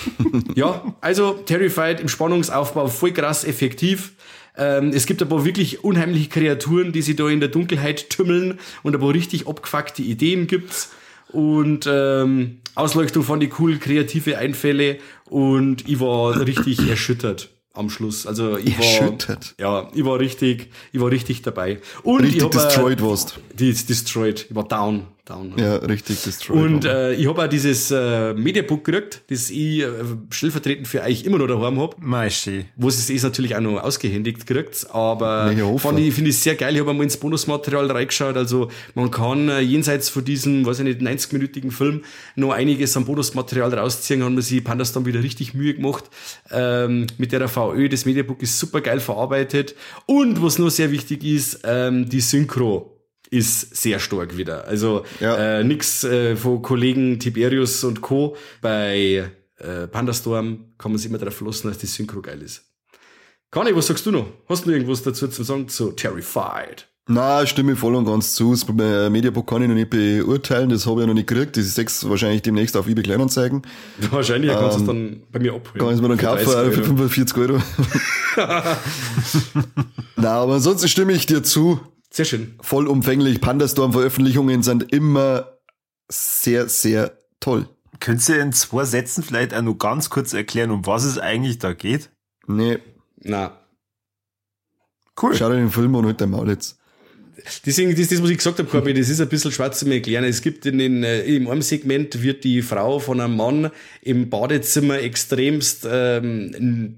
ja, 0.56 0.96
also 1.02 1.34
Terrified 1.34 2.00
im 2.00 2.08
Spannungsaufbau 2.08 2.88
voll 2.88 3.12
krass 3.12 3.44
effektiv. 3.44 4.14
Ähm, 4.58 4.90
es 4.94 5.06
gibt 5.06 5.22
ein 5.22 5.30
paar 5.30 5.46
wirklich 5.46 5.84
unheimliche 5.84 6.30
Kreaturen, 6.30 6.92
die 6.92 7.02
sich 7.02 7.16
da 7.16 7.28
in 7.30 7.40
der 7.40 7.50
Dunkelheit 7.50 8.10
tümmeln 8.10 8.60
und 8.84 8.96
ein 8.96 9.00
paar 9.02 9.14
richtig 9.14 9.48
abgefuckte 9.48 10.02
Ideen 10.02 10.48
gibt's. 10.48 10.90
Und 11.30 11.88
ähm, 11.90 12.60
Ausleuchtung 12.76 13.24
fand 13.24 13.44
ich 13.44 13.58
cool, 13.60 13.78
kreative 13.78 14.38
Einfälle 14.38 14.98
und 15.26 15.88
ich 15.88 16.00
war 16.00 16.40
richtig 16.46 16.80
erschüttert 16.90 17.50
am 17.74 17.90
Schluss. 17.90 18.26
Also 18.28 18.58
ich 18.58 18.78
war, 18.78 18.86
Erschüttert? 18.86 19.56
Ja, 19.60 19.90
ich 19.94 20.06
war 20.06 20.20
richtig, 20.20 20.72
ich 20.92 21.02
war 21.02 21.10
richtig 21.10 21.42
dabei. 21.42 21.80
Und 22.04 22.26
ich 22.26 22.36
Richtig 22.36 22.44
hab, 22.44 22.56
äh, 22.56 22.58
destroyed 22.68 23.02
warst. 23.02 23.40
Die 23.54 23.70
ist 23.70 23.90
destroyed. 23.90 24.48
Ich 24.50 24.56
war 24.56 24.68
down, 24.68 25.08
down. 25.26 25.54
Ja, 25.58 25.76
richtig 25.78 26.24
destroyed. 26.24 26.60
Und 26.60 26.86
äh, 26.86 27.14
ich 27.14 27.28
habe 27.28 27.44
auch 27.44 27.48
dieses 27.48 27.92
äh, 27.92 28.34
Mediabook 28.34 28.84
gekriegt, 28.84 29.22
das 29.30 29.50
ich 29.50 29.82
äh, 29.82 29.88
stellvertretend 30.30 30.88
für 30.88 31.02
euch 31.02 31.24
immer 31.24 31.38
noch 31.38 31.48
daheim 31.48 31.80
hab, 31.80 32.02
Meisti. 32.02 32.66
wo 32.76 32.88
es 32.88 33.10
ist 33.10 33.24
natürlich 33.24 33.56
auch 33.56 33.62
noch 33.62 33.82
ausgehändigt 33.82 34.46
kriegt, 34.46 34.88
aber 34.92 35.54
fand 35.78 36.00
ich, 36.00 36.14
finde 36.14 36.30
ich 36.30 36.40
sehr 36.40 36.56
geil. 36.56 36.74
Ich 36.74 36.82
habe 36.82 36.94
mal 36.94 37.04
ins 37.04 37.18
Bonusmaterial 37.18 37.90
reingeschaut, 37.92 38.38
also 38.38 38.70
man 38.96 39.12
kann 39.12 39.50
äh, 39.50 39.60
jenseits 39.60 40.10
von 40.10 40.26
diesem, 40.26 40.66
weiß 40.66 40.80
ich 40.80 40.86
nicht, 40.86 41.02
90-minütigen 41.02 41.72
Film 41.72 42.04
noch 42.36 42.52
einiges 42.52 42.96
an 42.98 43.06
Bonusmaterial 43.06 43.74
rausziehen, 43.74 44.24
haben 44.24 44.36
wir 44.36 44.44
sich 44.44 44.64
Pandas 44.64 44.94
dann 44.94 45.06
wieder 45.06 45.24
richtig 45.24 45.54
Mühe 45.54 45.74
gemacht 45.74 46.06
ähm, 46.52 47.08
mit 47.18 47.32
der 47.32 47.48
VÖ. 47.48 47.90
Das 47.90 48.06
Mediabook 48.06 48.42
ist 48.42 48.60
super 48.60 48.82
geil 48.82 49.00
verarbeitet 49.00 49.76
und 50.06 50.42
was 50.42 50.58
nur 50.60 50.72
sehr 50.72 50.92
wichtig 50.92 51.24
ist, 51.24 51.62
ähm, 51.64 52.10
die 52.10 52.22
Synchro 52.22 53.01
ist 53.32 53.76
sehr 53.76 54.00
stark 54.00 54.38
wieder. 54.38 54.68
Also 54.68 55.04
Ja. 55.20 55.60
äh, 55.60 55.64
nix 55.64 56.04
äh, 56.04 56.36
von 56.36 56.62
Kollegen 56.62 57.18
Tiberius 57.18 57.84
und 57.84 58.02
Co. 58.02 58.36
Bei 58.62 59.32
äh, 59.58 59.88
Pandastorm 59.88 60.66
kann 60.78 60.92
man 60.92 61.00
sich 61.00 61.10
immer 61.10 61.18
darauf 61.18 61.36
verlassen, 61.36 61.70
dass 61.70 61.78
die 61.80 61.88
Synchro 61.88 62.22
geil 62.22 62.42
ist. 62.44 62.64
Conny, 63.50 63.76
was 63.76 63.88
sagst 63.88 64.06
du 64.06 64.12
noch? 64.12 64.28
Hast 64.48 64.66
du 64.66 64.70
noch 64.70 64.76
irgendwas 64.76 65.02
dazu 65.02 65.28
zu 65.28 65.44
sagen 65.44 65.68
zu 65.68 65.92
Terrified? 65.92 66.88
Na, 67.08 67.46
stimme 67.46 67.74
ich 67.74 67.80
voll 67.80 67.96
und 67.96 68.06
ganz 68.06 68.34
zu. 68.34 68.52
Das 68.52 68.64
äh, 68.64 69.10
Mediabook 69.10 69.48
kann 69.48 69.62
ich 69.62 69.68
noch 69.68 69.76
nicht 69.76 69.90
beurteilen, 69.90 70.70
das 70.70 70.86
habe 70.86 70.98
ich 70.98 71.02
ja 71.02 71.08
noch 71.08 71.14
nicht 71.14 71.28
gekriegt. 71.28 71.58
Das 71.58 71.66
ist 71.66 71.76
sechs 71.76 72.08
wahrscheinlich 72.08 72.42
demnächst 72.44 72.78
auf 72.78 72.88
eBay 72.88 73.04
Kleinanzeigen. 73.04 73.64
Wahrscheinlich 74.12 74.52
kannst 74.52 74.78
du 74.78 74.82
es 74.82 74.88
dann 74.88 75.24
bei 75.32 75.40
mir 75.40 75.54
abholen. 75.54 75.80
Kann 75.80 75.88
ich 75.90 75.96
es 75.96 76.02
mir 76.02 76.10
dann 76.10 76.20
Für 76.20 76.26
kaufen 76.26 76.46
30 76.46 76.48
äh, 76.48 76.72
für 76.72 76.82
Euro. 76.82 77.08
45 77.08 77.38
Euro. 77.38 77.62
Na, 80.16 80.32
aber 80.42 80.54
ansonsten 80.56 80.88
stimme 80.88 81.14
ich 81.14 81.26
dir 81.26 81.44
zu. 81.44 81.80
Sehr 82.14 82.26
schön. 82.26 82.56
Vollumfänglich. 82.62 83.40
Pandastorm-Veröffentlichungen 83.42 84.64
sind 84.64 84.92
immer 84.92 85.58
sehr, 86.10 86.68
sehr 86.68 87.18
toll. 87.40 87.68
Könntest 88.00 88.30
du 88.30 88.34
in 88.34 88.52
zwei 88.54 88.84
Sätzen 88.86 89.24
vielleicht 89.24 89.54
auch 89.54 89.62
nur 89.62 89.78
ganz 89.78 90.10
kurz 90.10 90.34
erklären, 90.34 90.72
um 90.72 90.86
was 90.86 91.04
es 91.06 91.18
eigentlich 91.18 91.60
da 91.60 91.74
geht? 91.74 92.10
Nee, 92.48 92.80
Na, 93.24 93.58
Cool. 95.22 95.36
schau 95.36 95.50
dir 95.50 95.56
den 95.56 95.70
Film 95.70 95.94
und 95.96 96.06
halt 96.06 96.20
dein 96.20 96.32
Maul 96.32 96.50
jetzt. 96.50 96.78
Deswegen, 97.66 97.92
das 97.92 98.00
ist 98.00 98.12
das, 98.12 98.22
was 98.22 98.30
ich 98.30 98.38
gesagt 98.38 98.60
habe, 98.60 98.70
Corby, 98.70 98.94
das 98.94 99.10
ist 99.10 99.20
ein 99.22 99.30
bisschen 99.30 99.52
schwarz 99.52 99.80
zu 99.80 99.90
erklären. 99.90 100.24
Es 100.24 100.42
gibt 100.42 100.66
in 100.66 100.78
den, 100.78 101.04
äh, 101.04 101.24
im 101.24 101.48
einem 101.48 101.62
Segment 101.62 102.22
wird 102.22 102.44
die 102.44 102.62
Frau 102.62 103.00
von 103.00 103.20
einem 103.20 103.36
Mann 103.36 103.72
im 104.02 104.30
Badezimmer 104.30 105.00
extremst 105.00 105.88
ähm, 105.90 106.98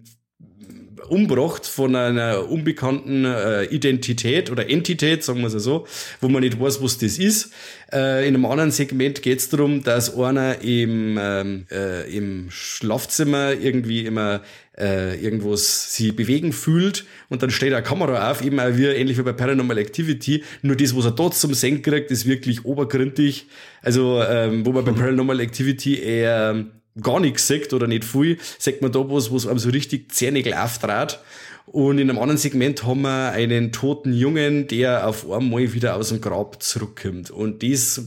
umbracht 1.09 1.65
von 1.65 1.95
einer 1.95 2.49
unbekannten 2.49 3.25
äh, 3.25 3.65
Identität 3.65 4.51
oder 4.51 4.69
Entität, 4.69 5.23
sagen 5.23 5.41
wir 5.41 5.47
es 5.47 5.63
so, 5.63 5.85
wo 6.21 6.29
man 6.29 6.41
nicht 6.41 6.59
weiß, 6.59 6.81
was 6.81 6.97
das 6.97 7.17
ist. 7.17 7.51
Äh, 7.91 8.27
in 8.27 8.35
einem 8.35 8.45
anderen 8.45 8.71
Segment 8.71 9.21
geht 9.21 9.39
es 9.39 9.49
darum, 9.49 9.83
dass 9.83 10.17
einer 10.17 10.61
im, 10.61 11.17
ähm, 11.21 11.65
äh, 11.71 12.15
im 12.15 12.47
Schlafzimmer 12.49 13.53
irgendwie 13.53 14.05
immer 14.05 14.41
äh, 14.77 15.19
irgendwas 15.19 15.93
sie 15.93 16.11
bewegen 16.11 16.51
fühlt 16.51 17.05
und 17.29 17.43
dann 17.43 17.51
steht 17.51 17.73
eine 17.73 17.83
Kamera 17.83 18.31
auf, 18.31 18.43
eben 18.43 18.59
auch 18.59 18.75
wie 18.75 18.85
ähnlich 18.85 19.17
wie 19.17 19.23
bei 19.23 19.33
Paranormal 19.33 19.77
Activity. 19.77 20.43
Nur 20.61 20.75
das, 20.75 20.95
was 20.95 21.05
er 21.05 21.11
dort 21.11 21.35
zum 21.35 21.53
Sehen 21.53 21.81
kriegt, 21.81 22.09
ist 22.11 22.25
wirklich 22.25 22.65
obergründig. 22.65 23.47
Also, 23.81 24.21
ähm, 24.23 24.65
wo 24.65 24.71
man 24.71 24.85
bei 24.85 24.91
Paranormal 24.91 25.39
Activity 25.39 25.99
eher 25.99 26.65
gar 27.01 27.19
nichts 27.19 27.47
sagt 27.47 27.73
oder 27.73 27.87
nicht 27.87 28.03
viel, 28.05 28.37
sagt 28.59 28.81
man 28.81 28.91
da 28.91 28.99
was, 29.09 29.31
was 29.31 29.47
einem 29.47 29.59
so 29.59 29.69
richtig 29.69 30.11
Zähnigel 30.11 30.53
auftrat. 30.53 31.23
Und 31.65 31.97
in 31.97 32.09
einem 32.09 32.19
anderen 32.19 32.37
Segment 32.37 32.83
haben 32.85 33.01
wir 33.03 33.31
einen 33.31 33.71
toten 33.71 34.13
Jungen, 34.13 34.67
der 34.67 35.07
auf 35.07 35.29
einmal 35.31 35.73
wieder 35.73 35.95
aus 35.95 36.09
dem 36.09 36.19
Grab 36.21 36.61
zurückkommt. 36.61 37.31
Und 37.31 37.63
das, 37.63 38.01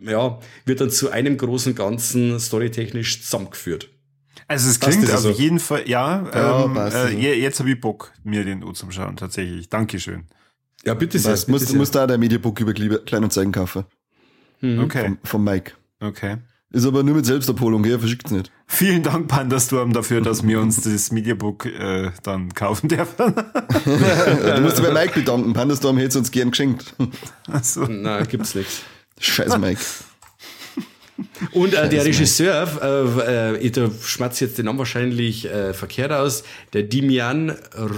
ja, 0.00 0.38
wird 0.66 0.80
dann 0.80 0.90
zu 0.90 1.10
einem 1.10 1.38
großen 1.38 1.74
Ganzen 1.74 2.38
storytechnisch 2.38 3.22
zusammengeführt. 3.22 3.88
Also 4.46 4.68
es 4.68 4.78
Passt 4.78 4.98
klingt 4.98 5.10
auf 5.12 5.20
so? 5.20 5.30
jeden 5.30 5.58
Fall, 5.58 5.88
ja, 5.88 6.28
Ja, 6.34 6.64
ähm, 6.66 6.76
äh, 7.18 7.32
jetzt 7.40 7.60
habe 7.60 7.70
ich 7.70 7.80
Bock, 7.80 8.12
mir 8.24 8.44
den 8.44 8.62
anzuschauen, 8.62 9.16
tatsächlich. 9.16 9.70
Dankeschön. 9.70 10.24
Ja, 10.84 10.92
bitte 10.94 11.18
sehr. 11.18 11.38
Musst, 11.46 11.68
sehr. 11.68 11.76
musst 11.78 11.94
da 11.94 12.06
der 12.06 12.18
Mediabook 12.18 12.60
über 12.60 12.72
Kle- 12.72 12.98
Kleinanzeigen 13.04 13.52
kaufen. 13.52 13.84
Mhm. 14.60 14.80
Okay, 14.80 15.04
Vom, 15.04 15.18
vom 15.24 15.44
Mike. 15.44 15.72
okay. 16.00 16.36
Ist 16.72 16.86
aber 16.86 17.02
nur 17.02 17.16
mit 17.16 17.26
Selbstabholung, 17.26 17.82
gell? 17.82 17.98
Verschickt's 17.98 18.30
nicht. 18.30 18.50
Vielen 18.66 19.02
Dank, 19.02 19.28
Pandastorm, 19.28 19.92
dafür, 19.92 20.22
dass 20.22 20.46
wir 20.46 20.58
uns 20.58 20.80
das 20.80 21.12
Mediabook 21.12 21.66
äh, 21.66 22.10
dann 22.22 22.54
kaufen 22.54 22.88
dürfen. 22.88 23.34
du 23.84 24.60
musst 24.62 24.78
dich 24.78 24.84
bei 24.84 24.90
Mike 24.90 25.20
bedanken. 25.20 25.52
Pandastorm 25.52 25.98
hätte 25.98 26.18
uns 26.18 26.30
gern 26.30 26.50
geschenkt. 26.50 26.94
also, 27.50 27.84
Nein, 27.84 28.26
gibt's 28.26 28.54
nichts. 28.54 28.82
Scheiß 29.20 29.58
Mike. 29.58 29.80
Und 31.52 31.74
äh, 31.74 31.90
der 31.90 32.06
Regisseur, 32.06 33.58
äh, 33.60 33.66
äh, 33.66 33.70
da 33.70 33.90
schmatzt 34.02 34.40
jetzt 34.40 34.56
den 34.56 34.64
Namen 34.64 34.78
wahrscheinlich 34.78 35.44
äh, 35.44 35.74
verkehrt 35.74 36.10
aus, 36.10 36.42
der 36.72 36.84
Dimian 36.84 37.50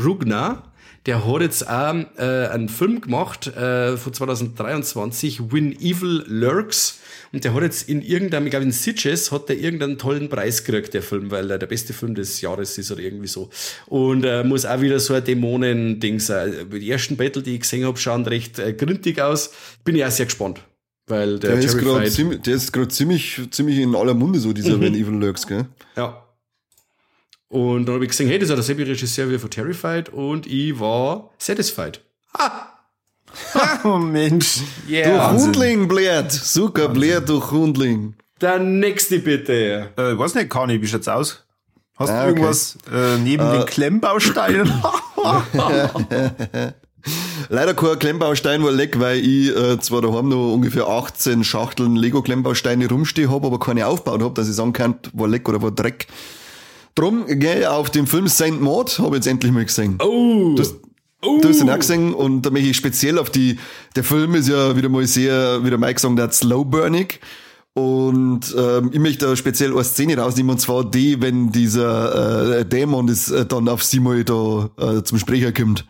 Rugna, 0.05 0.65
der 1.07 1.27
hat 1.27 1.43
jetzt 1.43 1.69
auch 1.69 1.95
äh, 2.17 2.49
einen 2.49 2.69
Film 2.69 3.01
gemacht 3.01 3.47
äh, 3.49 3.97
von 3.97 4.13
2023, 4.13 5.53
When 5.53 5.73
Evil 5.73 6.25
Lurks. 6.27 7.01
Und 7.33 7.45
der 7.45 7.53
hat 7.53 7.63
jetzt 7.63 7.89
in 7.89 8.01
irgendeinem, 8.01 8.47
ich 8.47 8.51
glaube 8.51 8.65
in 8.65 8.73
Sitges, 8.73 9.33
hat 9.33 9.49
der 9.49 9.59
irgendeinen 9.59 9.99
tollen 9.99 10.29
Preis 10.29 10.65
gekriegt, 10.65 10.95
der 10.95 11.03
Film, 11.03 11.31
weil 11.31 11.51
er 11.51 11.59
der 11.59 11.67
beste 11.67 11.93
Film 11.93 12.15
des 12.15 12.41
Jahres 12.41 12.79
ist 12.79 12.91
oder 12.93 13.03
irgendwie 13.03 13.27
so. 13.27 13.51
Und 13.87 14.25
äh, 14.25 14.45
muss 14.45 14.65
auch 14.65 14.81
wieder 14.81 15.01
so 15.01 15.15
ein 15.15 15.25
Dämonen-Ding 15.25 16.21
sein. 16.21 16.71
Die 16.71 16.91
ersten 16.91 17.17
Battle, 17.17 17.43
die 17.43 17.55
ich 17.55 17.61
gesehen 17.61 17.85
habe, 17.85 17.99
schauen 17.99 18.25
recht 18.25 18.59
äh, 18.59 18.73
gründig 18.73 19.21
aus. 19.21 19.51
Bin 19.85 19.97
ich 19.97 20.05
auch 20.05 20.11
sehr 20.11 20.27
gespannt. 20.27 20.61
Weil 21.07 21.39
der, 21.39 21.57
Der 21.57 21.61
ist 21.61 21.77
gerade 21.77 22.09
ziemlich, 22.09 22.43
ziemlich, 22.89 23.41
ziemlich 23.51 23.79
in 23.79 23.95
aller 23.95 24.15
Munde, 24.15 24.39
so 24.39 24.55
dieser 24.55 24.81
When 24.81 24.95
Evil 24.95 25.15
Lurks, 25.15 25.47
gell? 25.47 25.67
Ja. 25.97 26.24
Und 27.55 27.87
dann 27.87 27.95
habe 27.95 28.05
ich 28.05 28.11
gesehen, 28.11 28.29
hey, 28.29 28.41
das 28.41 28.49
ist 28.49 28.57
derselbe 28.57 28.85
Regisseur 28.85 29.31
wie 29.31 29.39
von 29.39 29.49
Terrified 29.49 30.09
und 30.09 30.45
ich 30.45 30.81
war 30.81 31.31
satisfied. 31.39 32.01
oh 33.85 33.97
Mensch. 33.99 34.57
Durch 34.89 35.07
Wahnsinn. 35.07 35.47
Hundling 35.47 35.87
blärt. 35.87 36.33
Zucker 36.33 36.89
blärt 36.89 37.29
durch 37.29 37.53
Hundling. 37.53 38.17
Der 38.41 38.59
nächste 38.59 39.21
bitte. 39.21 39.91
Äh, 39.97 40.19
weiß 40.19 40.35
nicht, 40.35 40.51
Kani, 40.51 40.83
wie 40.83 40.87
schaut's 40.89 41.07
aus? 41.07 41.45
Hast 41.97 42.11
Ah, 42.11 42.25
du 42.25 42.31
okay. 42.33 42.41
irgendwas 42.41 42.77
äh, 42.93 43.19
neben 43.19 43.49
den 43.49 43.67
Klemmbausteinen? 43.67 44.69
Leider 47.51 47.75
kein 47.75 47.99
Klemmbaustein 48.01 48.65
war 48.65 48.73
leck, 48.73 48.99
weil 48.99 49.19
ich 49.19 49.55
äh, 49.57 49.79
zwar 49.79 50.03
daheim 50.03 50.29
noch 50.29 50.55
ungefähr 50.55 50.89
18 50.89 51.45
Schachteln 51.45 51.95
Lego-Klemmbausteine 51.95 52.89
rumstehen 52.89 53.31
hab, 53.31 53.45
aber 53.45 53.61
keine 53.61 53.87
aufgebaut 53.87 54.23
hab, 54.25 54.35
dass 54.35 54.49
ich 54.49 54.57
sagen 54.57 54.73
kann, 54.73 54.97
war 55.13 55.29
leck 55.29 55.49
oder 55.49 55.63
war 55.63 55.71
Dreck. 55.71 56.09
Drum, 56.95 57.25
gell, 57.27 57.65
auf 57.67 57.91
dem 57.91 58.07
Film 58.07 58.29
Saint 58.29 58.61
Maud 58.61 58.99
habe 58.99 59.09
ich 59.11 59.15
jetzt 59.25 59.27
endlich 59.27 59.53
mal 59.53 59.65
gesehen. 59.65 59.99
Oh. 60.03 60.55
Das- 60.57 60.75
oh. 61.23 61.41
Du 61.43 61.49
hast 61.49 61.61
den 61.61 61.71
auch 61.71 61.79
gesehen 61.79 62.15
und 62.15 62.43
da 62.43 62.51
möchte 62.51 62.69
ich 62.71 62.77
speziell 62.77 63.19
auf 63.19 63.31
die, 63.31 63.59
der 63.97 64.05
Film 64.05 64.35
ist 64.35 64.49
ja 64.49 64.77
wieder 64.77 64.89
mal 64.89 65.07
sehr, 65.07 65.65
wie 65.65 65.71
der 65.71 65.79
Mike 65.79 65.95
gesagt 65.95 66.19
hat, 66.21 66.35
slow 66.35 66.65
burning. 66.65 67.09
Und 67.77 68.55
ähm, 68.57 68.91
ich 68.93 69.01
möchte 69.01 69.27
da 69.27 69.35
speziell 69.35 69.73
eine 69.73 69.83
Szene 69.83 70.17
rausnehmen, 70.17 70.51
und 70.53 70.61
zwar 70.61 70.85
die, 70.89 71.21
wenn 71.21 71.51
dieser 71.51 72.61
äh, 72.61 72.65
Dämon 72.65 73.09
das, 73.09 73.29
äh, 73.33 73.45
dann 73.45 73.69
auf 73.69 73.83
sie 73.83 73.99
mal 73.99 74.23
da 74.23 74.71
äh, 74.79 75.03
zum 75.03 75.19
Sprecher 75.19 75.51
kommt. 75.53 75.85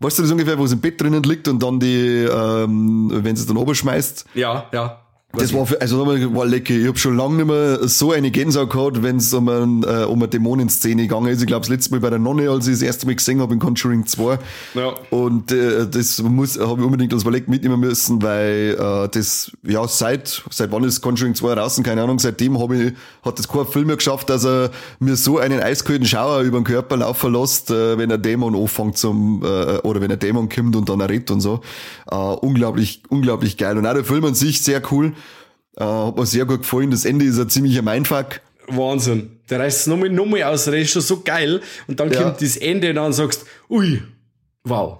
Weißt 0.00 0.18
du 0.18 0.22
das 0.22 0.30
ungefähr, 0.32 0.58
wo 0.58 0.64
es 0.64 0.72
im 0.72 0.80
Bett 0.80 0.98
drinnen 0.98 1.22
liegt 1.24 1.46
und 1.48 1.62
dann 1.62 1.78
die, 1.78 2.24
ähm, 2.30 3.10
wenn 3.12 3.36
sie 3.36 3.42
es 3.42 3.46
dann 3.46 3.58
oben 3.58 3.74
schmeißt? 3.74 4.24
Ja, 4.34 4.66
ja. 4.72 5.02
Das 5.32 5.52
war, 5.52 5.66
für, 5.66 5.80
also 5.80 6.06
war 6.06 6.46
lecker. 6.46 6.74
Ich 6.74 6.86
habe 6.86 6.98
schon 6.98 7.16
lange 7.16 7.36
nicht 7.36 7.46
mehr 7.46 7.88
so 7.88 8.12
eine 8.12 8.30
Gänsehaut 8.30 8.70
gehabt, 8.70 9.02
wenn 9.02 9.16
es 9.16 9.32
um, 9.34 9.48
ein, 9.48 9.82
äh, 9.82 10.04
um 10.04 10.18
eine 10.18 10.28
Dämonenszene 10.28 11.02
gegangen 11.02 11.26
ist. 11.26 11.40
Ich 11.40 11.46
glaube, 11.46 11.60
das 11.60 11.68
letzte 11.68 11.90
Mal 11.90 12.00
bei 12.00 12.10
der 12.10 12.18
Nonne, 12.18 12.48
als 12.48 12.66
ich 12.66 12.74
das 12.74 12.82
erste 12.82 13.06
Mal 13.06 13.16
gesehen 13.16 13.40
habe 13.40 13.52
in 13.52 13.60
Conjuring 13.60 14.06
2. 14.06 14.38
Ja. 14.74 14.94
Und 15.10 15.52
äh, 15.52 15.86
das 15.88 16.22
muss 16.22 16.58
habe 16.58 16.80
ich 16.80 16.86
unbedingt 16.86 17.12
als 17.12 17.24
Ballet 17.24 17.48
mitnehmen 17.48 17.80
müssen, 17.80 18.22
weil 18.22 18.76
äh, 18.78 19.08
das, 19.08 19.52
ja, 19.62 19.86
seit, 19.88 20.42
seit 20.50 20.72
wann 20.72 20.84
ist 20.84 21.00
Conjuring 21.00 21.34
2 21.34 21.54
draußen? 21.54 21.84
Keine 21.84 22.02
Ahnung. 22.02 22.18
Seitdem 22.18 22.58
habe 22.58 22.76
ich, 22.76 22.92
hat 23.22 23.38
das 23.38 23.48
kein 23.48 23.66
Film 23.66 23.88
mehr 23.88 23.96
geschafft, 23.96 24.30
dass 24.30 24.44
er 24.44 24.70
mir 25.00 25.16
so 25.16 25.38
einen 25.38 25.60
eiskalten 25.60 26.06
Schauer 26.06 26.40
über 26.42 26.58
den 26.60 26.64
Körper 26.64 26.96
laufen 26.96 27.34
lässt, 27.34 27.70
äh, 27.70 27.98
wenn 27.98 28.08
der 28.08 28.18
Dämon 28.18 28.54
anfängt 28.54 28.96
zum, 28.96 29.42
äh, 29.42 29.78
oder 29.78 30.00
wenn 30.00 30.08
der 30.08 30.16
Dämon 30.16 30.48
kommt 30.48 30.76
und 30.76 30.88
dann 30.88 31.00
er 31.00 31.10
redet 31.10 31.30
und 31.30 31.40
so. 31.40 31.60
Äh, 32.10 32.14
unglaublich, 32.14 33.02
unglaublich 33.08 33.58
geil. 33.58 33.76
Und 33.76 33.86
auch 33.86 33.94
der 33.94 34.04
Film 34.04 34.24
an 34.24 34.34
sich 34.34 34.62
sehr 34.62 34.80
cool. 34.90 35.12
Äh, 35.78 35.84
hat 35.84 36.16
mir 36.16 36.26
sehr 36.26 36.44
gut 36.44 36.60
gefallen. 36.62 36.90
Das 36.90 37.04
Ende 37.04 37.24
ist 37.24 37.38
ein 37.38 37.48
ziemlicher 37.48 37.82
Mindfuck. 37.82 38.40
Wahnsinn. 38.68 39.38
Der 39.48 39.60
reißt 39.60 39.80
es 39.82 39.86
nochmal, 39.86 40.08
nochmal 40.10 40.42
aus, 40.44 40.64
der 40.64 40.74
ist 40.74 40.90
schon 40.90 41.02
so 41.02 41.20
geil. 41.22 41.60
Und 41.86 42.00
dann 42.00 42.10
Ja. 42.12 42.22
kommt 42.22 42.42
das 42.42 42.56
Ende 42.56 42.90
und 42.90 42.96
dann 42.96 43.12
sagst 43.12 43.44
ui, 43.70 44.02
wow, 44.64 44.98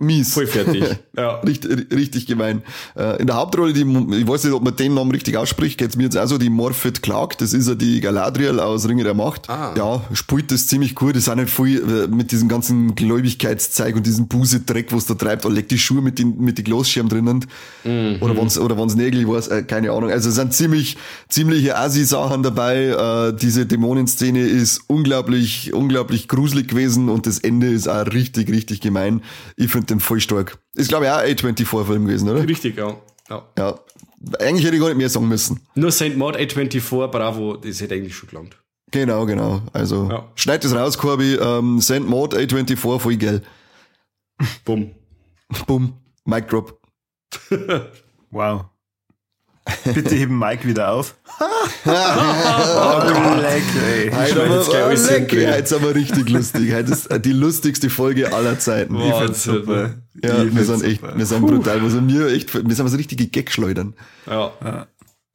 Mies. 0.00 0.32
voll 0.34 0.46
fertig. 0.46 0.84
ja. 1.16 1.40
Richtig, 1.40 1.90
richtig 1.92 2.26
gemein. 2.26 2.62
Äh, 2.96 3.20
In 3.20 3.26
der 3.26 3.36
Hauptrolle, 3.36 3.72
die, 3.72 3.80
ich 3.80 4.26
weiß 4.28 4.44
nicht, 4.44 4.52
ob 4.52 4.62
man 4.62 4.76
den 4.76 4.94
Namen 4.94 5.10
richtig 5.10 5.36
ausspricht, 5.36 5.78
geht's 5.78 5.96
mir 5.96 6.04
jetzt 6.04 6.16
auch 6.16 6.26
so, 6.26 6.38
die 6.38 6.50
Morphet 6.50 7.02
Clark, 7.02 7.38
das 7.38 7.52
ist 7.52 7.68
ja 7.68 7.74
die 7.74 8.00
Galadriel 8.00 8.60
aus 8.60 8.88
Ringe 8.88 9.04
der 9.04 9.14
Macht. 9.14 9.48
Ah. 9.50 9.74
Ja, 9.76 10.04
spielt 10.12 10.52
das 10.52 10.66
ziemlich 10.66 10.94
gut, 10.94 11.16
das 11.16 11.24
ist 11.24 11.28
auch 11.28 11.34
nicht 11.34 11.50
viel 11.50 11.78
äh, 11.80 12.06
mit 12.08 12.30
diesem 12.32 12.48
ganzen 12.48 12.94
Gläubigkeitszeug 12.94 13.96
und 13.96 14.06
diesem 14.06 14.28
Busedreck, 14.28 14.92
was 14.92 15.06
da 15.06 15.14
treibt, 15.14 15.44
da 15.44 15.48
legt 15.48 15.70
die 15.70 15.78
Schuhe 15.78 16.00
mit 16.02 16.18
den, 16.18 16.38
mit 16.40 16.58
den 16.58 16.64
Glasschirm 16.64 17.08
drinnen. 17.08 17.46
Mhm. 17.84 18.18
Oder 18.20 18.36
wann's, 18.36 18.58
oder 18.58 18.78
wann's 18.78 18.94
Nägel 18.94 19.26
was, 19.28 19.48
äh, 19.48 19.62
keine 19.62 19.90
Ahnung. 19.92 20.10
Also 20.10 20.28
es 20.28 20.36
sind 20.36 20.52
ziemlich, 20.54 20.96
ziemliche 21.28 21.76
Assi-Sachen 21.76 22.42
dabei, 22.42 23.30
äh, 23.30 23.36
diese 23.36 23.66
Dämonenszene 23.66 24.40
ist 24.40 24.82
unglaublich, 24.86 25.72
unglaublich 25.72 26.28
gruselig 26.28 26.68
gewesen 26.68 27.08
und 27.08 27.26
das 27.26 27.38
Ende 27.38 27.68
ist 27.68 27.88
auch 27.88 28.06
richtig, 28.06 28.50
richtig 28.50 28.80
gemein. 28.80 29.22
Ich 29.56 29.70
finde 29.70 29.87
den 29.90 30.00
voll 30.00 30.20
stark. 30.20 30.58
Ist 30.74 30.88
glaube 30.88 31.04
ich 31.06 31.10
auch 31.10 31.18
ein 31.18 31.34
A24-Film 31.34 32.06
gewesen, 32.06 32.28
oder? 32.28 32.46
Richtig, 32.46 32.76
ja. 32.76 32.96
ja. 33.30 33.44
Ja. 33.58 33.78
Eigentlich 34.40 34.64
hätte 34.66 34.74
ich 34.76 34.80
gar 34.80 34.88
nicht 34.88 34.98
mehr 34.98 35.08
sagen 35.08 35.28
müssen. 35.28 35.60
Nur 35.74 35.92
St. 35.92 36.16
Maud 36.16 36.36
A24, 36.36 37.06
bravo, 37.08 37.56
das 37.56 37.80
hätte 37.80 37.94
eigentlich 37.94 38.16
schon 38.16 38.28
gelangt. 38.28 38.56
Genau, 38.90 39.26
genau. 39.26 39.62
Also, 39.72 40.08
Ja. 40.10 40.30
schneid 40.34 40.64
das 40.64 40.74
raus, 40.74 40.96
Corby. 40.98 41.34
Ähm, 41.34 41.80
Send 41.80 42.08
Mod 42.08 42.34
A24, 42.34 42.76
voll 42.98 43.16
geil. 43.16 43.42
Bumm. 44.64 44.90
Bumm. 45.66 45.94
Mic 46.24 46.48
drop. 46.48 46.80
Wow. 48.30 48.66
Bitte 49.94 50.14
heben 50.14 50.38
Mike 50.38 50.66
wieder 50.66 50.92
auf. 50.92 51.16
oh, 51.40 51.90
leck, 53.40 53.62
ey. 53.86 54.10
Heute 54.10 54.44
haben 54.44 54.52
jetzt 54.52 54.72
wir, 54.72 54.80
oh, 54.80 54.84
alles 54.84 55.10
leck, 55.10 55.32
heute 55.32 55.66
sind 55.66 55.82
wir 55.82 55.94
richtig 55.94 56.28
lustig. 56.30 56.74
Heute 56.74 56.92
ist 56.92 57.06
äh, 57.06 57.20
die 57.20 57.32
lustigste 57.32 57.90
Folge 57.90 58.32
aller 58.32 58.58
Zeiten. 58.58 58.94
Wow. 58.94 59.08
Ich 59.08 59.14
find's 59.24 59.44
super. 59.44 59.94
Ja, 60.22 60.42
Ich 60.42 60.54
wir 60.54 60.64
sind 60.64 60.84
echt, 60.84 61.00
super. 61.00 61.16
wir 61.16 61.26
sind 61.26 61.46
brutal. 61.46 61.82
Wir 61.82 61.90
sind 61.90 62.06
mir 62.06 62.28
echt, 62.28 62.54
wir 62.54 62.74
sind 62.74 62.88
so 62.88 62.96
richtige 62.96 63.26
Gag-Schleudern. 63.26 63.94
Ja. 64.26 64.86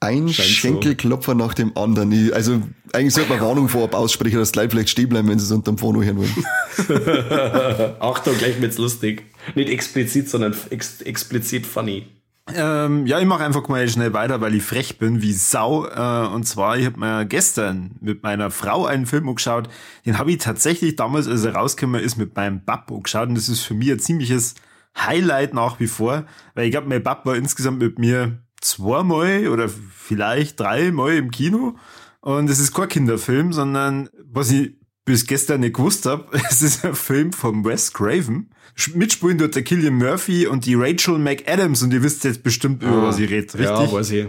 Ein 0.03 0.27
Scheint 0.27 0.49
so. 0.49 0.53
Schenkelklopfer 0.53 1.33
nach 1.33 1.53
dem 1.53 1.77
anderen. 1.77 2.11
Ich, 2.11 2.35
also, 2.35 2.61
eigentlich 2.91 3.13
sollte 3.13 3.29
man 3.29 3.39
Warnung 3.39 3.69
vorab 3.69 3.95
aussprechen, 3.95 4.37
dass 4.37 4.51
die 4.51 4.59
Leute 4.59 4.71
vielleicht 4.71 4.89
stehen 4.89 5.07
bleiben, 5.07 5.29
wenn 5.29 5.39
sie 5.39 5.45
es 5.45 5.51
unterm 5.51 5.77
Phono 5.77 6.01
hören 6.01 6.17
wollen. 6.17 7.95
Achtung, 8.01 8.37
gleich 8.37 8.59
wird's 8.59 8.77
lustig. 8.77 9.23
Nicht 9.55 9.69
explizit, 9.69 10.29
sondern 10.29 10.53
ex 10.71 11.01
explizit 11.01 11.65
funny. 11.65 12.07
Ähm, 12.51 13.05
ja, 13.07 13.19
ich 13.19 13.25
mache 13.25 13.43
einfach 13.43 13.65
mal 13.69 13.87
schnell 13.87 14.11
weiter, 14.11 14.41
weil 14.41 14.53
ich 14.53 14.63
frech 14.63 14.97
bin 14.97 15.21
wie 15.21 15.31
Sau. 15.31 15.87
Äh, 15.87 16.27
und 16.27 16.43
zwar, 16.43 16.77
ich 16.77 16.85
habe 16.85 16.99
mir 16.99 17.25
gestern 17.25 17.95
mit 18.01 18.21
meiner 18.21 18.51
Frau 18.51 18.85
einen 18.85 19.05
Film 19.05 19.29
angeschaut. 19.29 19.69
Den 20.05 20.17
habe 20.17 20.31
ich 20.31 20.39
tatsächlich 20.39 20.97
damals, 20.97 21.27
als 21.27 21.45
er 21.45 21.55
rausgekommen 21.55 22.01
ist, 22.01 22.17
mit 22.17 22.35
meinem 22.35 22.63
Bab 22.63 22.91
angeschaut. 22.91 23.29
Und 23.29 23.35
das 23.35 23.47
ist 23.47 23.61
für 23.61 23.73
mich 23.73 23.91
ein 23.91 23.99
ziemliches 23.99 24.55
Highlight 24.97 25.53
nach 25.53 25.79
wie 25.79 25.87
vor. 25.87 26.25
Weil 26.53 26.65
ich 26.65 26.71
glaube, 26.71 26.89
mein 26.89 27.01
Bab 27.01 27.25
war 27.25 27.35
insgesamt 27.35 27.79
mit 27.79 27.97
mir 27.97 28.39
zweimal 28.59 29.47
oder 29.47 29.69
vielleicht 29.69 30.59
dreimal 30.59 31.13
im 31.13 31.31
Kino. 31.31 31.77
Und 32.19 32.49
es 32.49 32.59
ist 32.59 32.73
kein 32.73 32.89
Kinderfilm, 32.89 33.53
sondern 33.53 34.09
was 34.25 34.51
ich 34.51 34.73
bis 35.05 35.25
gestern 35.27 35.61
nicht 35.61 35.75
gewusst 35.75 36.05
habe, 36.05 36.27
es 36.49 36.61
ist 36.61 36.85
ein 36.85 36.95
Film 36.95 37.33
von 37.33 37.65
Wes 37.65 37.93
Craven. 37.93 38.49
Mitspielen 38.95 39.37
dort 39.37 39.55
der 39.55 39.63
Killian 39.63 39.95
Murphy 39.95 40.47
und 40.47 40.65
die 40.65 40.73
Rachel 40.75 41.19
McAdams 41.19 41.83
und 41.83 41.93
ihr 41.93 42.01
wisst 42.01 42.23
jetzt 42.23 42.41
bestimmt, 42.41 42.81
über 42.81 43.03
was 43.03 43.19
ich 43.19 43.29
rede, 43.29 43.53
richtig? 43.53 43.63
Ja, 43.63 43.91
weiß 43.91 44.11
ich. 44.11 44.27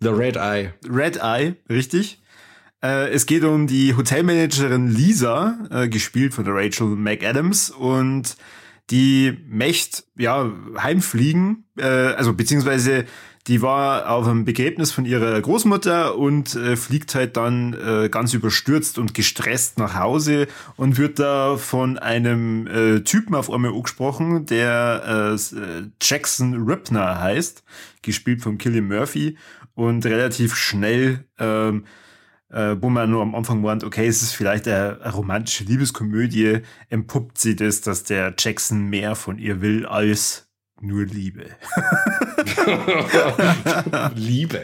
The 0.00 0.08
Red 0.08 0.36
Eye. 0.36 0.72
Red 0.88 1.18
Eye, 1.22 1.56
richtig. 1.68 2.22
Äh, 2.82 3.10
es 3.10 3.26
geht 3.26 3.44
um 3.44 3.66
die 3.66 3.94
Hotelmanagerin 3.94 4.88
Lisa, 4.88 5.58
äh, 5.70 5.88
gespielt 5.88 6.34
von 6.34 6.44
der 6.44 6.54
Rachel 6.54 6.86
McAdams 6.86 7.70
und 7.70 8.36
die 8.90 9.36
möchte 9.48 10.02
ja 10.18 10.52
heimfliegen, 10.78 11.64
äh, 11.78 11.84
also 11.84 12.34
beziehungsweise 12.34 13.06
die 13.46 13.60
war 13.60 14.10
auf 14.10 14.26
einem 14.26 14.44
Begräbnis 14.44 14.90
von 14.90 15.04
ihrer 15.04 15.40
Großmutter 15.40 16.16
und 16.16 16.54
äh, 16.54 16.76
fliegt 16.76 17.14
halt 17.14 17.36
dann 17.36 17.74
äh, 17.74 18.08
ganz 18.08 18.32
überstürzt 18.32 18.98
und 18.98 19.12
gestresst 19.12 19.78
nach 19.78 19.94
Hause 19.94 20.46
und 20.76 20.96
wird 20.96 21.18
da 21.18 21.56
von 21.56 21.98
einem 21.98 22.66
äh, 22.66 23.00
Typen 23.00 23.34
auf 23.34 23.50
einmal 23.50 23.72
angesprochen, 23.72 24.46
der 24.46 25.36
äh, 25.52 25.56
äh, 25.56 25.90
Jackson 26.00 26.66
Ripner 26.66 27.20
heißt, 27.20 27.64
gespielt 28.00 28.40
von 28.40 28.56
Killian 28.56 28.88
Murphy 28.88 29.36
und 29.74 30.06
relativ 30.06 30.56
schnell 30.56 31.24
ähm, 31.38 31.84
äh, 32.50 32.76
wo 32.80 32.88
man 32.88 33.10
nur 33.10 33.20
am 33.20 33.34
Anfang 33.34 33.60
meint, 33.62 33.82
okay, 33.82 34.06
es 34.06 34.22
ist 34.22 34.32
vielleicht 34.32 34.68
eine, 34.68 35.00
eine 35.02 35.12
romantische 35.12 35.64
Liebeskomödie, 35.64 36.60
entpuppt 36.88 37.36
sie 37.36 37.56
das, 37.56 37.80
dass 37.80 38.04
der 38.04 38.32
Jackson 38.38 38.88
mehr 38.88 39.16
von 39.16 39.38
ihr 39.38 39.60
will 39.60 39.86
als 39.86 40.48
nur 40.80 41.04
Liebe. 41.04 41.46
Liebe. 44.14 44.60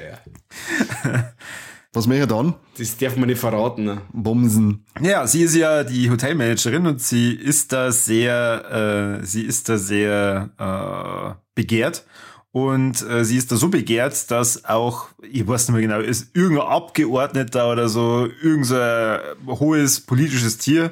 Was 1.93 2.07
mehr 2.07 2.27
dann? 2.27 2.55
Das 2.79 2.97
darf 2.99 3.17
man 3.17 3.29
nicht 3.29 3.41
verraten. 3.41 3.85
ne? 3.85 4.03
Bumsen. 4.13 4.85
Ja, 5.01 5.27
sie 5.27 5.43
ist 5.43 5.57
ja 5.57 5.83
die 5.83 6.09
Hotelmanagerin 6.09 6.87
und 6.87 7.01
sie 7.01 7.33
ist 7.33 7.73
da 7.73 7.91
sehr, 7.91 9.19
äh, 9.21 9.27
sie 9.27 9.43
ist 9.43 9.69
da 9.69 9.77
sehr 9.77 10.51
äh, 10.57 11.41
begehrt. 11.55 12.05
Und 12.53 13.03
äh, 13.09 13.25
sie 13.25 13.37
ist 13.37 13.53
da 13.53 13.57
so 13.57 13.69
begehrt, 13.69 14.31
dass 14.31 14.65
auch, 14.65 15.09
ich 15.23 15.47
weiß 15.47 15.69
nicht 15.69 15.79
mehr 15.79 15.83
genau, 15.83 16.01
ist 16.01 16.35
irgendein 16.35 16.67
Abgeordneter 16.67 17.71
oder 17.71 17.89
so, 17.89 18.29
irgendein 18.43 19.21
hohes 19.47 20.01
politisches 20.01 20.59
Tier, 20.59 20.91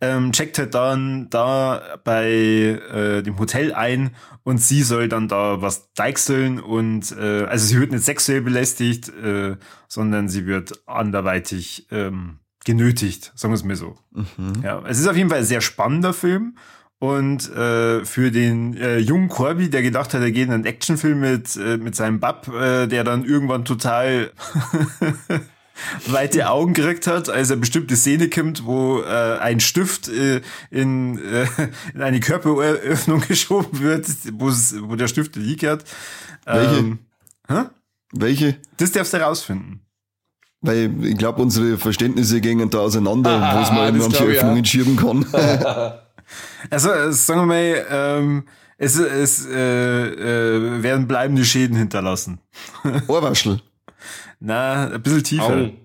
ähm, 0.00 0.32
checkt 0.32 0.58
halt 0.58 0.74
dann 0.74 1.28
da 1.30 1.98
bei 2.04 2.30
äh, 2.30 3.22
dem 3.22 3.38
Hotel 3.38 3.74
ein 3.74 4.10
und 4.42 4.58
sie 4.58 4.82
soll 4.82 5.08
dann 5.08 5.28
da 5.28 5.60
was 5.60 5.92
deichseln 5.92 6.58
und 6.60 7.12
äh, 7.12 7.44
also 7.44 7.66
sie 7.66 7.78
wird 7.78 7.92
nicht 7.92 8.04
sexuell 8.04 8.40
belästigt, 8.40 9.08
äh, 9.08 9.56
sondern 9.88 10.28
sie 10.28 10.46
wird 10.46 10.86
anderweitig 10.86 11.86
ähm, 11.90 12.38
genötigt, 12.64 13.32
sagen 13.34 13.52
wir 13.52 13.56
es 13.56 13.64
mal 13.64 13.76
so. 13.76 13.96
Ja, 14.62 14.82
es 14.86 14.98
ist 14.98 15.06
auf 15.06 15.16
jeden 15.16 15.30
Fall 15.30 15.38
ein 15.38 15.44
sehr 15.44 15.60
spannender 15.60 16.12
Film. 16.12 16.56
Und 16.98 17.50
äh, 17.56 18.04
für 18.04 18.30
den 18.30 18.76
äh, 18.76 18.98
jungen 18.98 19.30
Corby, 19.30 19.70
der 19.70 19.80
gedacht 19.80 20.12
hat, 20.12 20.20
er 20.20 20.30
geht 20.30 20.48
in 20.48 20.52
einen 20.52 20.66
Actionfilm 20.66 21.18
mit, 21.18 21.56
äh, 21.56 21.78
mit 21.78 21.96
seinem 21.96 22.20
Bab, 22.20 22.46
äh, 22.48 22.88
der 22.88 23.04
dann 23.04 23.24
irgendwann 23.24 23.64
total 23.64 24.32
weite 26.06 26.48
Augen 26.50 26.74
gekriegt 26.74 27.06
hat, 27.06 27.28
als 27.28 27.50
er 27.50 27.56
bestimmte 27.56 27.96
Szene 27.96 28.28
kommt, 28.28 28.64
wo 28.64 29.00
äh, 29.00 29.38
ein 29.38 29.60
Stift 29.60 30.08
äh, 30.08 30.40
in, 30.70 31.18
äh, 31.18 31.46
in 31.94 32.02
eine 32.02 32.20
Körperöffnung 32.20 33.20
geschoben 33.28 33.80
wird, 33.80 34.06
wo 34.38 34.96
der 34.96 35.08
Stift 35.08 35.36
liegt 35.36 35.62
hat. 35.64 35.84
Welche? 36.44 36.76
Ähm, 36.76 36.98
hä? 37.48 37.64
Welche? 38.12 38.56
Das 38.76 38.92
darfst 38.92 39.12
du 39.12 39.18
herausfinden. 39.18 39.80
Weil 40.62 40.92
ich 41.04 41.16
glaube, 41.16 41.40
unsere 41.40 41.78
Verständnisse 41.78 42.40
gehen 42.40 42.68
da 42.68 42.78
auseinander, 42.78 43.30
Ah, 43.30 43.56
wo 43.56 43.62
es 43.62 43.70
man 43.70 43.94
in 43.94 43.98
manche 43.98 44.24
Öffnungen 44.24 44.64
schieben 44.64 44.96
kann. 44.96 45.24
Also, 46.70 46.90
äh, 46.90 47.12
sagen 47.12 47.40
wir 47.40 47.46
mal, 47.46 47.86
ähm, 47.90 48.44
es, 48.76 48.98
es 48.98 49.46
äh, 49.46 49.56
äh, 49.56 50.82
werden 50.82 51.06
bleibende 51.06 51.44
Schäden 51.44 51.76
hinterlassen. 51.76 52.40
Ohrwaschel. 53.08 53.60
Na, 54.40 54.88
ein 54.88 55.02
bisschen 55.02 55.22
tiefer. 55.24 55.44
Augen. 55.44 55.76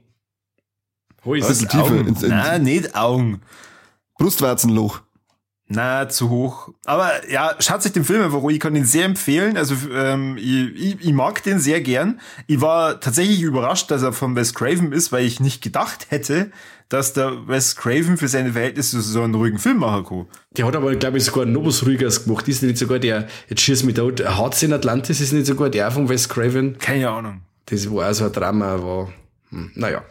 Hoi, 1.26 1.42
Was? 1.42 1.50
ist 1.50 1.58
Bisschen 1.60 1.70
tiefer. 1.70 1.84
Augen. 1.84 2.08
Ins- 2.08 2.24
ins- 2.24 2.32
Na, 2.32 2.58
nicht 2.60 2.96
Augen. 2.96 3.42
Brustwarzenloch. 4.18 5.02
Na, 5.68 6.08
zu 6.08 6.30
hoch. 6.30 6.70
Aber 6.86 7.12
ja, 7.30 7.56
schaut 7.60 7.82
sich 7.82 7.92
den 7.92 8.06
Film 8.06 8.22
einfach 8.24 8.44
an. 8.44 8.50
Ich 8.52 8.60
kann 8.60 8.76
ihn 8.76 8.86
sehr 8.86 9.06
empfehlen. 9.06 9.58
Also 9.58 9.76
ähm, 9.92 10.38
ich, 10.38 10.76
ich, 10.76 11.02
ich 11.08 11.12
mag 11.14 11.42
den 11.42 11.58
sehr 11.60 11.82
gern. 11.82 12.20
Ich 12.46 12.62
war 12.62 13.00
tatsächlich 13.00 13.42
überrascht, 13.42 13.90
dass 13.90 14.04
er 14.04 14.14
von 14.14 14.36
Wes 14.36 14.54
Craven 14.54 14.92
ist, 14.92 15.12
weil 15.12 15.26
ich 15.26 15.40
nicht 15.40 15.64
gedacht 15.64 16.06
hätte, 16.12 16.52
dass 16.88 17.14
der 17.14 17.48
Wes 17.48 17.76
Craven 17.76 18.18
für 18.18 18.28
seine 18.28 18.54
Verhältnisse 18.54 19.02
so 19.02 19.24
einen 19.24 19.34
ruhigen 19.34 19.58
Film 19.58 19.78
machen 19.80 20.06
kann. 20.06 20.28
Der 20.52 20.68
hat 20.68 20.76
aber, 20.76 20.96
glaube 20.96 21.18
ich, 21.18 21.24
sogar 21.26 21.46
noch 21.46 21.66
was 21.66 21.84
Ruhiges 21.84 22.26
gemacht. 22.26 22.48
Ist 22.48 22.62
nicht 22.62 22.78
sogar 22.78 23.00
der, 23.00 23.28
jetzt 23.50 23.62
schieß 23.62 23.84
mich 23.86 23.96
da, 23.96 24.04
Hearts 24.04 24.62
in 24.62 24.72
Atlantis 24.72 25.20
ist 25.20 25.34
nicht 25.34 25.48
sogar 25.48 25.72
der 25.72 25.90
von 25.90 26.08
Wes 26.10 26.30
Craven. 26.30 26.78
Keine 26.78 27.10
Ahnung. 27.10 27.42
Das 27.68 27.92
war 27.92 28.06
also 28.06 28.26
ein 28.26 28.32
Drama, 28.32 28.82
war, 28.84 29.14
hm, 29.50 29.72
naja, 29.76 30.04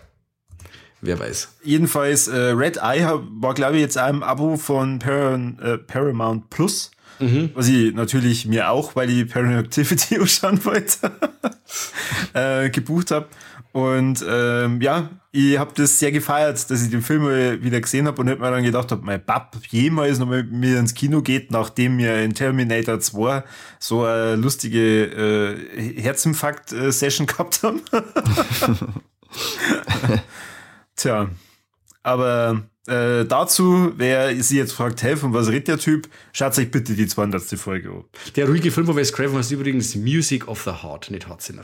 wer 1.00 1.18
weiß. 1.18 1.56
Jedenfalls, 1.62 2.28
äh, 2.28 2.36
Red 2.36 2.78
Eye 2.78 3.06
war, 3.40 3.54
glaube 3.54 3.76
ich, 3.76 3.82
jetzt 3.82 3.98
auch 3.98 4.08
im 4.08 4.22
Abo 4.22 4.56
von 4.56 4.98
Param 4.98 5.58
äh, 5.62 5.78
Paramount 5.78 6.50
Plus. 6.50 6.90
Was 7.54 7.68
ich 7.68 7.94
natürlich 7.94 8.44
mir 8.46 8.70
auch, 8.70 8.96
weil 8.96 9.08
ich 9.08 9.28
Paranormal 9.30 9.64
Activity 9.64 10.16
anschauen 10.20 10.64
wollte, 10.64 11.12
äh, 12.34 12.70
gebucht 12.70 13.12
habe. 13.12 13.28
Und 13.74 14.24
ähm, 14.28 14.80
ja, 14.80 15.10
ich 15.32 15.58
habe 15.58 15.72
das 15.74 15.98
sehr 15.98 16.12
gefeiert, 16.12 16.70
dass 16.70 16.84
ich 16.84 16.90
den 16.90 17.02
Film 17.02 17.24
mal 17.24 17.60
wieder 17.60 17.80
gesehen 17.80 18.06
habe 18.06 18.22
und 18.22 18.30
hab 18.30 18.38
mir 18.38 18.52
dann 18.52 18.62
gedacht 18.62 18.92
habe, 18.92 19.04
mein 19.04 19.24
Bab 19.24 19.56
jemals 19.68 20.20
noch 20.20 20.28
mit 20.28 20.52
mir 20.52 20.78
ins 20.78 20.94
Kino 20.94 21.22
geht, 21.22 21.50
nachdem 21.50 21.96
mir 21.96 22.22
in 22.22 22.34
Terminator 22.34 23.00
2 23.00 23.42
so 23.80 24.04
eine 24.04 24.36
lustige 24.36 25.06
äh, 25.06 26.00
Herzinfarkt-Session 26.00 27.26
gehabt 27.26 27.64
haben. 27.64 27.82
Tja, 30.94 31.30
aber 32.04 32.62
äh, 32.86 33.24
dazu, 33.24 33.92
wer 33.96 34.40
sie 34.40 34.58
jetzt 34.58 34.72
fragt, 34.72 35.02
hey, 35.02 35.16
von 35.16 35.34
was 35.34 35.48
redet 35.48 35.66
der 35.66 35.78
Typ, 35.78 36.08
schaut 36.32 36.56
euch 36.56 36.70
bitte 36.70 36.94
die 36.94 37.08
200. 37.08 37.42
Folge 37.58 37.90
an. 37.90 38.04
Der 38.36 38.46
ruhige 38.46 38.70
Film 38.70 38.86
von 38.86 38.94
Wes 38.94 39.12
Craven 39.12 39.36
heißt 39.36 39.50
übrigens 39.50 39.96
Music 39.96 40.46
of 40.46 40.62
the 40.62 40.70
Heart, 40.70 41.10
nicht 41.10 41.26
Hearts 41.26 41.50
in 41.50 41.58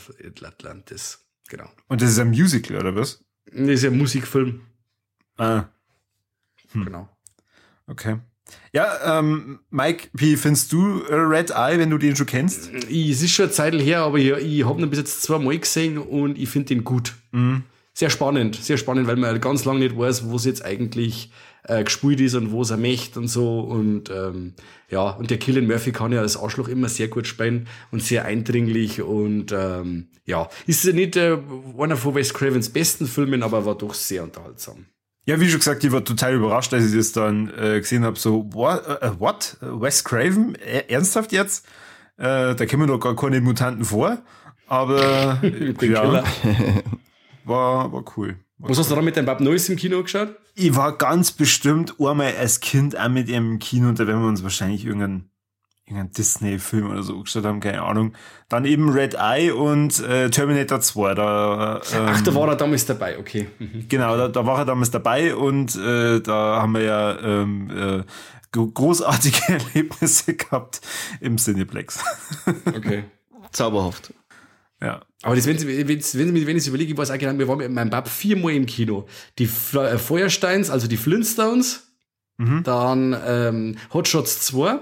Atlantis. 0.45 1.21
Genau. 1.51 1.69
Und 1.89 2.01
das 2.01 2.11
ist 2.11 2.19
ein 2.19 2.31
Musical, 2.31 2.79
oder 2.79 2.95
was? 2.97 3.23
Das 3.53 3.69
ist 3.69 3.83
ja 3.83 3.91
ein 3.91 3.99
Musikfilm. 3.99 4.63
Ah, 5.37 5.65
Genau. 6.73 7.09
okay. 7.89 8.19
Ja, 8.73 9.19
ähm, 9.19 9.59
Mike, 9.71 10.09
wie 10.13 10.37
findest 10.37 10.73
du 10.73 11.03
äh, 11.03 11.15
Red 11.15 11.51
Eye, 11.51 11.79
wenn 11.79 11.91
du 11.91 11.99
den 11.99 12.15
schon 12.17 12.27
kennst? 12.27 12.73
Ich, 12.89 13.11
es 13.11 13.23
ist 13.23 13.33
schon 13.33 13.45
eine 13.47 13.53
Zeit 13.53 13.75
her, 13.75 14.01
aber 14.03 14.19
ich, 14.19 14.31
ich 14.31 14.65
habe 14.65 14.81
ihn 14.81 14.91
bis 14.91 14.99
jetzt 15.01 15.23
zweimal 15.23 15.59
gesehen 15.59 15.99
und 15.99 16.39
ich 16.39 16.49
finde 16.49 16.75
ihn 16.75 16.85
gut. 16.85 17.15
Sehr 17.93 18.11
spannend, 18.11 18.57
sehr 18.57 18.77
spannend, 18.77 19.07
weil 19.09 19.17
man 19.17 19.41
ganz 19.41 19.65
lange 19.65 19.81
nicht 19.81 19.97
weiß, 19.99 20.27
wo 20.29 20.37
es 20.37 20.45
jetzt 20.45 20.65
eigentlich 20.65 21.33
äh, 21.65 21.85
gespielt 21.85 22.21
ist 22.21 22.35
und 22.35 22.53
wo 22.53 22.63
es 22.63 22.71
er 22.71 22.77
möchte 22.77 23.19
und 23.19 23.29
so. 23.29 23.61
Und 23.61 24.11
ähm, 24.11 24.55
ja, 24.89 25.11
und 25.11 25.31
der 25.31 25.39
Killian 25.39 25.67
Murphy 25.67 25.93
kann 25.93 26.13
ja 26.13 26.21
als 26.21 26.37
Arschloch 26.37 26.69
immer 26.69 26.89
sehr 26.89 27.09
gut 27.09 27.27
spielen 27.27 27.69
und 27.91 28.03
sehr 28.03 28.25
eindringlich 28.25 29.03
und 29.03 29.53
ähm, 29.53 30.09
ja, 30.25 30.49
ist 30.67 30.85
ja 30.85 30.93
nicht 30.93 31.17
äh, 31.17 31.39
einer 31.79 31.97
von 31.97 32.15
Wes 32.15 32.35
Cravens 32.35 32.71
besten 32.71 33.07
Filmen, 33.07 33.43
aber 33.43 33.67
war 33.67 33.77
doch 33.77 33.95
sehr 33.95 34.23
unterhaltsam. 34.23 34.87
Ja, 35.27 35.39
wie 35.39 35.49
schon 35.49 35.59
gesagt, 35.59 35.85
ich 35.85 35.93
war 35.93 36.05
total 36.05 36.35
überrascht, 36.35 36.73
als 36.73 36.87
ich 36.87 36.97
das 36.97 37.13
dann 37.13 37.53
äh, 37.57 37.79
gesehen 37.79 38.05
habe. 38.05 38.19
So, 38.19 38.49
what? 38.53 38.87
Äh, 39.03 39.11
what? 39.19 39.59
Wes 39.61 40.03
Craven? 40.03 40.55
Äh, 40.55 40.85
ernsthaft 40.89 41.33
jetzt? 41.33 41.67
Äh, 42.17 42.55
da 42.55 42.67
kommen 42.67 42.89
doch 42.89 42.99
gar 42.99 43.15
keine 43.15 43.41
Mutanten 43.41 43.85
vor. 43.85 44.19
Aber 44.67 45.41
ja, 45.83 46.25
war, 47.45 47.93
war 47.93 48.05
cool. 48.17 48.37
Was 48.63 48.79
hast 48.79 48.91
du 48.91 48.95
da 48.95 49.03
mit 49.03 49.17
deinem 49.17 49.27
Bab 49.27 49.41
Neues 49.41 49.69
im 49.69 49.77
Kino 49.77 50.03
geschaut? 50.03 50.35
Ich 50.55 50.75
war 50.77 50.97
ganz 50.99 51.33
bestimmt 51.33 51.95
einmal 52.01 52.35
als 52.39 52.61
Kind 52.61 52.99
auch 52.99 53.09
mit 53.09 53.29
ihm 53.29 53.53
im 53.53 53.59
Kino 53.59 53.89
und 53.89 53.99
da 53.99 54.07
werden 54.07 54.21
wir 54.23 54.29
uns 54.29 54.43
wahrscheinlich 54.43 54.85
irgendeinen, 54.85 55.31
irgendeinen 55.87 56.13
Disney-Film 56.13 56.91
oder 56.91 57.03
so 57.03 57.15
angeschaut 57.15 57.45
haben, 57.45 57.61
keine 57.61 57.83
Ahnung. 57.83 58.13
Dann 58.49 58.65
eben 58.67 58.91
Red 58.91 59.15
Eye 59.15 59.51
und 59.53 59.99
äh, 60.01 60.29
Terminator 60.31 60.81
2. 60.81 61.15
Da, 61.15 61.81
ähm, 61.95 62.07
Ach, 62.09 62.21
da 62.21 62.35
war 62.35 62.49
er 62.49 62.57
damals 62.57 62.85
dabei, 62.87 63.19
okay. 63.19 63.49
Mhm. 63.59 63.87
Genau, 63.89 64.17
da, 64.17 64.29
da 64.29 64.45
war 64.45 64.59
er 64.59 64.65
damals 64.67 64.91
dabei 64.91 65.35
und 65.35 65.75
äh, 65.77 66.21
da 66.21 66.61
haben 66.61 66.75
wir 66.75 66.83
ja 66.83 67.19
ähm, 67.21 67.71
äh, 67.71 68.03
gro- 68.53 68.67
großartige 68.69 69.41
Erlebnisse 69.75 70.35
gehabt 70.35 70.81
im 71.21 71.39
Cineplex. 71.39 72.05
Okay. 72.67 73.05
Zauberhaft. 73.53 74.13
Ja. 74.83 75.03
Aber 75.23 75.37
das, 75.37 75.47
wenn 75.47 75.59
Sie, 75.59 75.67
wenn 75.89 76.01
Sie, 76.01 76.19
wenn 76.19 76.35
Sie, 76.35 76.47
wenn 76.47 76.57
ich 76.57 76.67
überlege, 76.67 76.93
ich 76.93 76.99
weiß 76.99 77.11
auch 77.11 77.19
genau, 77.19 77.39
wir 77.39 77.47
waren 77.49 77.59
mit 77.59 77.71
meinem 77.71 77.91
Bab 77.91 78.09
viermal 78.09 78.53
im 78.53 78.65
Kino. 78.67 79.07
Die 79.39 79.45
äh, 79.45 79.99
Feuersteins, 79.99 80.71
also 80.71 80.87
die 80.89 80.97
Flintstones, 80.97 81.87
Mhm. 82.39 82.63
dann 82.65 83.15
ähm, 83.27 83.77
Hot 83.93 84.09
Shots 84.09 84.41
2, 84.47 84.79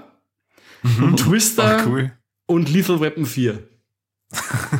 Twister 1.17 1.79
Ach, 1.81 1.87
cool. 1.87 2.11
und 2.45 2.69
Lethal 2.69 3.01
Weapon 3.01 3.25
4. 3.25 3.59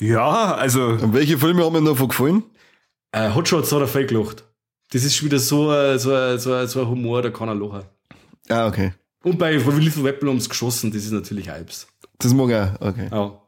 Ja, 0.00 0.54
also 0.56 0.88
Und 0.88 1.14
welche 1.14 1.38
Filme 1.38 1.64
haben 1.64 1.72
mir 1.82 1.88
davon 1.90 2.08
gefallen? 2.08 2.42
Äh, 3.12 3.32
Hot 3.34 3.48
Shots 3.48 3.70
hat 3.72 3.80
er 3.80 3.86
voll 3.86 4.06
gelacht. 4.06 4.44
Das 4.90 5.04
ist 5.04 5.14
schon 5.14 5.26
wieder 5.26 5.38
so, 5.38 5.72
äh, 5.72 5.98
so, 5.98 6.12
äh, 6.12 6.38
so, 6.38 6.52
äh, 6.54 6.66
so 6.66 6.80
ein 6.80 6.88
Humor, 6.88 7.22
da 7.22 7.30
kann 7.30 7.48
er 7.48 7.54
lachen. 7.54 7.84
Ah, 8.48 8.66
okay. 8.66 8.92
Und 9.22 9.38
bei 9.38 9.52
Lethal 9.52 10.02
Weapon 10.04 10.28
ums 10.28 10.48
geschossen, 10.48 10.90
das 10.90 11.04
ist 11.04 11.12
natürlich 11.12 11.48
Hypes. 11.48 11.86
Das 12.18 12.34
mag 12.34 12.50
ich 12.50 12.56
auch. 12.56 12.88
Okay. 12.88 13.08
Ja. 13.10 13.41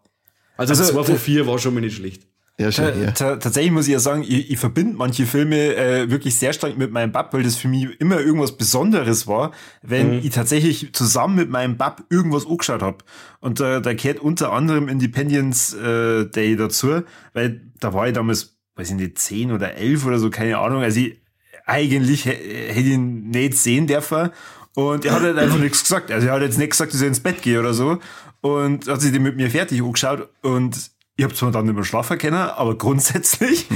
Also, 0.57 0.72
Also, 0.72 0.84
2 0.92 1.05
von 1.05 1.14
d- 1.14 1.18
4 1.20 1.46
war 1.46 1.59
schon 1.59 1.74
mal 1.74 1.80
nicht 1.80 1.96
schlecht. 1.96 2.22
Ja, 2.57 2.70
schön. 2.70 2.84
ta- 2.84 3.00
Ja. 3.00 3.11
ta- 3.11 3.36
tatsächlich 3.36 3.72
muss 3.72 3.86
ich 3.88 3.92
ja 3.94 3.98
sagen, 3.98 4.22
ich, 4.22 4.48
ich 4.52 4.59
verbinde 4.59 4.96
manche 4.96 5.26
Filme 5.26 5.74
äh, 5.74 6.09
wirklich 6.09 6.36
sehr 6.36 6.52
stark 6.52 6.78
mit 6.78 6.92
meinem 6.92 7.11
Bab, 7.11 7.34
weil 7.34 7.42
das 7.42 7.57
für 7.57 7.66
mich 7.66 7.88
immer 8.00 8.20
irgendwas 8.20 8.57
Besonderes 8.57 9.26
war, 9.26 9.50
wenn 9.82 10.20
ich 10.24 10.30
tatsächlich 10.30 10.92
zusammen 10.92 11.34
mit 11.34 11.50
meinem 11.50 11.76
Bab 11.76 12.05
irgendwas 12.11 12.46
angeschaut 12.46 12.80
habe. 12.82 12.98
Und 13.40 13.59
äh, 13.59 13.80
da 13.82 13.92
gehört 13.94 14.20
unter 14.20 14.52
anderem 14.52 14.86
Independence 14.86 15.74
äh, 15.74 16.26
Day 16.26 16.55
dazu, 16.55 17.02
weil 17.32 17.61
da 17.80 17.92
war 17.92 18.07
ich 18.07 18.14
damals, 18.14 18.57
weiß 18.76 18.90
ich 18.90 18.96
nicht, 18.96 19.18
10 19.18 19.50
oder 19.50 19.74
11 19.74 20.07
oder 20.07 20.20
so, 20.20 20.30
keine 20.30 20.59
Ahnung. 20.59 20.80
Also 20.82 21.00
ich, 21.00 21.20
eigentlich 21.66 22.24
hä- 22.24 22.68
hätte 22.68 22.80
ich 22.80 22.86
ihn 22.94 23.30
nicht 23.30 23.55
sehen 23.59 23.88
dürfen. 23.88 24.30
Und 24.76 25.05
er 25.05 25.12
hat 25.12 25.22
halt 25.22 25.38
einfach 25.38 25.59
nichts 25.59 25.82
gesagt. 25.84 26.11
Also 26.11 26.26
er 26.26 26.32
hat 26.34 26.42
jetzt 26.42 26.59
nicht 26.59 26.70
gesagt, 26.70 26.92
dass 26.92 27.00
er 27.00 27.07
ins 27.07 27.20
Bett 27.20 27.42
gehe 27.42 27.61
oder 27.61 27.72
so. 27.74 27.98
Und 28.45 28.88
hat 28.88 29.01
sich 29.01 29.11
den 29.11 29.22
mit 29.22 29.36
mir 29.36 29.51
fertig 29.51 29.80
angeschaut. 29.82 30.28
Und 30.42 30.76
ich 31.16 31.24
habe 31.24 31.32
zwar 31.34 31.51
dann 31.51 31.64
nicht 31.64 31.74
mehr 31.74 31.84
schlafen 31.84 32.18
können, 32.18 32.34
aber 32.36 32.76
grundsätzlich 32.78 33.66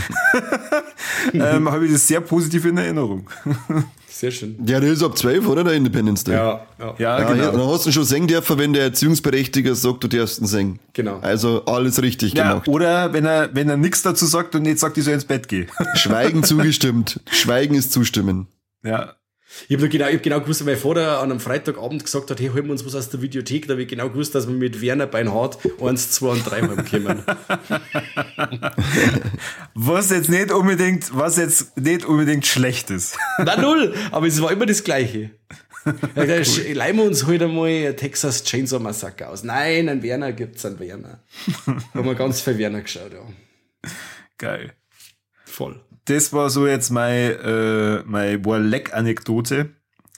ähm, 1.32 1.70
habe 1.70 1.86
ich 1.86 1.92
das 1.92 2.06
sehr 2.06 2.20
positiv 2.20 2.64
in 2.66 2.76
Erinnerung. 2.76 3.28
Sehr 4.10 4.32
schön. 4.32 4.56
ja, 4.66 4.80
der 4.80 4.90
ist 4.90 5.04
ab 5.04 5.16
12, 5.16 5.46
oder? 5.46 5.62
Der 5.62 5.74
Independence 5.74 6.24
Day. 6.24 6.34
Ja, 6.34 6.66
ja. 6.80 6.94
Ja, 6.98 7.18
Ja, 7.20 7.32
genau. 7.32 7.44
ja, 7.44 7.50
dann 7.52 7.68
hast 7.68 7.86
du 7.86 7.92
schon 7.92 8.02
singen 8.02 8.26
dürfen, 8.26 8.58
wenn 8.58 8.72
der 8.72 8.82
Erziehungsberechtiger 8.82 9.76
sagt, 9.76 10.02
du 10.02 10.08
darfst 10.08 10.40
ihn 10.40 10.46
singen. 10.48 10.80
Genau. 10.92 11.20
Also 11.20 11.64
alles 11.66 12.02
richtig 12.02 12.32
Ja, 12.34 12.48
gemacht. 12.54 12.66
oder 12.66 13.12
wenn 13.12 13.24
er, 13.24 13.54
wenn 13.54 13.68
er 13.68 13.76
nichts 13.76 14.02
dazu 14.02 14.26
sagt 14.26 14.56
und 14.56 14.62
nicht 14.62 14.80
sagt, 14.80 14.98
ich 14.98 15.04
soll 15.04 15.14
ins 15.14 15.24
Bett 15.24 15.46
gehen. 15.46 15.68
Schweigen 15.94 16.42
zugestimmt. 16.42 17.20
Schweigen 17.30 17.76
ist 17.76 17.92
zustimmen. 17.92 18.48
ja. 18.82 19.14
Ich 19.68 19.76
habe 19.76 19.88
genau, 19.88 20.06
ich 20.08 20.14
hab 20.16 20.22
genau 20.22 20.40
gewusst, 20.40 20.64
weil 20.66 20.74
mein 20.74 20.82
Vater 20.82 21.20
an 21.20 21.30
einem 21.30 21.40
Freitagabend 21.40 22.04
gesagt 22.04 22.30
hat, 22.30 22.38
hey, 22.40 22.48
holen 22.48 22.66
wir 22.66 22.72
uns 22.72 22.84
was 22.84 22.94
aus 22.94 23.08
der 23.10 23.22
Videothek. 23.22 23.66
Da 23.66 23.72
habe 23.72 23.82
ich 23.82 23.88
genau 23.88 24.08
gewusst, 24.10 24.34
dass 24.34 24.46
wir 24.46 24.54
mit 24.54 24.80
Werner 24.80 25.06
Beinhardt 25.06 25.58
1, 25.80 26.10
2 26.12 26.26
und 26.28 26.44
3 26.44 26.60
heimkommen. 26.62 27.22
Was 29.74 30.10
jetzt 30.10 30.28
nicht 30.28 30.50
unbedingt, 30.52 31.14
was 31.16 31.36
jetzt 31.36 31.76
nicht 31.78 32.04
unbedingt 32.04 32.46
schlecht 32.46 32.90
ist. 32.90 33.16
Na 33.38 33.60
null, 33.60 33.94
aber 34.10 34.26
es 34.26 34.40
war 34.42 34.50
immer 34.52 34.66
das 34.66 34.82
Gleiche. 34.84 35.30
Sch- 36.16 36.74
leihen 36.74 36.96
wir 36.96 37.04
uns 37.04 37.26
heute 37.26 37.44
einmal 37.44 37.68
ein 37.68 37.96
Texas 37.96 38.44
Chainsaw 38.44 38.80
Massacre 38.82 39.28
aus. 39.28 39.44
Nein, 39.44 39.88
einen 39.88 40.02
Werner 40.02 40.32
gibt's 40.32 40.64
einen 40.66 40.78
Werner. 40.80 41.22
Haben 41.94 42.04
wir 42.04 42.14
ganz 42.14 42.40
viel 42.40 42.58
Werner 42.58 42.82
geschaut, 42.82 43.12
ja. 43.12 43.90
Geil. 44.36 44.72
Voll. 45.44 45.80
Das 46.08 46.32
war 46.32 46.48
so 46.48 46.66
jetzt 46.66 46.90
meine, 46.90 47.32
äh, 47.32 48.02
meine 48.06 48.42
Warleck-Anekdote. 48.42 49.68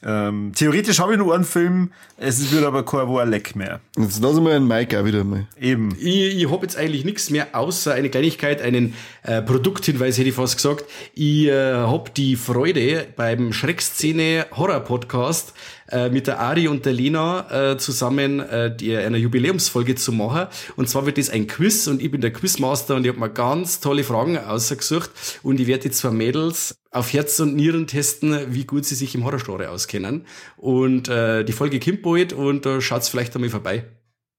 Ähm, 0.02 0.52
theoretisch 0.54 0.98
habe 1.00 1.12
ich 1.12 1.18
nur 1.18 1.34
einen 1.34 1.44
Film, 1.44 1.92
es 2.16 2.52
wird 2.52 2.64
aber 2.64 2.84
kein 2.84 3.08
Warleck 3.08 3.54
mehr. 3.54 3.80
Jetzt 3.98 4.22
lassen 4.22 4.44
wir 4.44 4.54
einen 4.54 4.66
Mike 4.66 4.98
auch 4.98 5.04
wieder 5.04 5.24
mal. 5.24 5.46
Eben. 5.60 5.90
Ich, 5.98 6.36
ich 6.36 6.50
habe 6.50 6.62
jetzt 6.62 6.76
eigentlich 6.78 7.04
nichts 7.04 7.28
mehr, 7.28 7.48
außer 7.52 7.92
eine 7.92 8.08
Kleinigkeit, 8.08 8.62
einen 8.62 8.94
äh, 9.24 9.42
Produkthinweis 9.42 10.16
hätte 10.16 10.30
ich 10.30 10.34
fast 10.34 10.56
gesagt. 10.56 10.84
Ich 11.14 11.48
äh, 11.48 11.74
habe 11.74 12.10
die 12.16 12.36
Freude 12.36 13.08
beim 13.16 13.52
Schreckszene 13.52 14.46
Horror 14.52 14.80
Podcast 14.80 15.52
äh, 15.90 16.10
mit 16.10 16.26
der 16.26 16.40
Ari 16.40 16.68
und 16.68 16.86
der 16.86 16.92
Lena 16.92 17.72
äh, 17.72 17.78
zusammen 17.78 18.40
äh, 18.40 18.74
die, 18.74 18.96
eine 18.96 19.18
Jubiläumsfolge 19.18 19.94
zu 19.94 20.12
machen. 20.12 20.46
Und 20.76 20.88
zwar 20.88 21.06
wird 21.06 21.18
das 21.18 21.30
ein 21.30 21.46
Quiz 21.46 21.86
und 21.86 22.02
ich 22.02 22.10
bin 22.10 22.20
der 22.20 22.32
Quizmaster 22.32 22.96
und 22.96 23.04
ich 23.04 23.08
habe 23.08 23.20
mir 23.20 23.30
ganz 23.30 23.80
tolle 23.80 24.04
Fragen 24.04 24.38
ausgesucht 24.38 25.10
und 25.42 25.60
ich 25.60 25.66
werde 25.66 25.84
die 25.84 25.90
zwei 25.90 26.10
Mädels 26.10 26.76
auf 26.90 27.12
Herz 27.12 27.38
und 27.40 27.54
Nieren 27.54 27.86
testen, 27.86 28.54
wie 28.54 28.64
gut 28.64 28.84
sie 28.84 28.94
sich 28.94 29.14
im 29.14 29.24
Horrorgenre 29.24 29.70
auskennen. 29.70 30.26
Und 30.56 31.08
äh, 31.08 31.44
die 31.44 31.52
Folge 31.52 31.80
kommt 31.80 32.02
bald 32.02 32.32
und 32.32 32.66
da 32.66 32.80
schaut's 32.80 33.08
vielleicht 33.08 33.34
einmal 33.34 33.50
vorbei. 33.50 33.84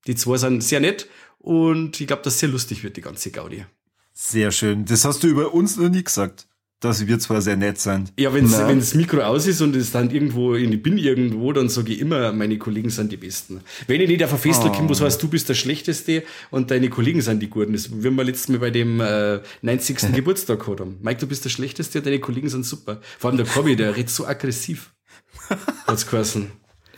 Die 0.07 0.15
zwei 0.15 0.37
sind 0.37 0.63
sehr 0.63 0.79
nett 0.79 1.07
und 1.37 1.99
ich 1.99 2.07
glaube, 2.07 2.23
dass 2.23 2.39
sehr 2.39 2.49
lustig 2.49 2.83
wird, 2.83 2.97
die 2.97 3.01
ganze 3.01 3.31
Gaudi. 3.31 3.65
Sehr 4.13 4.51
schön. 4.51 4.85
Das 4.85 5.05
hast 5.05 5.23
du 5.23 5.27
über 5.27 5.53
uns 5.53 5.77
noch 5.77 5.89
nie 5.89 6.03
gesagt, 6.03 6.47
dass 6.81 7.05
wir 7.07 7.19
zwar 7.19 7.41
sehr 7.41 7.55
nett 7.55 7.79
sind. 7.79 8.11
Ja, 8.19 8.33
wenn 8.33 8.49
das 8.49 8.95
Mikro 8.95 9.21
aus 9.21 9.45
ist 9.45 9.61
und 9.61 9.75
es 9.75 9.91
dann 9.91 10.09
irgendwo, 10.09 10.55
ich 10.55 10.83
bin 10.83 10.97
irgendwo, 10.97 11.53
dann 11.53 11.69
sage 11.69 11.93
ich 11.93 11.99
immer, 11.99 12.33
meine 12.33 12.57
Kollegen 12.57 12.89
sind 12.89 13.11
die 13.11 13.17
Besten. 13.17 13.61
Wenn 13.85 14.01
ich 14.01 14.09
nicht 14.09 14.23
auf 14.23 14.33
ein 14.33 14.39
Festel 14.39 14.71
komme, 14.71 14.89
wo 14.89 14.93
es 14.93 15.01
heißt, 15.01 15.21
du 15.21 15.27
bist 15.27 15.47
der 15.47 15.53
Schlechteste 15.53 16.23
und 16.49 16.71
deine 16.71 16.89
Kollegen 16.89 17.21
sind 17.21 17.39
die 17.39 17.49
Guten. 17.49 17.73
Das 17.73 17.91
wie 17.91 18.09
wir 18.09 18.23
letztes 18.23 18.49
Mal 18.49 18.57
bei 18.57 18.71
dem 18.71 18.99
äh, 18.99 19.39
90. 19.61 19.97
Geburtstag 20.13 20.59
gehabt 20.59 20.79
haben. 20.79 20.97
Mike, 21.01 21.19
du 21.19 21.27
bist 21.27 21.45
der 21.45 21.51
Schlechteste 21.51 21.99
und 21.99 22.07
deine 22.07 22.19
Kollegen 22.19 22.49
sind 22.49 22.65
super. 22.65 22.99
Vor 23.19 23.29
allem 23.29 23.37
der 23.37 23.45
Corby, 23.45 23.75
der 23.75 23.95
redet 23.95 24.09
so 24.09 24.25
aggressiv. 24.25 24.91
Hat's 25.85 26.09
geheißen. 26.09 26.51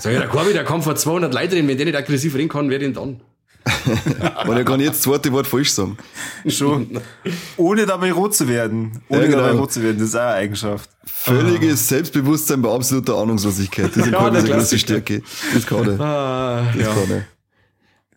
Sag 0.00 0.12
ich, 0.12 0.18
der 0.18 0.28
Corby, 0.28 0.52
der 0.52 0.64
kann 0.64 0.82
vor 0.82 0.96
200 0.96 1.32
Leuten. 1.32 1.68
Wenn 1.68 1.76
der 1.76 1.86
nicht 1.86 1.96
aggressiv 1.96 2.34
reden 2.34 2.48
kann, 2.48 2.70
wer 2.70 2.80
denn 2.80 2.92
dann? 2.92 3.20
Weil 4.46 4.58
er 4.58 4.64
kann 4.64 4.80
jetzt 4.80 4.96
das 4.96 5.00
zweite 5.02 5.30
Wort 5.32 5.46
falsch 5.46 5.70
sagen. 5.72 5.96
Schon. 6.46 7.00
Ohne 7.56 7.86
dabei 7.86 8.12
rot 8.12 8.34
zu 8.34 8.48
werden. 8.48 9.00
Ohne 9.08 9.22
Ja, 9.22 9.26
genau. 9.28 9.38
dabei 9.42 9.52
rot 9.58 9.72
zu 9.72 9.82
werden, 9.82 9.98
das 9.98 10.08
ist 10.08 10.16
auch 10.16 10.20
eine 10.20 10.34
Eigenschaft. 10.34 10.90
Völliges 11.04 11.88
Selbstbewusstsein 11.88 12.60
bei 12.62 12.70
absoluter 12.70 13.16
Ahnungslosigkeit. 13.16 13.90
Das 13.94 14.06
ist 14.06 14.06
Ja, 14.12 14.18
keine 14.18 14.42
der 14.42 14.56
große. 14.56 14.78
Stärke. 14.78 15.22
Das 15.54 15.64
kann 15.66 15.88
er. 15.88 16.00
Ah, 16.00 16.64
Das 16.76 16.86
ja. 16.86 16.92
kann 16.94 17.10
er. 17.10 17.24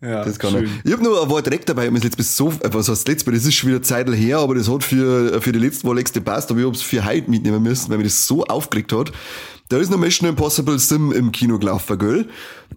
Ja, 0.02 0.24
Das 0.24 0.38
kann 0.38 0.54
er. 0.54 0.64
Ich 0.84 0.92
habe 0.92 1.02
noch 1.02 1.22
ein 1.22 1.28
Wort 1.30 1.46
direkt 1.46 1.68
dabei, 1.68 1.86
ich 1.88 1.92
letzte 2.04 2.18
Mal 2.18 2.24
so, 2.24 2.48
äh, 2.60 2.68
was 2.72 2.88
heißt 2.88 3.08
letztes 3.08 3.26
Mal, 3.26 3.32
das 3.34 3.46
ist 3.46 3.54
schon 3.54 3.70
wieder 3.70 3.82
Zeit 3.82 4.08
her, 4.10 4.38
aber 4.38 4.54
das 4.54 4.68
hat 4.70 4.84
für, 4.84 5.40
für 5.40 5.52
die 5.52 5.58
letzte 5.58 5.84
Woche 5.86 5.94
letzte 5.96 6.20
passt, 6.20 6.50
aber 6.50 6.60
ich 6.60 6.66
hab's 6.66 6.82
für 6.82 7.04
heute 7.04 7.30
mitnehmen 7.30 7.62
müssen, 7.62 7.88
weil 7.90 7.98
mich 7.98 8.08
das 8.08 8.26
so 8.26 8.44
aufgeregt 8.44 8.92
hat. 8.92 9.12
Da 9.68 9.78
ist 9.78 9.90
noch 9.90 9.98
Mission 9.98 10.28
Impossible 10.28 10.78
Sim 10.78 11.10
im 11.12 11.32
Kino 11.32 11.58
gelaufen, 11.58 11.98
gell? 11.98 12.28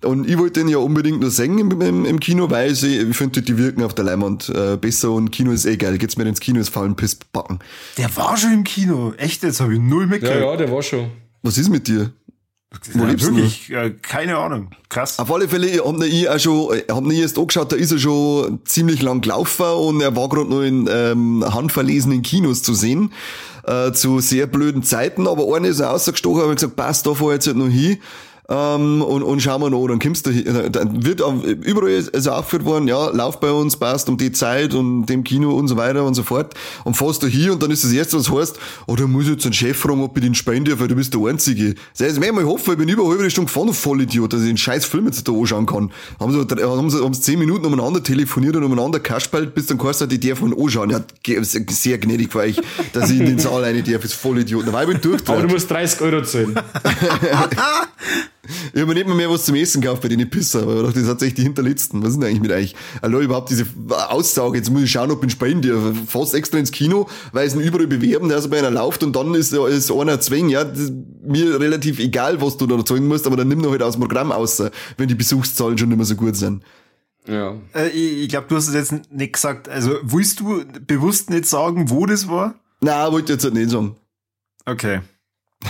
Und 0.03 0.27
ich 0.27 0.37
wollte 0.37 0.61
den 0.61 0.69
ja 0.69 0.77
unbedingt 0.79 1.19
noch 1.21 1.29
sehen 1.29 1.59
im, 1.59 1.79
im, 1.81 2.05
im 2.05 2.19
Kino, 2.19 2.49
weil 2.49 2.73
sie, 2.73 2.97
ich 2.97 3.15
finde, 3.17 3.41
die 3.43 3.57
wirken 3.57 3.83
auf 3.83 3.93
der 3.93 4.05
Leinwand 4.05 4.49
äh, 4.49 4.75
besser 4.77 5.11
und 5.11 5.29
Kino 5.31 5.51
ist 5.51 5.65
eh 5.65 5.77
geil. 5.77 5.97
Geht's 5.99 6.17
mir 6.17 6.25
ins 6.27 6.39
Kino, 6.39 6.59
ist 6.59 6.69
faulen 6.69 6.95
Piss 6.95 7.15
backen. 7.15 7.59
Der 7.97 8.15
war 8.17 8.35
schon 8.37 8.53
im 8.53 8.63
Kino. 8.63 9.13
Echt, 9.17 9.43
jetzt 9.43 9.59
habe 9.59 9.73
ich 9.75 9.79
null 9.79 10.03
ja, 10.03 10.07
mitgekriegt. 10.09 10.41
ja, 10.41 10.55
der 10.55 10.71
war 10.71 10.81
schon. 10.81 11.11
Was 11.43 11.57
ist 11.57 11.69
mit 11.69 11.87
dir? 11.87 12.11
Wo 12.93 12.99
Ja, 13.03 13.09
lebst 13.09 13.27
du? 13.27 13.35
wirklich, 13.35 13.71
äh, 13.71 13.95
keine 14.01 14.37
Ahnung. 14.37 14.69
Krass. 14.89 15.17
Auf 15.17 15.31
alle 15.31 15.47
Fälle, 15.49 15.67
ich 15.67 15.79
hab 15.83 15.95
ihn 15.95 16.01
ich 16.03 16.29
auch 16.29 16.39
schon, 16.39 16.77
ich 16.77 16.83
hab 16.93 17.03
ihn 17.03 17.11
erst 17.11 17.37
angeschaut, 17.39 17.71
da 17.71 17.75
ist 17.75 17.91
er 17.91 17.97
schon 17.97 18.59
ziemlich 18.65 19.01
lang 19.01 19.21
gelaufen 19.21 19.65
und 19.65 20.01
er 20.01 20.15
war 20.15 20.29
gerade 20.29 20.49
noch 20.49 20.61
in 20.61 20.87
ähm, 20.91 21.43
handverlesenen 21.47 22.21
Kinos 22.21 22.61
zu 22.61 22.75
sehen, 22.75 23.11
äh, 23.63 23.91
zu 23.91 24.19
sehr 24.19 24.47
blöden 24.47 24.83
Zeiten, 24.83 25.27
aber 25.27 25.55
einer 25.55 25.67
ist 25.67 25.81
rausgestochen, 25.81 26.41
habe 26.41 26.55
gesagt, 26.55 26.75
passt, 26.75 27.05
da 27.05 27.13
fahr 27.13 27.29
ich 27.29 27.33
jetzt 27.35 27.47
halt 27.47 27.57
noch 27.57 27.67
hin. 27.67 27.99
Ähm, 28.49 29.03
und, 29.03 29.21
und 29.21 29.41
schauen 29.41 29.61
wir 29.61 29.69
noch, 29.69 29.87
dann 29.87 29.99
kommst 29.99 30.25
du, 30.25 30.31
hin. 30.31 30.71
dann 30.71 31.05
wird 31.05 31.21
auch, 31.21 31.43
überall 31.43 31.91
ist 31.91 32.25
er 32.25 32.37
aufgeführt 32.37 32.65
worden, 32.65 32.87
ja, 32.87 33.09
lauf 33.09 33.39
bei 33.39 33.51
uns, 33.51 33.77
passt 33.77 34.09
um 34.09 34.17
die 34.17 34.31
Zeit 34.31 34.73
und 34.73 35.05
dem 35.05 35.23
Kino 35.23 35.51
und 35.51 35.67
so 35.67 35.77
weiter 35.77 36.03
und 36.03 36.15
so 36.15 36.23
fort. 36.23 36.55
Und 36.83 36.97
fährst 36.97 37.21
du 37.21 37.27
hier 37.27 37.53
und 37.53 37.61
dann 37.61 37.69
ist 37.69 37.83
das 37.83 37.91
erste, 37.91 38.17
was 38.17 38.31
heißt, 38.31 38.59
oh, 38.87 38.95
da 38.95 39.05
muss 39.05 39.25
ich 39.25 39.31
jetzt 39.31 39.45
einen 39.45 39.53
Chef 39.53 39.77
fragen, 39.77 40.01
ob 40.01 40.17
ich 40.17 40.23
den 40.23 40.63
darf, 40.63 40.79
weil 40.79 40.87
du 40.87 40.95
bist 40.95 41.13
der 41.13 41.21
Einzige. 41.21 41.75
Das 41.95 42.07
heißt, 42.07 42.19
wenn 42.19 42.29
ich 42.29 42.33
mal 42.33 42.45
hoffe, 42.45 42.71
ich 42.71 42.77
bin 42.79 42.89
über 42.89 43.03
eine 43.03 43.11
halbe 43.11 43.29
Stunde 43.29 43.47
gefahren, 43.49 43.67
du 43.67 43.73
Vollidiot, 43.73 44.33
dass 44.33 44.41
ich 44.41 44.47
den 44.47 44.57
scheiß 44.57 44.85
Film 44.85 45.05
jetzt 45.05 45.27
da 45.27 45.31
anschauen 45.31 45.67
kann. 45.67 45.91
Haben 46.19 46.31
sie, 46.31 46.39
haben 46.39 46.89
sie, 46.89 47.03
haben 47.03 47.13
sie 47.13 47.21
zehn 47.21 47.37
Minuten 47.37 47.65
umeinander 47.65 48.01
telefoniert 48.01 48.55
und 48.55 48.63
umeinander 48.63 48.99
kaspelt, 48.99 49.53
bis 49.53 49.67
dann 49.67 49.77
geheißen 49.77 50.07
hat, 50.07 50.13
ich 50.13 50.19
darf 50.21 50.41
anschauen. 50.41 50.89
Ja, 50.89 51.01
sehr 51.43 51.97
gnädig 51.99 52.31
für 52.31 52.39
euch, 52.39 52.59
dass 52.93 53.11
ich 53.11 53.19
in 53.19 53.27
den 53.27 53.37
Saal 53.37 53.63
rein 53.63 53.83
darf, 53.83 54.03
ist 54.03 54.13
Vollidiot. 54.13 54.63
Na, 54.65 54.73
Weil 54.73 54.89
ich 54.89 54.99
bin 54.99 55.13
Aber 55.27 55.41
du 55.43 55.49
musst 55.49 55.69
30 55.69 56.01
Euro 56.01 56.23
zahlen. 56.23 56.55
Ich 58.73 58.81
habe 58.81 58.87
mir 58.87 58.95
nicht 58.95 59.07
mal 59.07 59.15
mehr 59.15 59.29
was 59.29 59.45
zum 59.45 59.55
Essen 59.55 59.81
gekauft 59.81 60.01
bei 60.01 60.07
den 60.07 60.29
Pisser, 60.29 60.63
aber 60.63 60.75
ich 60.75 60.81
dachte, 60.81 60.93
das 60.93 61.03
ist 61.03 61.07
tatsächlich 61.07 61.35
die 61.35 61.43
hinterletzten. 61.43 62.01
Was 62.01 62.09
ist 62.09 62.15
denn 62.15 62.25
eigentlich 62.25 62.41
mit 62.41 62.51
euch? 62.51 62.75
Hallo, 63.01 63.19
überhaupt 63.19 63.49
diese 63.49 63.65
Aussage, 64.09 64.57
jetzt 64.57 64.69
muss 64.69 64.83
ich 64.83 64.91
schauen, 64.91 65.11
ob 65.11 65.23
ich 65.23 65.31
spielen 65.31 65.61
darf. 65.61 65.95
Fast 66.07 66.33
extra 66.33 66.57
ins 66.57 66.71
Kino, 66.71 67.07
weil 67.31 67.47
es 67.47 67.55
ihn 67.55 67.61
überall 67.61 67.87
bewerben, 67.87 68.29
dass 68.29 68.45
er 68.45 68.49
bei 68.49 68.59
einer 68.59 68.71
läuft 68.71 69.03
und 69.03 69.15
dann 69.15 69.33
ist, 69.35 69.53
ist 69.53 69.91
einer 69.91 70.19
zwingen, 70.19 70.49
ja, 70.49 70.65
mir 71.23 71.59
relativ 71.59 71.99
egal, 71.99 72.41
was 72.41 72.57
du 72.57 72.67
da 72.67 72.83
zeigen 72.83 73.07
musst, 73.07 73.27
aber 73.27 73.37
dann 73.37 73.47
nimm 73.47 73.59
noch 73.59 73.71
halt 73.71 73.83
aus 73.83 73.93
dem 73.95 74.01
Programm 74.01 74.31
aus, 74.31 74.61
wenn 74.97 75.07
die 75.07 75.15
Besuchszahlen 75.15 75.77
schon 75.77 75.89
nicht 75.89 75.97
mehr 75.97 76.05
so 76.05 76.15
gut 76.15 76.35
sind. 76.35 76.63
Ja. 77.27 77.55
Äh, 77.75 77.89
ich 77.89 78.23
ich 78.23 78.29
glaube, 78.29 78.47
du 78.47 78.55
hast 78.55 78.67
es 78.67 78.73
jetzt 78.73 79.11
nicht 79.11 79.33
gesagt. 79.33 79.69
Also, 79.69 79.97
willst 80.03 80.39
du 80.39 80.63
bewusst 80.87 81.29
nicht 81.29 81.45
sagen, 81.45 81.89
wo 81.89 82.05
das 82.05 82.27
war? 82.27 82.55
Na, 82.81 83.11
wollte 83.11 83.33
ich 83.33 83.37
jetzt 83.37 83.43
halt 83.43 83.53
nicht 83.53 83.69
sagen. 83.69 83.95
Okay. 84.65 85.01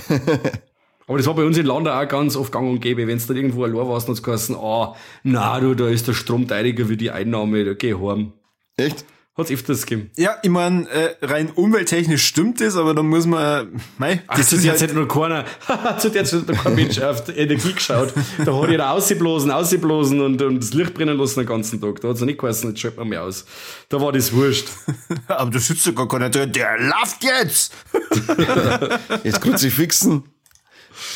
Aber 1.10 1.18
das 1.18 1.26
war 1.26 1.34
bei 1.34 1.44
uns 1.44 1.58
in 1.58 1.66
Landau 1.66 1.92
auch 1.92 2.08
ganz 2.08 2.36
oft 2.36 2.52
gang 2.52 2.70
und 2.70 2.82
gäbe. 2.82 3.08
Wenn 3.08 3.18
du 3.18 3.26
da 3.26 3.34
irgendwo 3.34 3.64
allein 3.64 3.88
warst, 3.88 4.08
dann 4.08 4.14
hat's 4.14 4.22
geheißen, 4.22 4.56
ah, 4.56 4.96
na 5.24 5.60
du, 5.60 5.74
da 5.74 5.88
ist 5.88 6.08
der 6.08 6.14
Strom 6.14 6.48
teiliger 6.48 6.88
wie 6.88 6.98
die 6.98 7.10
Einnahme, 7.10 7.66
da 7.66 7.74
geh 7.74 7.96
heim. 7.96 8.34
Echt? 8.78 9.06
Hat's 9.36 9.50
öfters 9.50 9.88
gegeben. 9.88 10.12
Ja, 10.18 10.38
ich 10.44 10.52
mein, 10.52 10.86
äh, 10.86 11.16
rein 11.24 11.50
umwelttechnisch 11.50 12.24
stimmt 12.24 12.62
das, 12.62 12.76
aber 12.76 12.94
dann 12.94 13.08
muss 13.08 13.26
man, 13.26 13.82
mei, 13.98 14.22
Ach, 14.28 14.40
zu 14.40 14.60
der 14.60 14.76
Zeit 14.76 14.90
hat 14.90 14.98
noch 14.98 15.08
keiner, 15.08 15.46
zu 15.98 16.12
der 16.12 16.26
Zeit 16.26 16.42
hat 16.42 16.50
noch 16.50 16.64
kein 16.64 16.76
Mensch 16.76 17.00
auf 17.00 17.24
die 17.24 17.32
Energie 17.32 17.74
geschaut. 17.74 18.14
Da 18.46 18.62
hat 18.62 18.70
jeder 18.70 18.92
ausgeblasen, 18.92 19.50
ausgeblasen 19.50 20.22
und, 20.22 20.40
und 20.44 20.60
das 20.60 20.76
Licht 20.76 20.94
brennen 20.94 21.18
lassen 21.18 21.40
den 21.40 21.48
ganzen 21.48 21.82
Tag. 21.82 22.02
Da 22.02 22.10
hat's 22.10 22.20
noch 22.20 22.28
nicht 22.28 22.40
geheißen, 22.40 22.70
jetzt 22.70 22.82
schalten 22.82 23.00
wir 23.00 23.06
mehr 23.06 23.24
aus. 23.24 23.48
Da 23.88 24.00
war 24.00 24.12
das 24.12 24.32
wurscht. 24.32 24.68
aber 25.28 25.50
da 25.50 25.58
sitzt 25.58 25.88
ja 25.88 25.92
gar 25.92 26.08
keiner 26.08 26.30
drin, 26.30 26.52
der 26.52 26.78
läuft 26.78 27.24
jetzt! 27.24 27.74
Jetzt 29.24 29.42
Kruzifixen. 29.42 30.24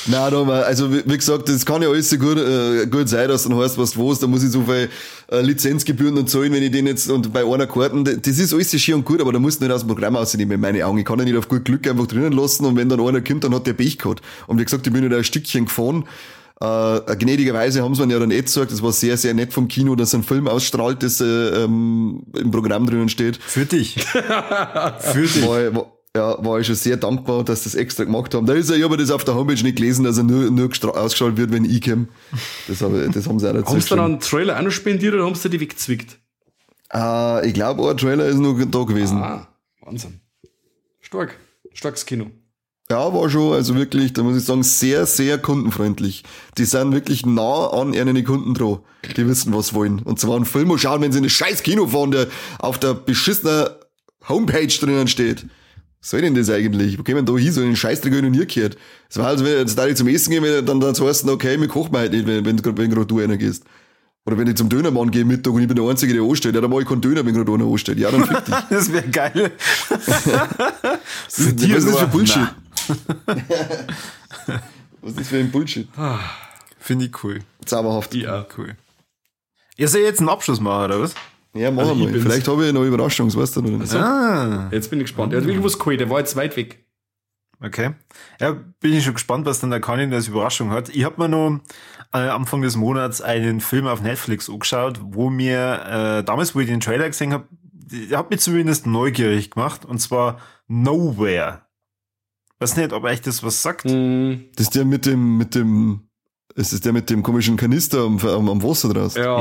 Nein, 0.07 0.33
mal, 0.45 0.63
also 0.63 0.91
wie, 0.91 1.03
wie 1.05 1.17
gesagt, 1.17 1.47
das 1.47 1.65
kann 1.65 1.81
ja 1.81 1.89
alles 1.89 2.09
so 2.09 2.17
gut, 2.17 2.37
äh, 2.37 2.85
gut 2.87 3.07
sein, 3.07 3.29
dass 3.29 3.43
dann 3.43 3.57
heißt, 3.57 3.77
was 3.77 3.91
du 3.91 4.09
was, 4.09 4.19
da 4.19 4.27
muss 4.27 4.43
ich 4.43 4.51
so 4.51 4.63
viel 4.63 4.89
äh, 5.31 5.41
Lizenzgebühren 5.41 6.17
und 6.17 6.29
zahlen, 6.29 6.51
wenn 6.53 6.63
ich 6.63 6.71
den 6.71 6.87
jetzt 6.87 7.09
und 7.09 7.31
bei 7.31 7.45
einer 7.45 7.67
Karten, 7.67 8.03
das 8.03 8.37
ist 8.37 8.53
alles 8.53 8.71
so 8.71 8.77
schön 8.77 8.95
und 8.95 9.05
gut, 9.05 9.21
aber 9.21 9.31
da 9.31 9.39
musst 9.39 9.61
du 9.61 9.65
nicht 9.65 9.73
aus 9.73 9.81
dem 9.81 9.87
Programm 9.87 10.15
rausnehmen, 10.15 10.55
in 10.55 10.59
meine 10.59 10.85
Augen. 10.85 10.97
Ich 10.97 11.05
kann 11.05 11.19
ja 11.19 11.25
nicht 11.25 11.37
auf 11.37 11.47
gut 11.47 11.65
Glück 11.65 11.87
einfach 11.87 12.07
drinnen 12.07 12.33
lassen 12.33 12.65
und 12.65 12.75
wenn 12.75 12.89
dann 12.89 12.99
einer 12.99 13.21
kommt, 13.21 13.43
dann 13.43 13.55
hat 13.55 13.65
der 13.65 13.73
Pech 13.73 13.97
gehabt. 13.97 14.21
Und 14.47 14.59
wie 14.59 14.65
gesagt, 14.65 14.85
ich 14.85 14.93
bin 14.93 15.03
ja 15.03 15.09
da 15.09 15.17
ein 15.17 15.23
Stückchen 15.23 15.65
gefahren. 15.65 16.05
Äh, 16.61 17.15
gnädigerweise 17.17 17.83
haben 17.83 17.95
sie 17.95 18.05
mir 18.05 18.13
ja 18.13 18.19
dann 18.19 18.31
eh 18.31 18.41
gesagt, 18.41 18.71
das 18.71 18.81
war 18.81 18.91
sehr, 18.91 19.17
sehr 19.17 19.33
nett 19.33 19.53
vom 19.53 19.67
Kino, 19.67 19.95
dass 19.95 20.13
ein 20.13 20.23
Film 20.23 20.47
ausstrahlt, 20.47 21.03
das 21.03 21.19
äh, 21.19 21.63
ähm, 21.63 22.23
im 22.37 22.51
Programm 22.51 22.85
drinnen 22.85 23.09
steht. 23.09 23.37
Für 23.37 23.65
dich. 23.65 23.95
Für 24.99 25.21
dich. 25.21 25.45
war, 25.45 25.75
war, 25.75 25.92
ja, 26.15 26.43
war 26.45 26.59
ich 26.59 26.67
schon 26.67 26.75
sehr 26.75 26.97
dankbar, 26.97 27.43
dass 27.43 27.63
das 27.63 27.73
extra 27.75 28.03
gemacht 28.03 28.33
haben. 28.35 28.45
Da 28.45 28.53
ist 28.53 28.69
ja, 28.69 28.75
ich 28.75 28.83
habe 28.83 28.97
das 28.97 29.09
auf 29.09 29.23
der 29.23 29.33
Homepage 29.35 29.61
nicht 29.63 29.77
gelesen, 29.77 30.03
dass 30.05 30.17
er 30.17 30.23
nur, 30.23 30.51
nur 30.51 30.67
gestra- 30.67 30.89
ausgestrahlt 30.89 31.37
wird, 31.37 31.51
wenn 31.51 31.65
ich 31.65 31.81
komme. 31.81 32.07
Das, 32.67 32.81
habe, 32.81 33.09
das 33.11 33.27
haben 33.27 33.39
sie 33.39 33.49
auch 33.49 33.53
Haben 33.55 33.63
dazu 33.63 33.79
sie 33.79 33.89
dann 33.89 33.99
einen 33.99 34.19
Trailer 34.19 34.57
auch 34.57 34.61
noch 34.61 34.71
spendiert 34.71 35.13
oder 35.15 35.25
haben 35.25 35.33
sie 35.35 35.49
die 35.49 35.59
weggezwickt? 35.59 36.17
äh, 36.93 37.47
Ich 37.47 37.53
glaube, 37.55 37.89
ein 37.89 37.97
Trailer 37.97 38.25
ist 38.27 38.37
noch 38.37 38.57
da 38.63 38.83
gewesen. 38.83 39.17
Ah, 39.17 39.47
Wahnsinn. 39.81 40.19
Stark. 41.01 41.37
Starkes 41.73 42.05
Kino. 42.05 42.27
Ja, 42.91 43.11
war 43.11 43.27
schon, 43.29 43.53
also 43.53 43.75
wirklich, 43.75 44.13
da 44.13 44.21
muss 44.21 44.37
ich 44.37 44.43
sagen, 44.43 44.61
sehr, 44.61 45.07
sehr 45.07 45.39
kundenfreundlich. 45.39 46.23
Die 46.59 46.65
sind 46.65 46.91
wirklich 46.93 47.25
nah 47.25 47.67
an 47.71 47.93
ihren 47.93 48.23
Kunden 48.23 48.53
dran. 48.53 48.79
Die 49.17 49.25
wissen, 49.27 49.51
was 49.53 49.73
wollen. 49.73 49.99
Und 49.99 50.19
zwar 50.19 50.35
einen 50.35 50.45
Film 50.45 50.77
schauen, 50.77 51.01
wenn 51.01 51.11
sie 51.11 51.17
in 51.17 51.23
ein 51.23 51.29
scheiß 51.29 51.63
Kino 51.63 51.87
fahren, 51.87 52.11
der 52.11 52.27
auf 52.59 52.77
der 52.77 52.93
beschissenen 52.93 53.69
Homepage 54.29 54.67
drinnen 54.67 55.07
steht. 55.07 55.45
Soll 56.05 56.21
denn 56.21 56.35
das 56.35 56.49
eigentlich? 56.49 56.99
Wo 56.99 57.03
kommen 57.03 57.25
da 57.25 57.33
hin? 57.37 57.53
So 57.53 57.61
einen 57.61 57.77
Scheißdreck 57.77 58.11
hab 58.11 58.17
ich 58.19 58.25
noch 58.25 58.37
nie 58.37 58.45
gehört. 58.45 58.75
Es 59.09 59.17
war 59.17 59.27
also, 59.27 59.45
wenn 59.45 59.57
jetzt 59.57 59.77
da 59.77 59.87
ich 59.87 59.95
zum 59.95 60.09
Essen 60.09 60.31
gehen, 60.31 60.43
wenn 60.43 60.65
dann 60.65 60.81
da 60.81 60.93
heißt, 60.93 61.29
okay, 61.29 61.57
wir 61.57 61.67
kochen 61.69 61.93
wir 61.93 61.99
halt 61.99 62.11
nicht, 62.11 62.27
wenn, 62.27 62.43
wenn, 62.43 62.59
wenn 62.77 62.89
gerade 62.89 63.05
du 63.05 63.19
einer 63.19 63.37
gehst. 63.37 63.63
Oder 64.25 64.37
wenn 64.37 64.47
ich 64.47 64.55
zum 64.55 64.67
Dönermann 64.67 65.11
gehe 65.11 65.23
Mittag 65.23 65.53
und 65.53 65.61
ich 65.61 65.67
bin 65.67 65.77
der 65.77 65.85
Einzige, 65.85 66.13
der 66.13 66.23
ansteht, 66.23 66.55
ja, 66.55 66.61
dann 66.61 66.69
mach 66.69 66.79
ich 66.79 66.87
keinen 66.87 66.99
Döner, 66.99 67.25
wenn 67.25 67.33
gerade 67.33 67.53
einer 67.53 67.63
ansteht. 67.65 67.97
Ja, 67.99 68.11
dann 68.11 68.25
fick 68.25 68.43
dich. 68.43 68.55
Das 68.69 68.91
wäre 68.91 69.07
geil. 69.07 69.51
Für 71.29 71.53
dir 71.53 71.75
Was 71.77 71.85
ist 71.85 71.93
das 71.93 71.99
für? 71.99 72.07
Bullshit? 72.07 72.47
Was 75.01 75.11
ist 75.11 75.19
das 75.21 75.27
für 75.29 75.37
ein 75.37 75.51
Bullshit? 75.51 75.87
Finde 76.79 77.05
ich 77.05 77.23
cool. 77.23 77.39
Zauberhaft. 77.63 78.13
Ja. 78.13 78.45
Cool. 78.57 78.75
Ihr 79.77 79.87
soll 79.87 80.01
jetzt 80.01 80.19
einen 80.19 80.27
Abschluss 80.27 80.59
machen, 80.59 80.83
oder 80.83 80.99
was? 80.99 81.15
Ja, 81.55 81.69
machen 81.71 81.89
Also 81.89 81.99
wir 81.99 82.09
mal. 82.11 82.19
Vielleicht 82.19 82.47
habe 82.47 82.65
ich 82.67 82.73
noch 82.73 82.81
eine 82.81 82.89
Überraschung, 82.89 83.27
das 83.27 83.37
weißt 83.37 83.55
du 83.57 83.61
noch 83.61 83.69
nicht. 83.79 83.87
So, 83.91 83.97
Ah, 83.99 84.69
jetzt 84.71 84.89
bin 84.89 84.99
ich 84.99 85.05
gespannt. 85.05 85.33
Er 85.33 85.39
hat 85.39 85.45
wirklich 85.47 85.63
was 85.63 85.77
geholt, 85.77 85.99
der 85.99 86.09
war 86.09 86.19
jetzt 86.19 86.35
weit 86.35 86.55
weg. 86.57 86.85
okay. 87.61 87.91
Ja, 88.41 88.51
bin 88.79 88.93
ich 88.93 89.03
schon 89.03 89.13
gespannt, 89.13 89.45
was 89.45 89.59
dann 89.59 89.69
der 89.69 89.79
Kanin 89.79 90.13
als 90.13 90.27
Überraschung 90.27 90.71
hat. 90.71 90.89
Ich 90.89 91.03
habe 91.05 91.21
mir 91.21 91.29
noch 91.29 91.59
äh, 92.13 92.17
Anfang 92.17 92.61
des 92.61 92.75
Monats 92.75 93.21
einen 93.21 93.61
Film 93.61 93.87
auf 93.87 94.01
Netflix 94.01 94.49
angeschaut, 94.49 94.99
wo 95.03 95.29
mir 95.29 96.19
äh, 96.19 96.23
damals, 96.23 96.55
wo 96.55 96.59
ich 96.59 96.67
den 96.67 96.79
Trailer 96.79 97.07
gesehen 97.07 97.33
habe, 97.33 97.45
der 97.73 98.17
hat 98.17 98.31
mich 98.31 98.39
zumindest 98.39 98.87
neugierig 98.87 99.51
gemacht, 99.51 99.85
und 99.85 99.99
zwar 99.99 100.39
Nowhere. 100.67 101.61
Weiß 102.59 102.75
nicht, 102.77 102.93
ob 102.93 103.03
euch 103.03 103.21
das 103.21 103.43
was 103.43 103.61
sagt. 103.61 103.83
Hm, 103.85 104.45
Das 104.55 104.67
ist 104.67 104.75
der 104.75 104.85
mit 104.85 105.05
dem, 105.05 105.37
mit 105.37 105.53
dem, 105.55 106.07
es 106.55 106.71
ist 106.73 106.85
der 106.85 106.93
mit 106.93 107.09
dem 107.09 107.21
komischen 107.21 107.57
Kanister 107.57 107.99
am, 108.05 108.17
am, 108.19 108.49
am 108.49 108.63
Wasser 108.63 108.91
draus. 108.93 109.15
ja. 109.15 109.39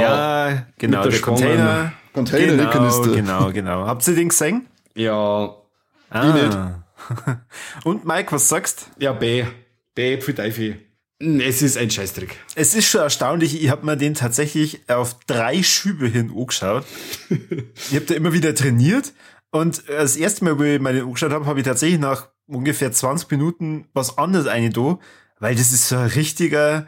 Ja, 0.48 0.66
genau, 0.78 0.98
Mit 0.98 1.04
der 1.06 1.12
der, 1.12 1.20
Container. 1.20 1.92
Container, 2.12 2.52
genau, 2.52 2.62
nicht 2.62 2.72
Kanister. 2.72 3.10
genau, 3.14 3.52
genau. 3.52 3.86
Habt 3.86 4.06
ihr 4.06 4.14
den 4.14 4.28
gesehen? 4.28 4.66
Ja. 4.94 5.56
Ah. 6.10 6.84
Und 7.84 8.04
Mike, 8.04 8.32
was 8.32 8.48
sagst? 8.48 8.90
Ja, 8.98 9.12
B. 9.12 9.44
B 9.94 10.20
für 10.20 10.34
Teufel. 10.34 10.78
Es 11.18 11.62
ist 11.62 11.78
ein 11.78 11.90
Scheißdreck. 11.90 12.36
Es 12.56 12.74
ist 12.74 12.88
schon 12.88 13.00
erstaunlich, 13.00 13.62
ich 13.62 13.70
habe 13.70 13.86
mir 13.86 13.96
den 13.96 14.14
tatsächlich 14.14 14.80
auf 14.90 15.20
drei 15.26 15.62
Schübe 15.62 16.08
hin 16.08 16.32
angeschaut. 16.36 16.84
ich 17.30 17.94
habe 17.94 18.06
da 18.06 18.14
immer 18.14 18.32
wieder 18.32 18.54
trainiert 18.54 19.12
und 19.50 19.88
das 19.88 20.16
erste 20.16 20.44
Mal, 20.44 20.58
wo 20.58 20.64
ich 20.64 20.80
mir 20.80 20.92
den 20.92 21.04
angeschaut 21.04 21.30
habe, 21.30 21.46
habe 21.46 21.60
ich 21.60 21.64
tatsächlich 21.64 22.00
nach 22.00 22.28
ungefähr 22.46 22.90
20 22.90 23.30
Minuten 23.30 23.86
was 23.92 24.18
anderes 24.18 24.46
eingedo, 24.46 25.00
weil 25.38 25.54
das 25.54 25.72
ist 25.72 25.88
so 25.88 25.96
ein 25.96 26.06
richtiger, 26.08 26.86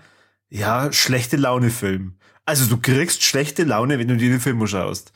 ja, 0.48 0.92
schlechte 0.92 1.36
Laune-Film. 1.36 2.18
Also 2.46 2.66
du 2.66 2.76
kriegst 2.76 3.22
schlechte 3.22 3.64
Laune, 3.64 3.98
wenn 3.98 4.08
du 4.08 4.16
dir 4.16 4.28
den 4.28 4.40
Film 4.40 4.66
schaust. 4.66 5.12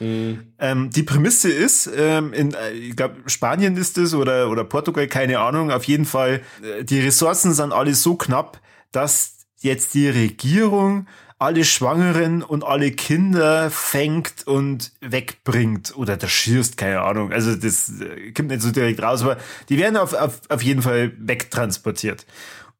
Ähm, 0.58 0.90
die 0.90 1.02
Prämisse 1.02 1.50
ist, 1.50 1.90
ähm, 1.94 2.32
in, 2.32 2.54
äh, 2.54 2.72
ich 2.72 2.96
glaube, 2.96 3.16
Spanien 3.26 3.76
ist 3.76 3.98
es 3.98 4.14
oder, 4.14 4.48
oder 4.48 4.64
Portugal, 4.64 5.06
keine 5.08 5.40
Ahnung, 5.40 5.70
auf 5.70 5.84
jeden 5.84 6.06
Fall, 6.06 6.40
äh, 6.62 6.84
die 6.84 7.00
Ressourcen 7.00 7.52
sind 7.52 7.72
alle 7.72 7.94
so 7.94 8.14
knapp, 8.14 8.60
dass 8.92 9.46
jetzt 9.60 9.92
die 9.92 10.08
Regierung 10.08 11.06
alle 11.38 11.64
Schwangeren 11.64 12.42
und 12.42 12.64
alle 12.64 12.90
Kinder 12.90 13.70
fängt 13.70 14.46
und 14.46 14.92
wegbringt 15.00 15.96
oder 15.96 16.16
der 16.16 16.26
schießt, 16.26 16.76
keine 16.76 17.02
Ahnung. 17.02 17.32
Also 17.32 17.54
das 17.54 17.92
äh, 18.00 18.32
kommt 18.32 18.48
nicht 18.48 18.62
so 18.62 18.72
direkt 18.72 19.00
raus, 19.02 19.22
aber 19.22 19.36
die 19.68 19.78
werden 19.78 19.96
auf, 19.96 20.14
auf, 20.14 20.40
auf 20.48 20.62
jeden 20.62 20.82
Fall 20.82 21.12
wegtransportiert. 21.18 22.26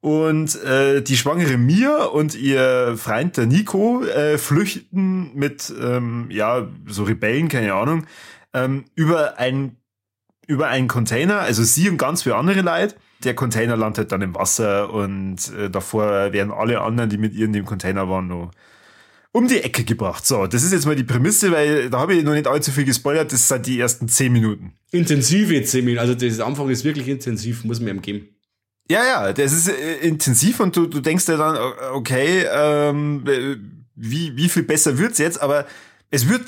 Und 0.08 0.54
äh, 0.64 1.02
die 1.02 1.18
schwangere 1.18 1.58
Mia 1.58 2.04
und 2.04 2.34
ihr 2.34 2.94
Freund 2.96 3.36
der 3.36 3.44
Nico 3.44 4.02
äh, 4.04 4.38
flüchten 4.38 5.34
mit 5.34 5.70
ähm, 5.78 6.28
ja 6.30 6.66
so 6.86 7.02
Rebellen, 7.02 7.48
keine 7.48 7.74
Ahnung, 7.74 8.06
ähm, 8.54 8.86
über 8.94 9.38
ein 9.38 9.76
über 10.46 10.68
einen 10.68 10.88
Container, 10.88 11.40
also 11.40 11.62
sie 11.62 11.90
und 11.90 11.98
ganz 11.98 12.22
viele 12.22 12.36
andere 12.36 12.62
Leute. 12.62 12.94
Der 13.22 13.34
Container 13.34 13.76
landet 13.76 14.10
dann 14.10 14.22
im 14.22 14.34
Wasser 14.34 14.90
und 14.90 15.52
äh, 15.54 15.68
davor 15.68 16.32
werden 16.32 16.52
alle 16.52 16.80
anderen, 16.80 17.10
die 17.10 17.18
mit 17.18 17.34
ihr 17.34 17.44
in 17.44 17.52
dem 17.52 17.66
Container 17.66 18.08
waren, 18.08 18.28
noch 18.28 18.50
um 19.32 19.46
die 19.46 19.60
Ecke 19.60 19.84
gebracht. 19.84 20.24
So, 20.24 20.46
das 20.46 20.62
ist 20.62 20.72
jetzt 20.72 20.86
mal 20.86 20.96
die 20.96 21.04
Prämisse, 21.04 21.52
weil 21.52 21.90
da 21.90 21.98
habe 21.98 22.14
ich 22.14 22.24
noch 22.24 22.32
nicht 22.32 22.46
allzu 22.46 22.70
viel 22.70 22.86
gespoilert. 22.86 23.30
Das 23.30 23.46
sind 23.46 23.66
die 23.66 23.78
ersten 23.78 24.08
zehn 24.08 24.32
Minuten. 24.32 24.72
Intensive 24.90 25.62
zehn 25.64 25.84
Minuten. 25.84 26.00
Also 26.00 26.14
das 26.14 26.40
Anfang 26.40 26.70
ist 26.70 26.82
wirklich 26.82 27.08
intensiv, 27.08 27.64
muss 27.64 27.78
man 27.78 27.90
ihm 27.90 28.00
geben. 28.00 28.37
Ja, 28.90 29.04
ja, 29.04 29.32
das 29.32 29.52
ist 29.52 29.68
äh, 29.68 29.98
intensiv 29.98 30.60
und 30.60 30.74
du, 30.76 30.86
du 30.86 31.00
denkst 31.00 31.26
dir 31.26 31.36
dann, 31.36 31.56
okay, 31.92 32.46
ähm, 32.50 33.22
wie, 33.94 34.34
wie 34.36 34.48
viel 34.48 34.62
besser 34.62 34.96
wird's 34.98 35.18
jetzt? 35.18 35.40
Aber 35.42 35.66
es 36.10 36.28
wird 36.28 36.42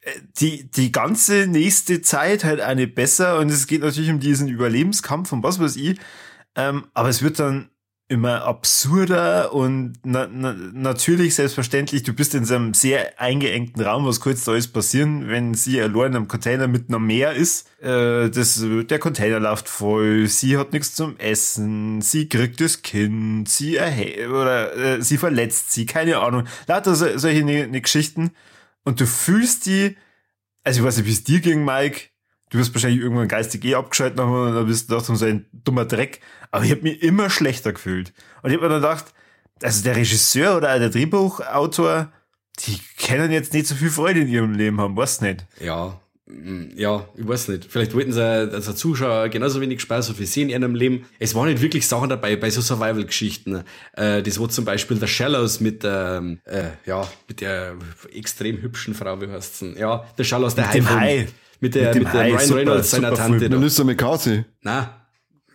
äh, 0.00 0.10
die, 0.40 0.70
die 0.70 0.92
ganze 0.92 1.46
nächste 1.46 2.00
Zeit 2.00 2.42
halt 2.44 2.60
eine 2.60 2.86
besser 2.86 3.38
und 3.38 3.50
es 3.50 3.66
geht 3.66 3.82
natürlich 3.82 4.10
um 4.10 4.20
diesen 4.20 4.48
Überlebenskampf 4.48 5.32
und 5.32 5.42
was 5.42 5.60
weiß 5.60 5.76
ich. 5.76 5.98
Ähm, 6.56 6.86
aber 6.94 7.10
es 7.10 7.22
wird 7.22 7.38
dann 7.38 7.68
immer 8.06 8.44
absurder 8.44 9.54
und 9.54 9.94
na, 10.04 10.28
na, 10.30 10.52
natürlich 10.52 11.34
selbstverständlich, 11.36 12.02
du 12.02 12.12
bist 12.12 12.34
in 12.34 12.44
so 12.44 12.54
einem 12.54 12.74
sehr 12.74 13.18
eingeengten 13.18 13.82
Raum, 13.82 14.04
was 14.04 14.20
kurz 14.20 14.44
da 14.44 14.54
ist 14.54 14.68
passieren, 14.74 15.28
wenn 15.28 15.54
sie 15.54 15.80
allein 15.80 16.14
am 16.14 16.28
Container 16.28 16.68
mit 16.68 16.92
am 16.92 17.06
Meer 17.06 17.32
ist. 17.32 17.66
Äh, 17.80 18.28
das, 18.28 18.62
der 18.62 18.98
Container 18.98 19.40
läuft 19.40 19.68
voll, 19.70 20.26
sie 20.26 20.58
hat 20.58 20.74
nichts 20.74 20.94
zum 20.94 21.18
Essen, 21.18 22.02
sie 22.02 22.28
kriegt 22.28 22.60
das 22.60 22.82
Kind, 22.82 23.48
sie 23.48 23.78
oder 23.78 24.76
äh, 24.76 25.02
sie 25.02 25.16
verletzt 25.16 25.72
sie, 25.72 25.86
keine 25.86 26.18
Ahnung. 26.18 26.46
Lauter 26.66 26.94
so, 26.94 27.16
solche 27.16 27.42
ne, 27.42 27.66
ne 27.66 27.80
Geschichten. 27.80 28.32
Und 28.84 29.00
du 29.00 29.06
fühlst 29.06 29.64
die, 29.64 29.96
also 30.62 30.80
ich 30.80 30.86
weiß 30.86 30.98
nicht, 30.98 31.06
wie 31.06 31.12
es 31.12 31.24
dir 31.24 31.40
ging, 31.40 31.64
Mike, 31.64 32.08
du 32.54 32.60
wirst 32.60 32.72
wahrscheinlich 32.72 33.00
irgendwann 33.00 33.26
geistig 33.26 33.64
eh 33.64 33.74
abgeschaltet 33.74 34.20
haben 34.20 34.32
und 34.32 34.54
dann 34.54 34.66
bist 34.66 34.88
du 34.88 34.94
doch 34.94 35.04
so 35.04 35.24
ein 35.24 35.46
dummer 35.52 35.84
Dreck. 35.84 36.20
Aber 36.52 36.64
ich 36.64 36.70
habe 36.70 36.82
mich 36.82 37.02
immer 37.02 37.28
schlechter 37.28 37.72
gefühlt. 37.72 38.12
Und 38.42 38.50
ich 38.50 38.56
habe 38.56 38.68
mir 38.68 38.74
dann 38.74 38.82
gedacht, 38.82 39.06
also 39.60 39.82
der 39.82 39.96
Regisseur 39.96 40.56
oder 40.56 40.78
der 40.78 40.90
Drehbuchautor, 40.90 42.12
die 42.60 42.78
können 43.04 43.32
jetzt 43.32 43.54
nicht 43.54 43.66
so 43.66 43.74
viel 43.74 43.90
Freude 43.90 44.20
in 44.20 44.28
ihrem 44.28 44.52
Leben 44.52 44.80
haben, 44.80 44.96
weißt 44.96 45.22
nicht. 45.22 45.46
Ja, 45.58 46.00
mm, 46.26 46.66
ja, 46.76 47.08
ich 47.16 47.26
weiß 47.26 47.48
nicht. 47.48 47.64
Vielleicht 47.68 47.92
wollten 47.92 48.12
sie 48.12 48.22
als 48.22 48.72
Zuschauer 48.76 49.30
genauso 49.30 49.60
wenig 49.60 49.80
Spaß 49.80 50.10
auf 50.10 50.18
sie 50.18 50.42
in 50.42 50.48
ihrem 50.48 50.76
Leben. 50.76 51.06
Es 51.18 51.34
waren 51.34 51.48
nicht 51.48 51.60
wirklich 51.60 51.88
Sachen 51.88 52.08
dabei 52.08 52.36
bei 52.36 52.50
so 52.50 52.60
Survival-Geschichten. 52.60 53.64
Äh, 53.94 54.22
das 54.22 54.38
war 54.38 54.48
zum 54.48 54.64
Beispiel 54.64 54.98
der 54.98 55.08
Shallows 55.08 55.58
mit 55.58 55.82
der, 55.82 56.22
äh, 56.44 56.68
ja, 56.86 57.04
mit 57.26 57.40
der 57.40 57.74
extrem 58.12 58.62
hübschen 58.62 58.94
Frau, 58.94 59.20
wie 59.20 59.28
heißt 59.28 59.58
sie? 59.58 59.72
Ja, 59.76 60.04
der 60.16 60.22
Shallows, 60.22 60.54
der 60.54 60.72
Hai. 60.72 60.80
Hai. 60.82 61.28
Mit 61.60 61.74
der, 61.74 61.94
mit, 61.94 62.04
mit 62.04 62.12
der 62.12 62.24
Ryan 62.24 62.40
super, 62.40 62.60
Reynolds, 62.60 62.90
seiner 62.90 63.14
Tante. 63.14 63.48
Melissa 63.48 63.84
McCarthy. 63.84 64.44
Nein. 64.62 64.86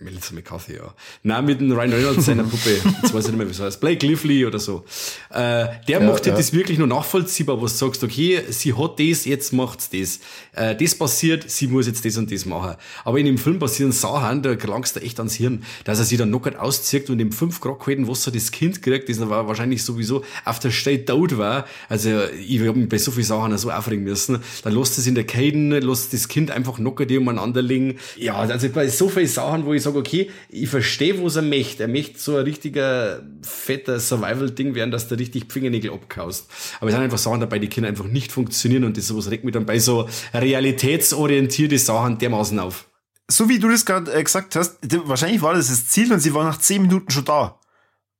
Melissa 0.01 0.33
McCarthy, 0.33 0.75
ja. 0.75 0.93
Nein, 1.23 1.45
mit 1.45 1.59
dem 1.59 1.73
Ryan 1.73 1.91
Reynolds 1.91 2.25
seiner 2.25 2.43
Puppe. 2.43 2.79
Jetzt 3.01 3.13
weiß 3.13 3.25
ich 3.25 3.31
nicht 3.31 3.37
mehr, 3.37 3.47
wie 3.47 3.51
es 3.51 3.59
heißt. 3.59 3.81
Blake 3.81 4.07
Lively 4.07 4.45
oder 4.45 4.57
so. 4.57 4.85
Äh, 5.29 5.35
der 5.35 5.75
ja, 5.87 5.99
macht 5.99 6.25
ja. 6.25 6.33
das 6.33 6.53
wirklich 6.53 6.77
nur 6.77 6.87
nachvollziehbar, 6.87 7.57
wo 7.57 7.63
du 7.63 7.67
sagst, 7.67 8.01
okay, 8.01 8.41
sie 8.49 8.73
hat 8.73 8.97
das, 8.97 9.25
jetzt 9.25 9.51
macht's 9.51 9.89
das. 9.89 10.19
Äh, 10.53 10.77
das 10.77 10.95
passiert, 10.95 11.49
sie 11.51 11.67
muss 11.67 11.85
jetzt 11.87 12.05
das 12.05 12.15
und 12.15 12.31
das 12.31 12.45
machen. 12.45 12.75
Aber 13.03 13.19
in 13.19 13.25
dem 13.25 13.37
Film 13.37 13.59
passieren 13.59 13.91
Sachen, 13.91 14.41
da 14.41 14.55
gelangst 14.55 14.95
du 14.95 15.01
echt 15.01 15.19
ans 15.19 15.35
Hirn, 15.35 15.63
dass 15.83 15.99
er 15.99 16.05
sich 16.05 16.17
dann 16.17 16.29
knockert 16.29 16.55
auszieht 16.55 17.09
und 17.09 17.19
im 17.19 17.33
5 17.33 17.59
Grad 17.59 17.79
kalten 17.79 18.07
Wasser 18.07 18.31
das 18.31 18.51
Kind 18.51 18.81
kriegt, 18.81 19.09
das 19.09 19.19
war 19.27 19.49
wahrscheinlich 19.49 19.83
sowieso 19.83 20.23
auf 20.45 20.59
der 20.59 20.71
Stelle 20.71 21.03
tot 21.03 21.37
war. 21.37 21.65
Also, 21.89 22.23
ich 22.39 22.61
habe 22.61 22.79
mich 22.79 22.87
bei 22.87 22.97
so 22.97 23.11
vielen 23.11 23.25
Sachen 23.25 23.57
so 23.57 23.69
aufregen 23.69 24.05
müssen. 24.05 24.39
Dann 24.63 24.73
lässt 24.73 24.97
es 24.97 25.07
in 25.07 25.15
der 25.15 25.25
Kaden, 25.25 25.71
lässt 25.71 26.13
das 26.13 26.29
Kind 26.29 26.51
einfach 26.51 26.75
knocker 26.75 27.05
die 27.05 27.17
umeinander 27.17 27.61
liegen. 27.61 27.97
Ja, 28.15 28.35
also 28.35 28.69
bei 28.69 28.87
so 28.87 29.09
vielen 29.09 29.27
Sachen, 29.27 29.65
wo 29.65 29.73
ich 29.73 29.83
sage, 29.83 29.88
okay, 29.95 30.29
ich 30.49 30.69
verstehe, 30.69 31.23
was 31.23 31.35
er 31.35 31.41
möchte. 31.41 31.83
Er 31.83 31.89
möchte 31.89 32.19
so 32.19 32.37
ein 32.37 32.43
richtiger 32.43 33.23
fetter 33.41 33.99
Survival-Ding 33.99 34.75
werden, 34.75 34.91
dass 34.91 35.07
der 35.07 35.19
richtig 35.19 35.51
Fingernägel 35.51 35.91
abkaust. 35.91 36.49
Aber 36.79 36.89
es 36.89 36.95
sind 36.95 37.03
einfach 37.03 37.17
Sachen 37.17 37.39
dabei, 37.39 37.59
die 37.59 37.67
Kinder 37.67 37.89
einfach 37.89 38.05
nicht 38.05 38.31
funktionieren 38.31 38.83
und 38.83 38.97
das 38.97 39.07
sowas 39.07 39.29
regt 39.29 39.43
mich 39.43 39.53
dann 39.53 39.65
bei 39.65 39.79
so 39.79 40.07
realitätsorientierte 40.33 41.77
Sachen 41.77 42.17
dermaßen 42.17 42.59
auf. 42.59 42.85
So 43.27 43.47
wie 43.47 43.59
du 43.59 43.69
das 43.69 43.85
gerade 43.85 44.11
äh, 44.11 44.23
gesagt 44.23 44.55
hast, 44.55 44.77
wahrscheinlich 45.05 45.41
war 45.41 45.53
das 45.53 45.67
das 45.67 45.87
Ziel 45.87 46.11
und 46.11 46.19
sie 46.19 46.33
war 46.33 46.43
nach 46.43 46.57
zehn 46.57 46.81
Minuten 46.81 47.11
schon 47.11 47.25
da. 47.25 47.59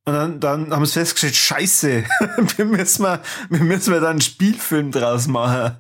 Und 0.06 0.14
dann, 0.14 0.40
dann 0.40 0.74
haben 0.74 0.86
sie 0.86 0.94
festgestellt, 0.94 1.36
scheiße, 1.36 2.04
wir 2.58 2.66
müssen 2.66 3.04
mal, 3.04 3.22
wir 3.50 3.60
müssen 3.60 3.92
mal 3.92 4.00
da 4.00 4.10
einen 4.10 4.22
Spielfilm 4.22 4.92
draus 4.92 5.28
machen. 5.28 5.78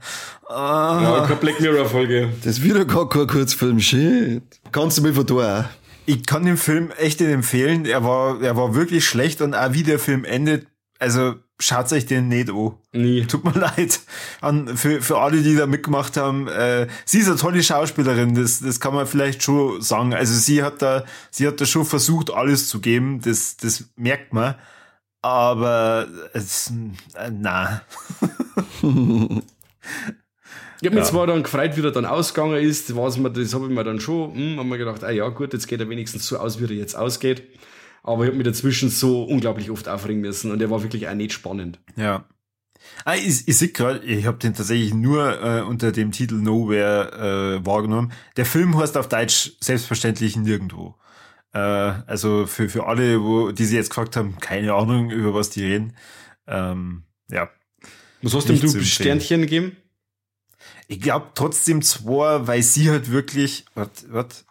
Ah. 0.47 0.99
Ja, 1.01 1.25
keine 1.25 1.39
Black 1.39 1.59
Mirror 1.61 1.85
Folge. 1.85 2.29
Das 2.43 2.57
ist 2.57 2.63
wieder 2.63 2.85
gar 2.85 3.07
kein 3.07 3.27
Kurzfilm, 3.27 3.79
shit. 3.79 4.43
Kannst 4.71 4.97
du 4.97 5.01
mir 5.03 5.13
von 5.13 5.25
da 5.25 5.69
ich 6.09 6.25
kann 6.25 6.43
den 6.43 6.57
Film 6.57 6.89
echt 6.97 7.21
empfehlen. 7.21 7.85
Er 7.85 8.03
war, 8.03 8.41
er 8.41 8.57
war 8.57 8.73
wirklich 8.73 9.05
schlecht 9.05 9.41
und 9.41 9.53
auch 9.53 9.73
wie 9.73 9.83
der 9.83 9.99
Film 9.99 10.25
endet, 10.25 10.65
also 10.97 11.35
schaut 11.59 11.91
euch 11.93 12.07
den 12.07 12.29
nicht 12.29 12.49
an. 12.49 12.73
Nie. 12.93 13.25
Tut 13.27 13.43
mir 13.43 13.51
leid. 13.59 13.99
An, 14.41 14.75
für, 14.75 15.03
für 15.03 15.19
alle, 15.19 15.43
die 15.43 15.55
da 15.55 15.67
mitgemacht 15.67 16.17
haben. 16.17 16.47
Äh, 16.47 16.87
sie 17.05 17.19
ist 17.19 17.27
eine 17.27 17.37
tolle 17.37 17.61
Schauspielerin, 17.61 18.33
das, 18.33 18.59
das 18.59 18.79
kann 18.79 18.95
man 18.95 19.05
vielleicht 19.05 19.43
schon 19.43 19.83
sagen. 19.83 20.15
Also 20.15 20.33
sie 20.33 20.63
hat 20.63 20.81
da, 20.81 21.05
sie 21.29 21.45
hat 21.47 21.61
da 21.61 21.67
schon 21.67 21.85
versucht, 21.85 22.31
alles 22.31 22.69
zu 22.69 22.81
geben. 22.81 23.21
Das, 23.21 23.57
das 23.57 23.85
merkt 23.95 24.33
man. 24.33 24.55
Aber 25.21 26.07
es, 26.33 26.73
äh, 27.13 27.29
na. 27.31 27.83
Ich 30.81 30.85
habe 30.85 30.95
mich 30.95 31.05
ja. 31.05 31.11
zwar 31.11 31.27
dann 31.27 31.43
gefreut, 31.43 31.75
wie 31.75 31.81
er 31.81 31.91
dann 31.91 32.05
ausgegangen 32.05 32.55
ist, 32.55 32.95
was 32.95 33.17
man, 33.17 33.33
das 33.33 33.53
habe 33.53 33.65
ich 33.65 33.71
mir 33.71 33.83
dann 33.83 33.99
schon, 33.99 34.33
hm, 34.33 34.59
haben 34.59 34.69
wir 34.69 34.77
gedacht, 34.77 35.03
ah 35.03 35.11
ja 35.11 35.27
gut, 35.27 35.51
jetzt 35.51 35.67
geht 35.67 35.81
er 35.81 35.89
wenigstens 35.89 36.25
so 36.25 36.37
aus, 36.37 36.59
wie 36.59 36.65
er 36.65 36.71
jetzt 36.71 36.95
ausgeht. 36.95 37.43
Aber 38.01 38.23
ich 38.23 38.29
habe 38.29 38.37
mich 38.37 38.47
dazwischen 38.47 38.89
so 38.89 39.23
unglaublich 39.23 39.69
oft 39.71 39.89
aufregen 39.89 40.21
müssen 40.21 40.51
und 40.51 40.59
der 40.59 40.69
war 40.69 40.81
wirklich 40.81 41.07
auch 41.09 41.13
nicht 41.13 41.33
spannend. 41.33 41.79
Ja. 41.97 42.25
Ah, 43.03 43.15
ich, 43.15 43.45
ich 43.47 43.57
sehe 43.57 43.69
gerade, 43.69 43.99
ich 44.05 44.25
habe 44.25 44.37
den 44.37 44.53
tatsächlich 44.53 44.93
nur 44.93 45.43
äh, 45.43 45.61
unter 45.61 45.91
dem 45.91 46.11
Titel 46.11 46.35
Nowhere 46.35 47.59
äh, 47.59 47.65
wahrgenommen. 47.65 48.13
Der 48.37 48.45
Film 48.45 48.77
heißt 48.77 48.97
auf 48.97 49.09
Deutsch 49.09 49.51
selbstverständlich 49.59 50.37
nirgendwo. 50.37 50.95
Äh, 51.53 51.59
also 51.59 52.45
für, 52.45 52.69
für 52.69 52.87
alle, 52.87 53.21
wo, 53.21 53.51
die 53.51 53.65
sich 53.65 53.75
jetzt 53.75 53.89
gefragt 53.89 54.15
haben, 54.15 54.37
keine 54.39 54.73
Ahnung, 54.73 55.11
über 55.11 55.33
was 55.33 55.49
die 55.49 55.65
reden. 55.65 55.95
Ähm, 56.47 57.03
ja. 57.29 57.49
Was 58.21 58.33
hast 58.33 58.49
du 58.49 58.83
Sternchen 58.83 59.41
gegeben? 59.41 59.75
Ich 60.91 60.99
glaube 60.99 61.27
trotzdem 61.35 61.83
zwei, 61.83 62.47
weil 62.47 62.63
sie 62.63 62.89
halt 62.89 63.11
wirklich, 63.11 63.63
was, 63.75 63.89
was? 64.09 64.43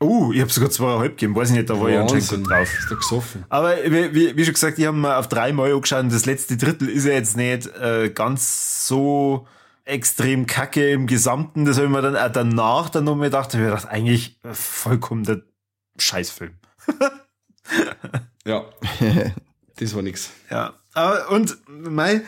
Oh, 0.00 0.32
ich 0.32 0.40
habe 0.40 0.50
sogar 0.50 0.70
zweieinhalb 0.70 1.12
gegeben, 1.12 1.36
weiß 1.36 1.50
ich 1.50 1.56
nicht, 1.56 1.68
da 1.68 1.78
war 1.78 1.90
ich 1.90 1.98
anscheinend 1.98 2.30
gut 2.30 2.50
drauf. 2.50 2.78
Ist 2.78 2.88
gesoffen. 2.88 3.44
Aber 3.50 3.76
wie, 3.84 4.34
wie 4.34 4.44
schon 4.44 4.54
gesagt, 4.54 4.78
ich 4.78 4.86
habe 4.86 4.96
mir 4.96 5.18
auf 5.18 5.28
drei 5.28 5.52
Mal 5.52 5.70
angeschaut 5.70 6.04
und 6.04 6.12
das 6.12 6.24
letzte 6.24 6.56
Drittel 6.56 6.88
ist 6.88 7.04
ja 7.04 7.12
jetzt 7.12 7.36
nicht 7.36 7.66
äh, 7.76 8.08
ganz 8.08 8.88
so 8.88 9.46
extrem 9.84 10.46
kacke 10.46 10.90
im 10.90 11.06
Gesamten. 11.06 11.66
Das 11.66 11.76
habe 11.76 11.88
ich 11.88 11.92
mir 11.92 12.00
dann 12.00 12.16
auch 12.16 12.32
danach 12.32 12.88
dann 12.88 13.04
noch 13.04 13.14
mal 13.14 13.24
gedacht, 13.24 13.52
ich 13.52 13.60
habe 13.60 13.66
gedacht, 13.66 13.88
eigentlich 13.88 14.40
vollkommen 14.50 15.24
der 15.24 15.42
Scheißfilm. 15.98 16.54
ja, 18.46 18.64
das 19.76 19.94
war 19.94 20.00
nix. 20.00 20.30
Ja, 20.50 20.72
aber 20.94 21.28
und 21.28 21.58
mei, 21.68 22.22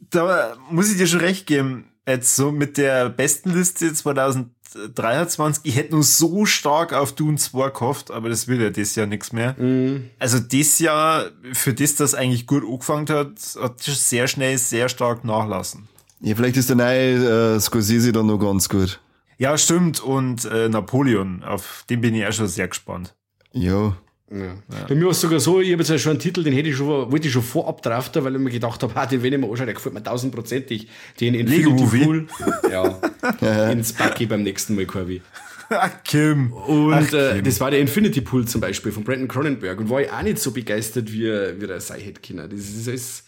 da 0.00 0.56
muss 0.70 0.90
ich 0.90 0.98
dir 0.98 1.06
schon 1.06 1.20
recht 1.20 1.46
geben 1.46 1.89
jetzt 2.06 2.36
so 2.36 2.52
mit 2.52 2.76
der 2.76 3.08
besten 3.08 3.50
Liste 3.50 3.92
2023, 3.92 5.64
ich 5.64 5.76
hätte 5.76 5.92
nur 5.94 6.02
so 6.02 6.46
stark 6.46 6.92
auf 6.92 7.14
Dune 7.14 7.36
2 7.36 7.70
gehofft, 7.70 8.10
aber 8.10 8.28
das 8.28 8.48
will 8.48 8.60
ja 8.60 8.70
das 8.70 8.94
Jahr 8.94 9.06
nichts 9.06 9.32
mehr. 9.32 9.54
Mhm. 9.58 10.10
Also 10.18 10.38
das 10.38 10.78
Jahr, 10.78 11.30
für 11.52 11.74
das 11.74 11.96
das 11.96 12.14
eigentlich 12.14 12.46
gut 12.46 12.64
angefangen 12.64 13.08
hat, 13.08 13.32
hat 13.60 13.80
sehr 13.80 14.28
schnell 14.28 14.58
sehr 14.58 14.88
stark 14.88 15.24
nachlassen. 15.24 15.88
Ja, 16.20 16.34
vielleicht 16.34 16.56
ist 16.56 16.68
der 16.68 16.76
neue 16.76 17.54
äh, 17.56 17.60
Scorsese 17.60 18.12
dann 18.12 18.26
noch 18.26 18.38
ganz 18.38 18.68
gut. 18.68 19.00
Ja, 19.38 19.56
stimmt. 19.56 20.00
Und 20.00 20.44
äh, 20.44 20.68
Napoleon, 20.68 21.42
auf 21.42 21.84
den 21.88 22.02
bin 22.02 22.14
ich 22.14 22.26
auch 22.26 22.32
schon 22.32 22.46
sehr 22.46 22.68
gespannt. 22.68 23.14
Ja. 23.52 23.96
Ja. 24.32 24.54
Bei 24.88 24.94
mir 24.94 25.06
war 25.06 25.10
es 25.10 25.20
sogar 25.20 25.40
so, 25.40 25.60
ich 25.60 25.72
habe 25.72 25.82
jetzt 25.82 25.88
ja 25.90 25.98
schon 25.98 26.10
einen 26.10 26.20
Titel, 26.20 26.44
den 26.44 26.52
hätte 26.52 26.68
ich 26.68 26.76
schon, 26.76 27.10
wollte 27.10 27.26
ich 27.26 27.32
schon 27.32 27.42
vorab 27.42 27.82
draften, 27.82 28.22
weil 28.22 28.34
ich 28.36 28.40
mir 28.40 28.50
gedacht 28.50 28.80
habe, 28.82 28.94
ah, 28.94 29.04
den 29.06 29.22
wenn 29.24 29.32
ich 29.32 29.40
mir 29.40 29.48
anschaue, 29.50 29.66
der 29.66 29.74
gefällt 29.74 29.94
mir 29.94 30.02
tausendprozentig. 30.02 30.88
Den 31.18 31.34
Infinity 31.34 32.04
Pool. 32.04 32.26
Ja. 32.70 33.70
ins 33.70 33.92
Bucky 33.92 34.26
beim 34.26 34.44
nächsten 34.44 34.76
Mal, 34.76 34.86
Corby. 34.86 35.20
Ach, 35.68 35.90
Kim. 36.04 36.52
Und 36.52 36.94
Ach, 36.94 37.12
äh, 37.12 37.34
Kim. 37.34 37.44
das 37.44 37.60
war 37.60 37.70
der 37.72 37.80
Infinity 37.80 38.20
Pool 38.20 38.46
zum 38.46 38.60
Beispiel 38.60 38.92
von 38.92 39.02
Brandon 39.02 39.26
Cronenberg 39.28 39.78
und 39.80 39.90
war 39.90 40.00
ich 40.00 40.12
auch 40.12 40.22
nicht 40.22 40.38
so 40.38 40.52
begeistert, 40.52 41.12
wie, 41.12 41.22
wie 41.24 41.66
der 41.66 41.80
sei 41.80 42.00
hätte 42.00 42.20
können. 42.20 42.48
Das 42.48 42.60
ist, 42.60 42.86
ist 42.86 43.24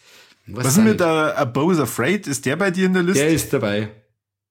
Was 0.47 0.67
ist 0.69 0.85
mit 0.85 1.01
der 1.01 1.35
A 1.37 1.45
Bo's 1.45 1.81
Afraid? 1.81 2.29
Ist 2.29 2.47
der 2.47 2.57
bei 2.57 2.71
dir 2.71 2.87
in 2.87 2.95
der 2.95 3.03
Liste? 3.03 3.25
Der 3.25 3.33
ist 3.33 3.53
dabei. 3.53 3.89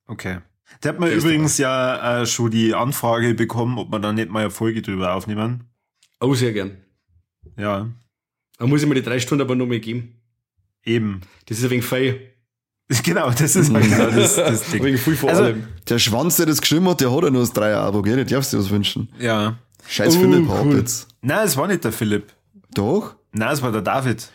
Okay. 0.08 0.39
Der 0.84 0.93
hat 0.93 0.99
mir 0.99 1.12
übrigens 1.12 1.58
ja 1.58 2.22
äh, 2.22 2.26
schon 2.26 2.52
die 2.52 2.74
Anfrage 2.74 3.34
bekommen, 3.36 3.78
ob 3.78 3.91
wir 3.91 3.99
da 3.99 4.12
nicht 4.12 4.30
mal 4.30 4.41
eine 4.41 4.52
Folge 4.52 4.82
drüber 4.82 5.14
aufnehmen. 5.14 5.70
Oh, 6.22 6.34
sehr 6.36 6.53
gern. 6.53 6.78
Ja, 7.57 7.89
Da 8.57 8.67
muss 8.67 8.82
ich 8.82 8.88
mir 8.88 8.95
die 8.95 9.01
drei 9.01 9.19
Stunden 9.19 9.41
aber 9.41 9.55
noch 9.55 9.65
mal 9.65 9.80
geben. 9.80 10.15
eben. 10.86 11.22
Das 11.47 11.57
ist 11.57 11.63
ein 11.65 11.69
wenig 11.72 11.86
feil. 11.86 12.19
Genau, 13.03 13.30
das 13.32 13.55
ist 13.55 13.74
halt 13.74 13.84
genau 13.86 14.09
das, 14.11 14.36
das 14.36 14.65
Ein 14.65 14.72
Ding. 14.74 14.84
wenig 14.84 15.01
viel 15.01 15.15
vor 15.15 15.30
Also- 15.30 15.43
allem. 15.43 15.63
Der 15.88 15.97
Schwanz, 15.99 16.36
der 16.38 16.45
das 16.45 16.59
geschrieben 16.61 16.88
hat, 16.89 16.99
der 17.01 17.11
hat 17.11 17.24
ja 17.24 17.30
nur 17.30 17.41
das 17.41 17.53
Dreier-Abo, 17.53 18.01
gell? 18.01 18.17
Der 18.17 18.26
darfst 18.26 18.53
du 18.53 18.57
was 18.59 18.69
wünschen. 18.69 19.09
Ja. 19.19 19.57
Scheiß 19.88 20.15
Oh, 20.17 20.19
Philipp 20.19 20.47
cool. 20.49 20.59
cool. 20.63 20.78
jetzt. 20.78 21.07
Nein, 21.22 21.45
es 21.47 21.55
war 21.57 21.67
nicht 21.67 21.84
der 21.84 21.91
Philipp. 21.91 22.32
Doch? 22.74 23.15
Nein, 23.32 23.53
es 23.53 23.61
war 23.61 23.72
der 23.72 23.82
David. 23.82 24.30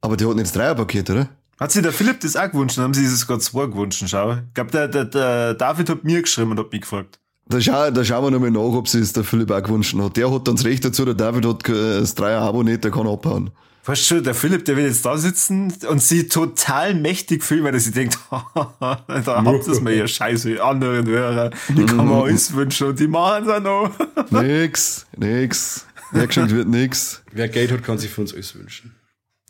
Aber 0.00 0.16
der 0.16 0.28
hat 0.28 0.36
nicht 0.36 0.46
das 0.46 0.52
Dreierpaket, 0.52 1.10
oder? 1.10 1.28
Hat 1.58 1.72
sich 1.72 1.82
der 1.82 1.92
Philipp 1.92 2.20
das 2.20 2.36
auch 2.36 2.50
gewünscht? 2.50 2.78
Dann 2.78 2.84
haben 2.84 2.94
sie 2.94 3.04
es 3.04 3.18
sogar 3.20 3.40
zwei 3.40 3.66
gewünscht. 3.66 4.02
Schau. 4.06 4.34
Ich 4.34 4.54
glaube, 4.54 4.70
der, 4.70 4.86
der, 4.88 5.04
der 5.06 5.54
David 5.54 5.90
hat 5.90 6.04
mir 6.04 6.22
geschrieben 6.22 6.52
und 6.52 6.58
hat 6.60 6.70
mich 6.70 6.82
gefragt. 6.82 7.18
Da, 7.48 7.60
schau, 7.60 7.90
da 7.90 8.04
schauen 8.04 8.24
wir 8.24 8.30
nochmal 8.30 8.50
nach, 8.50 8.60
ob 8.60 8.88
sie 8.88 8.98
es 8.98 9.14
der 9.14 9.24
Philipp 9.24 9.50
auch 9.50 9.62
gewünscht 9.62 9.96
hat. 9.96 10.16
Der 10.16 10.30
hat 10.30 10.46
dann 10.46 10.56
das 10.56 10.64
Recht 10.64 10.84
dazu, 10.84 11.04
der 11.04 11.14
David 11.14 11.46
hat 11.46 11.68
das 11.68 12.14
Dreier-Abo 12.14 12.62
nicht, 12.62 12.84
der 12.84 12.90
kann 12.90 13.06
abhauen. 13.06 13.50
Weißt 13.86 14.10
du, 14.10 14.20
der 14.20 14.34
Philipp, 14.34 14.66
der 14.66 14.76
will 14.76 14.84
jetzt 14.84 15.06
da 15.06 15.16
sitzen 15.16 15.72
und 15.88 16.02
sie 16.02 16.28
total 16.28 16.94
mächtig 16.94 17.42
filmen, 17.42 17.64
weil 17.64 17.72
er 17.72 17.80
sich 17.80 17.94
denkt, 17.94 18.18
da 18.30 18.44
habt 18.80 19.66
ihr 19.66 19.80
mal 19.80 19.94
ihr 19.94 20.06
scheiße 20.06 20.62
anderen 20.62 21.06
Hörer, 21.06 21.50
die 21.70 21.86
kann 21.86 22.06
man 22.06 22.22
alles 22.24 22.52
wünschen 22.52 22.88
und 22.88 23.00
die 23.00 23.06
machen 23.06 23.44
es 23.44 23.50
auch 23.50 23.60
noch. 23.62 23.90
Nix, 24.30 25.06
nix. 25.16 25.86
Hergeschenkt 26.10 26.54
wird 26.54 26.68
nix. 26.68 27.22
Wer 27.32 27.48
Geld 27.48 27.72
hat, 27.72 27.82
kann 27.82 27.96
sich 27.96 28.10
für 28.10 28.20
uns 28.20 28.34
alles 28.34 28.54
wünschen. 28.54 28.94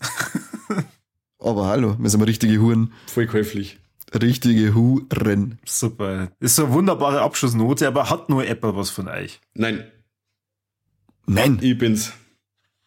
Aber 1.41 1.67
hallo, 1.67 1.97
wir 1.99 2.09
sind 2.09 2.21
mal 2.21 2.27
richtige 2.27 2.61
Huren. 2.61 2.93
Voll 3.07 3.27
käuflich. 3.27 3.81
Richtige 4.15 4.75
Huren. 4.75 5.59
Super. 5.65 6.29
Ist 6.41 6.57
so 6.57 6.65
eine 6.65 6.75
wunderbare 6.75 7.21
Abschlussnote, 7.21 7.87
aber 7.87 8.11
hat 8.11 8.29
nur 8.29 8.47
Apple 8.47 8.77
was 8.77 8.91
von 8.91 9.09
euch. 9.09 9.41
Nein, 9.55 9.85
Nein. 11.27 11.59
ich 11.61 11.77
bin's. 11.77 12.13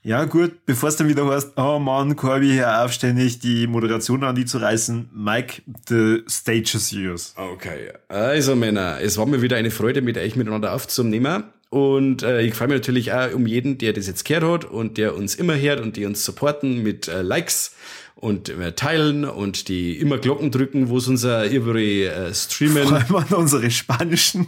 Ja, 0.03 0.25
gut, 0.25 0.65
bevor 0.65 0.89
es 0.89 0.95
dann 0.95 1.09
wieder 1.09 1.27
heißt, 1.27 1.51
oh 1.57 1.77
Mann, 1.77 2.15
Corby 2.15 2.49
hier 2.49 2.81
aufständig, 2.83 3.37
die 3.37 3.67
Moderation 3.67 4.23
an 4.23 4.35
die 4.35 4.45
zu 4.45 4.57
reißen. 4.57 5.11
Mike, 5.13 5.61
the 5.87 6.23
stage 6.27 6.71
is 6.73 6.89
yours. 6.89 7.35
Okay, 7.37 7.91
also 8.07 8.55
Männer, 8.55 8.97
es 8.99 9.19
war 9.19 9.27
mir 9.27 9.43
wieder 9.43 9.57
eine 9.57 9.69
Freude, 9.69 10.01
mit 10.01 10.17
euch 10.17 10.35
miteinander 10.35 10.73
aufzunehmen. 10.73 11.43
Und 11.69 12.23
äh, 12.23 12.41
ich 12.41 12.55
freue 12.55 12.69
mich 12.69 12.77
natürlich 12.77 13.13
auch 13.13 13.31
um 13.33 13.45
jeden, 13.45 13.77
der 13.77 13.93
das 13.93 14.07
jetzt 14.07 14.25
gehört 14.25 14.63
hat 14.63 14.71
und 14.71 14.97
der 14.97 15.15
uns 15.15 15.35
immer 15.35 15.55
hört 15.55 15.79
und 15.79 15.95
die 15.97 16.05
uns 16.05 16.25
supporten 16.25 16.81
mit 16.81 17.07
äh, 17.07 17.21
Likes 17.21 17.75
und 18.21 18.47
äh, 18.49 18.71
teilen 18.73 19.25
und 19.25 19.67
die 19.67 19.97
immer 19.97 20.17
Glocken 20.19 20.51
drücken, 20.51 20.87
wo 20.89 20.97
es 20.97 21.07
unser 21.07 21.45
ihre 21.47 21.81
äh, 21.81 22.25
Vor 22.27 22.33
streamen. 22.33 22.93
allem 22.93 23.15
an 23.15 23.25
unsere 23.35 23.69
spanischen 23.71 24.47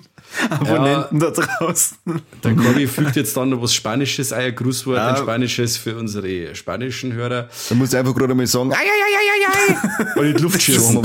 Abonnenten 0.49 1.19
da 1.19 1.31
draußen. 1.31 1.97
Der 2.43 2.55
Corby 2.55 2.87
fügt 2.87 3.15
jetzt 3.15 3.35
dann 3.35 3.49
noch 3.49 3.61
was 3.61 3.73
Spanisches, 3.73 4.31
ein 4.31 4.55
Grußwort, 4.55 4.97
Ja. 4.97 5.09
ein 5.09 5.17
Spanisches 5.17 5.77
für 5.77 5.95
unsere 5.97 6.55
spanischen 6.55 7.13
Hörer. 7.13 7.49
Da 7.69 7.75
musst 7.75 7.93
du 7.93 7.97
einfach 7.97 8.15
gerade 8.15 8.33
mal 8.35 8.47
sagen, 8.47 8.71
ei, 8.71 8.75
ei, 8.77 8.79
ei, 8.79 10.05
ei, 10.05 10.05
ei. 10.15 10.19
Und 10.19 10.25
in 10.29 10.35
die 10.37 10.41
Luft 10.43 10.61
schießen. 10.61 11.01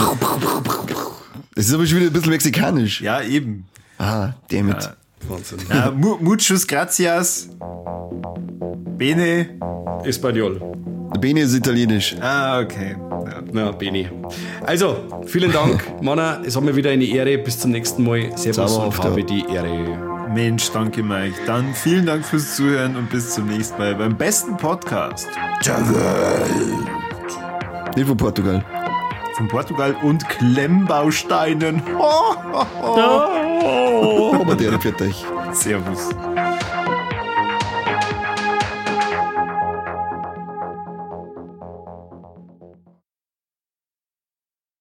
Das 1.55 1.67
ist 1.67 1.75
aber 1.75 1.87
schon 1.87 1.97
wieder 1.99 2.07
ein 2.11 2.13
bisschen 2.13 2.31
mexikanisch. 2.31 3.01
Ja, 3.01 3.23
eben. 3.23 3.67
Ah, 3.99 4.35
damit. 4.51 4.91
Wahnsinn. 5.29 5.59
Ja, 5.69 5.91
mu 5.91 6.17
muchos 6.21 6.67
gracias. 6.67 7.49
Bene. 8.97 9.49
Espanol. 10.05 10.61
Bene 11.21 11.41
ist 11.41 11.55
italienisch. 11.55 12.17
Ah, 12.21 12.61
okay. 12.61 12.97
Ja. 13.11 13.43
Na, 13.53 13.73
Beni. 13.73 14.09
Also, 14.65 14.97
vielen 15.27 15.53
Dank, 15.53 15.83
Manna. 16.03 16.41
Es 16.45 16.57
hat 16.57 16.63
mir 16.63 16.77
wieder 16.77 16.91
eine 16.91 17.05
Ehre. 17.05 17.39
Bis 17.39 17.59
zum 17.59 17.71
nächsten 17.73 18.05
Mal. 18.05 18.31
Servus 18.37 18.73
Zauberhaft, 18.75 18.99
und 18.99 19.05
habe 19.05 19.25
die 19.25 19.45
Ehre. 19.53 20.29
Mensch, 20.35 20.71
danke 20.71 21.03
Mike. 21.03 21.35
Dann 21.47 21.75
vielen 21.75 22.07
Dank 22.07 22.25
fürs 22.25 22.57
Zuhören 22.57 22.97
und 22.97 23.09
bis 23.11 23.35
zum 23.35 23.47
nächsten 23.47 23.79
Mal 23.79 23.95
beim 23.95 24.17
besten 24.17 24.57
Podcast 24.57 25.27
Nicht 27.97 28.07
von 28.07 28.17
Portugal. 28.17 28.65
Von 29.39 29.49
Portugal 29.49 29.97
und 30.03 30.29
Klemmbausteinen. 30.29 31.81
Aber 34.43 34.57
der 34.57 34.81
fährt 34.81 35.01
euch. 35.01 35.25
Servus. 35.53 36.11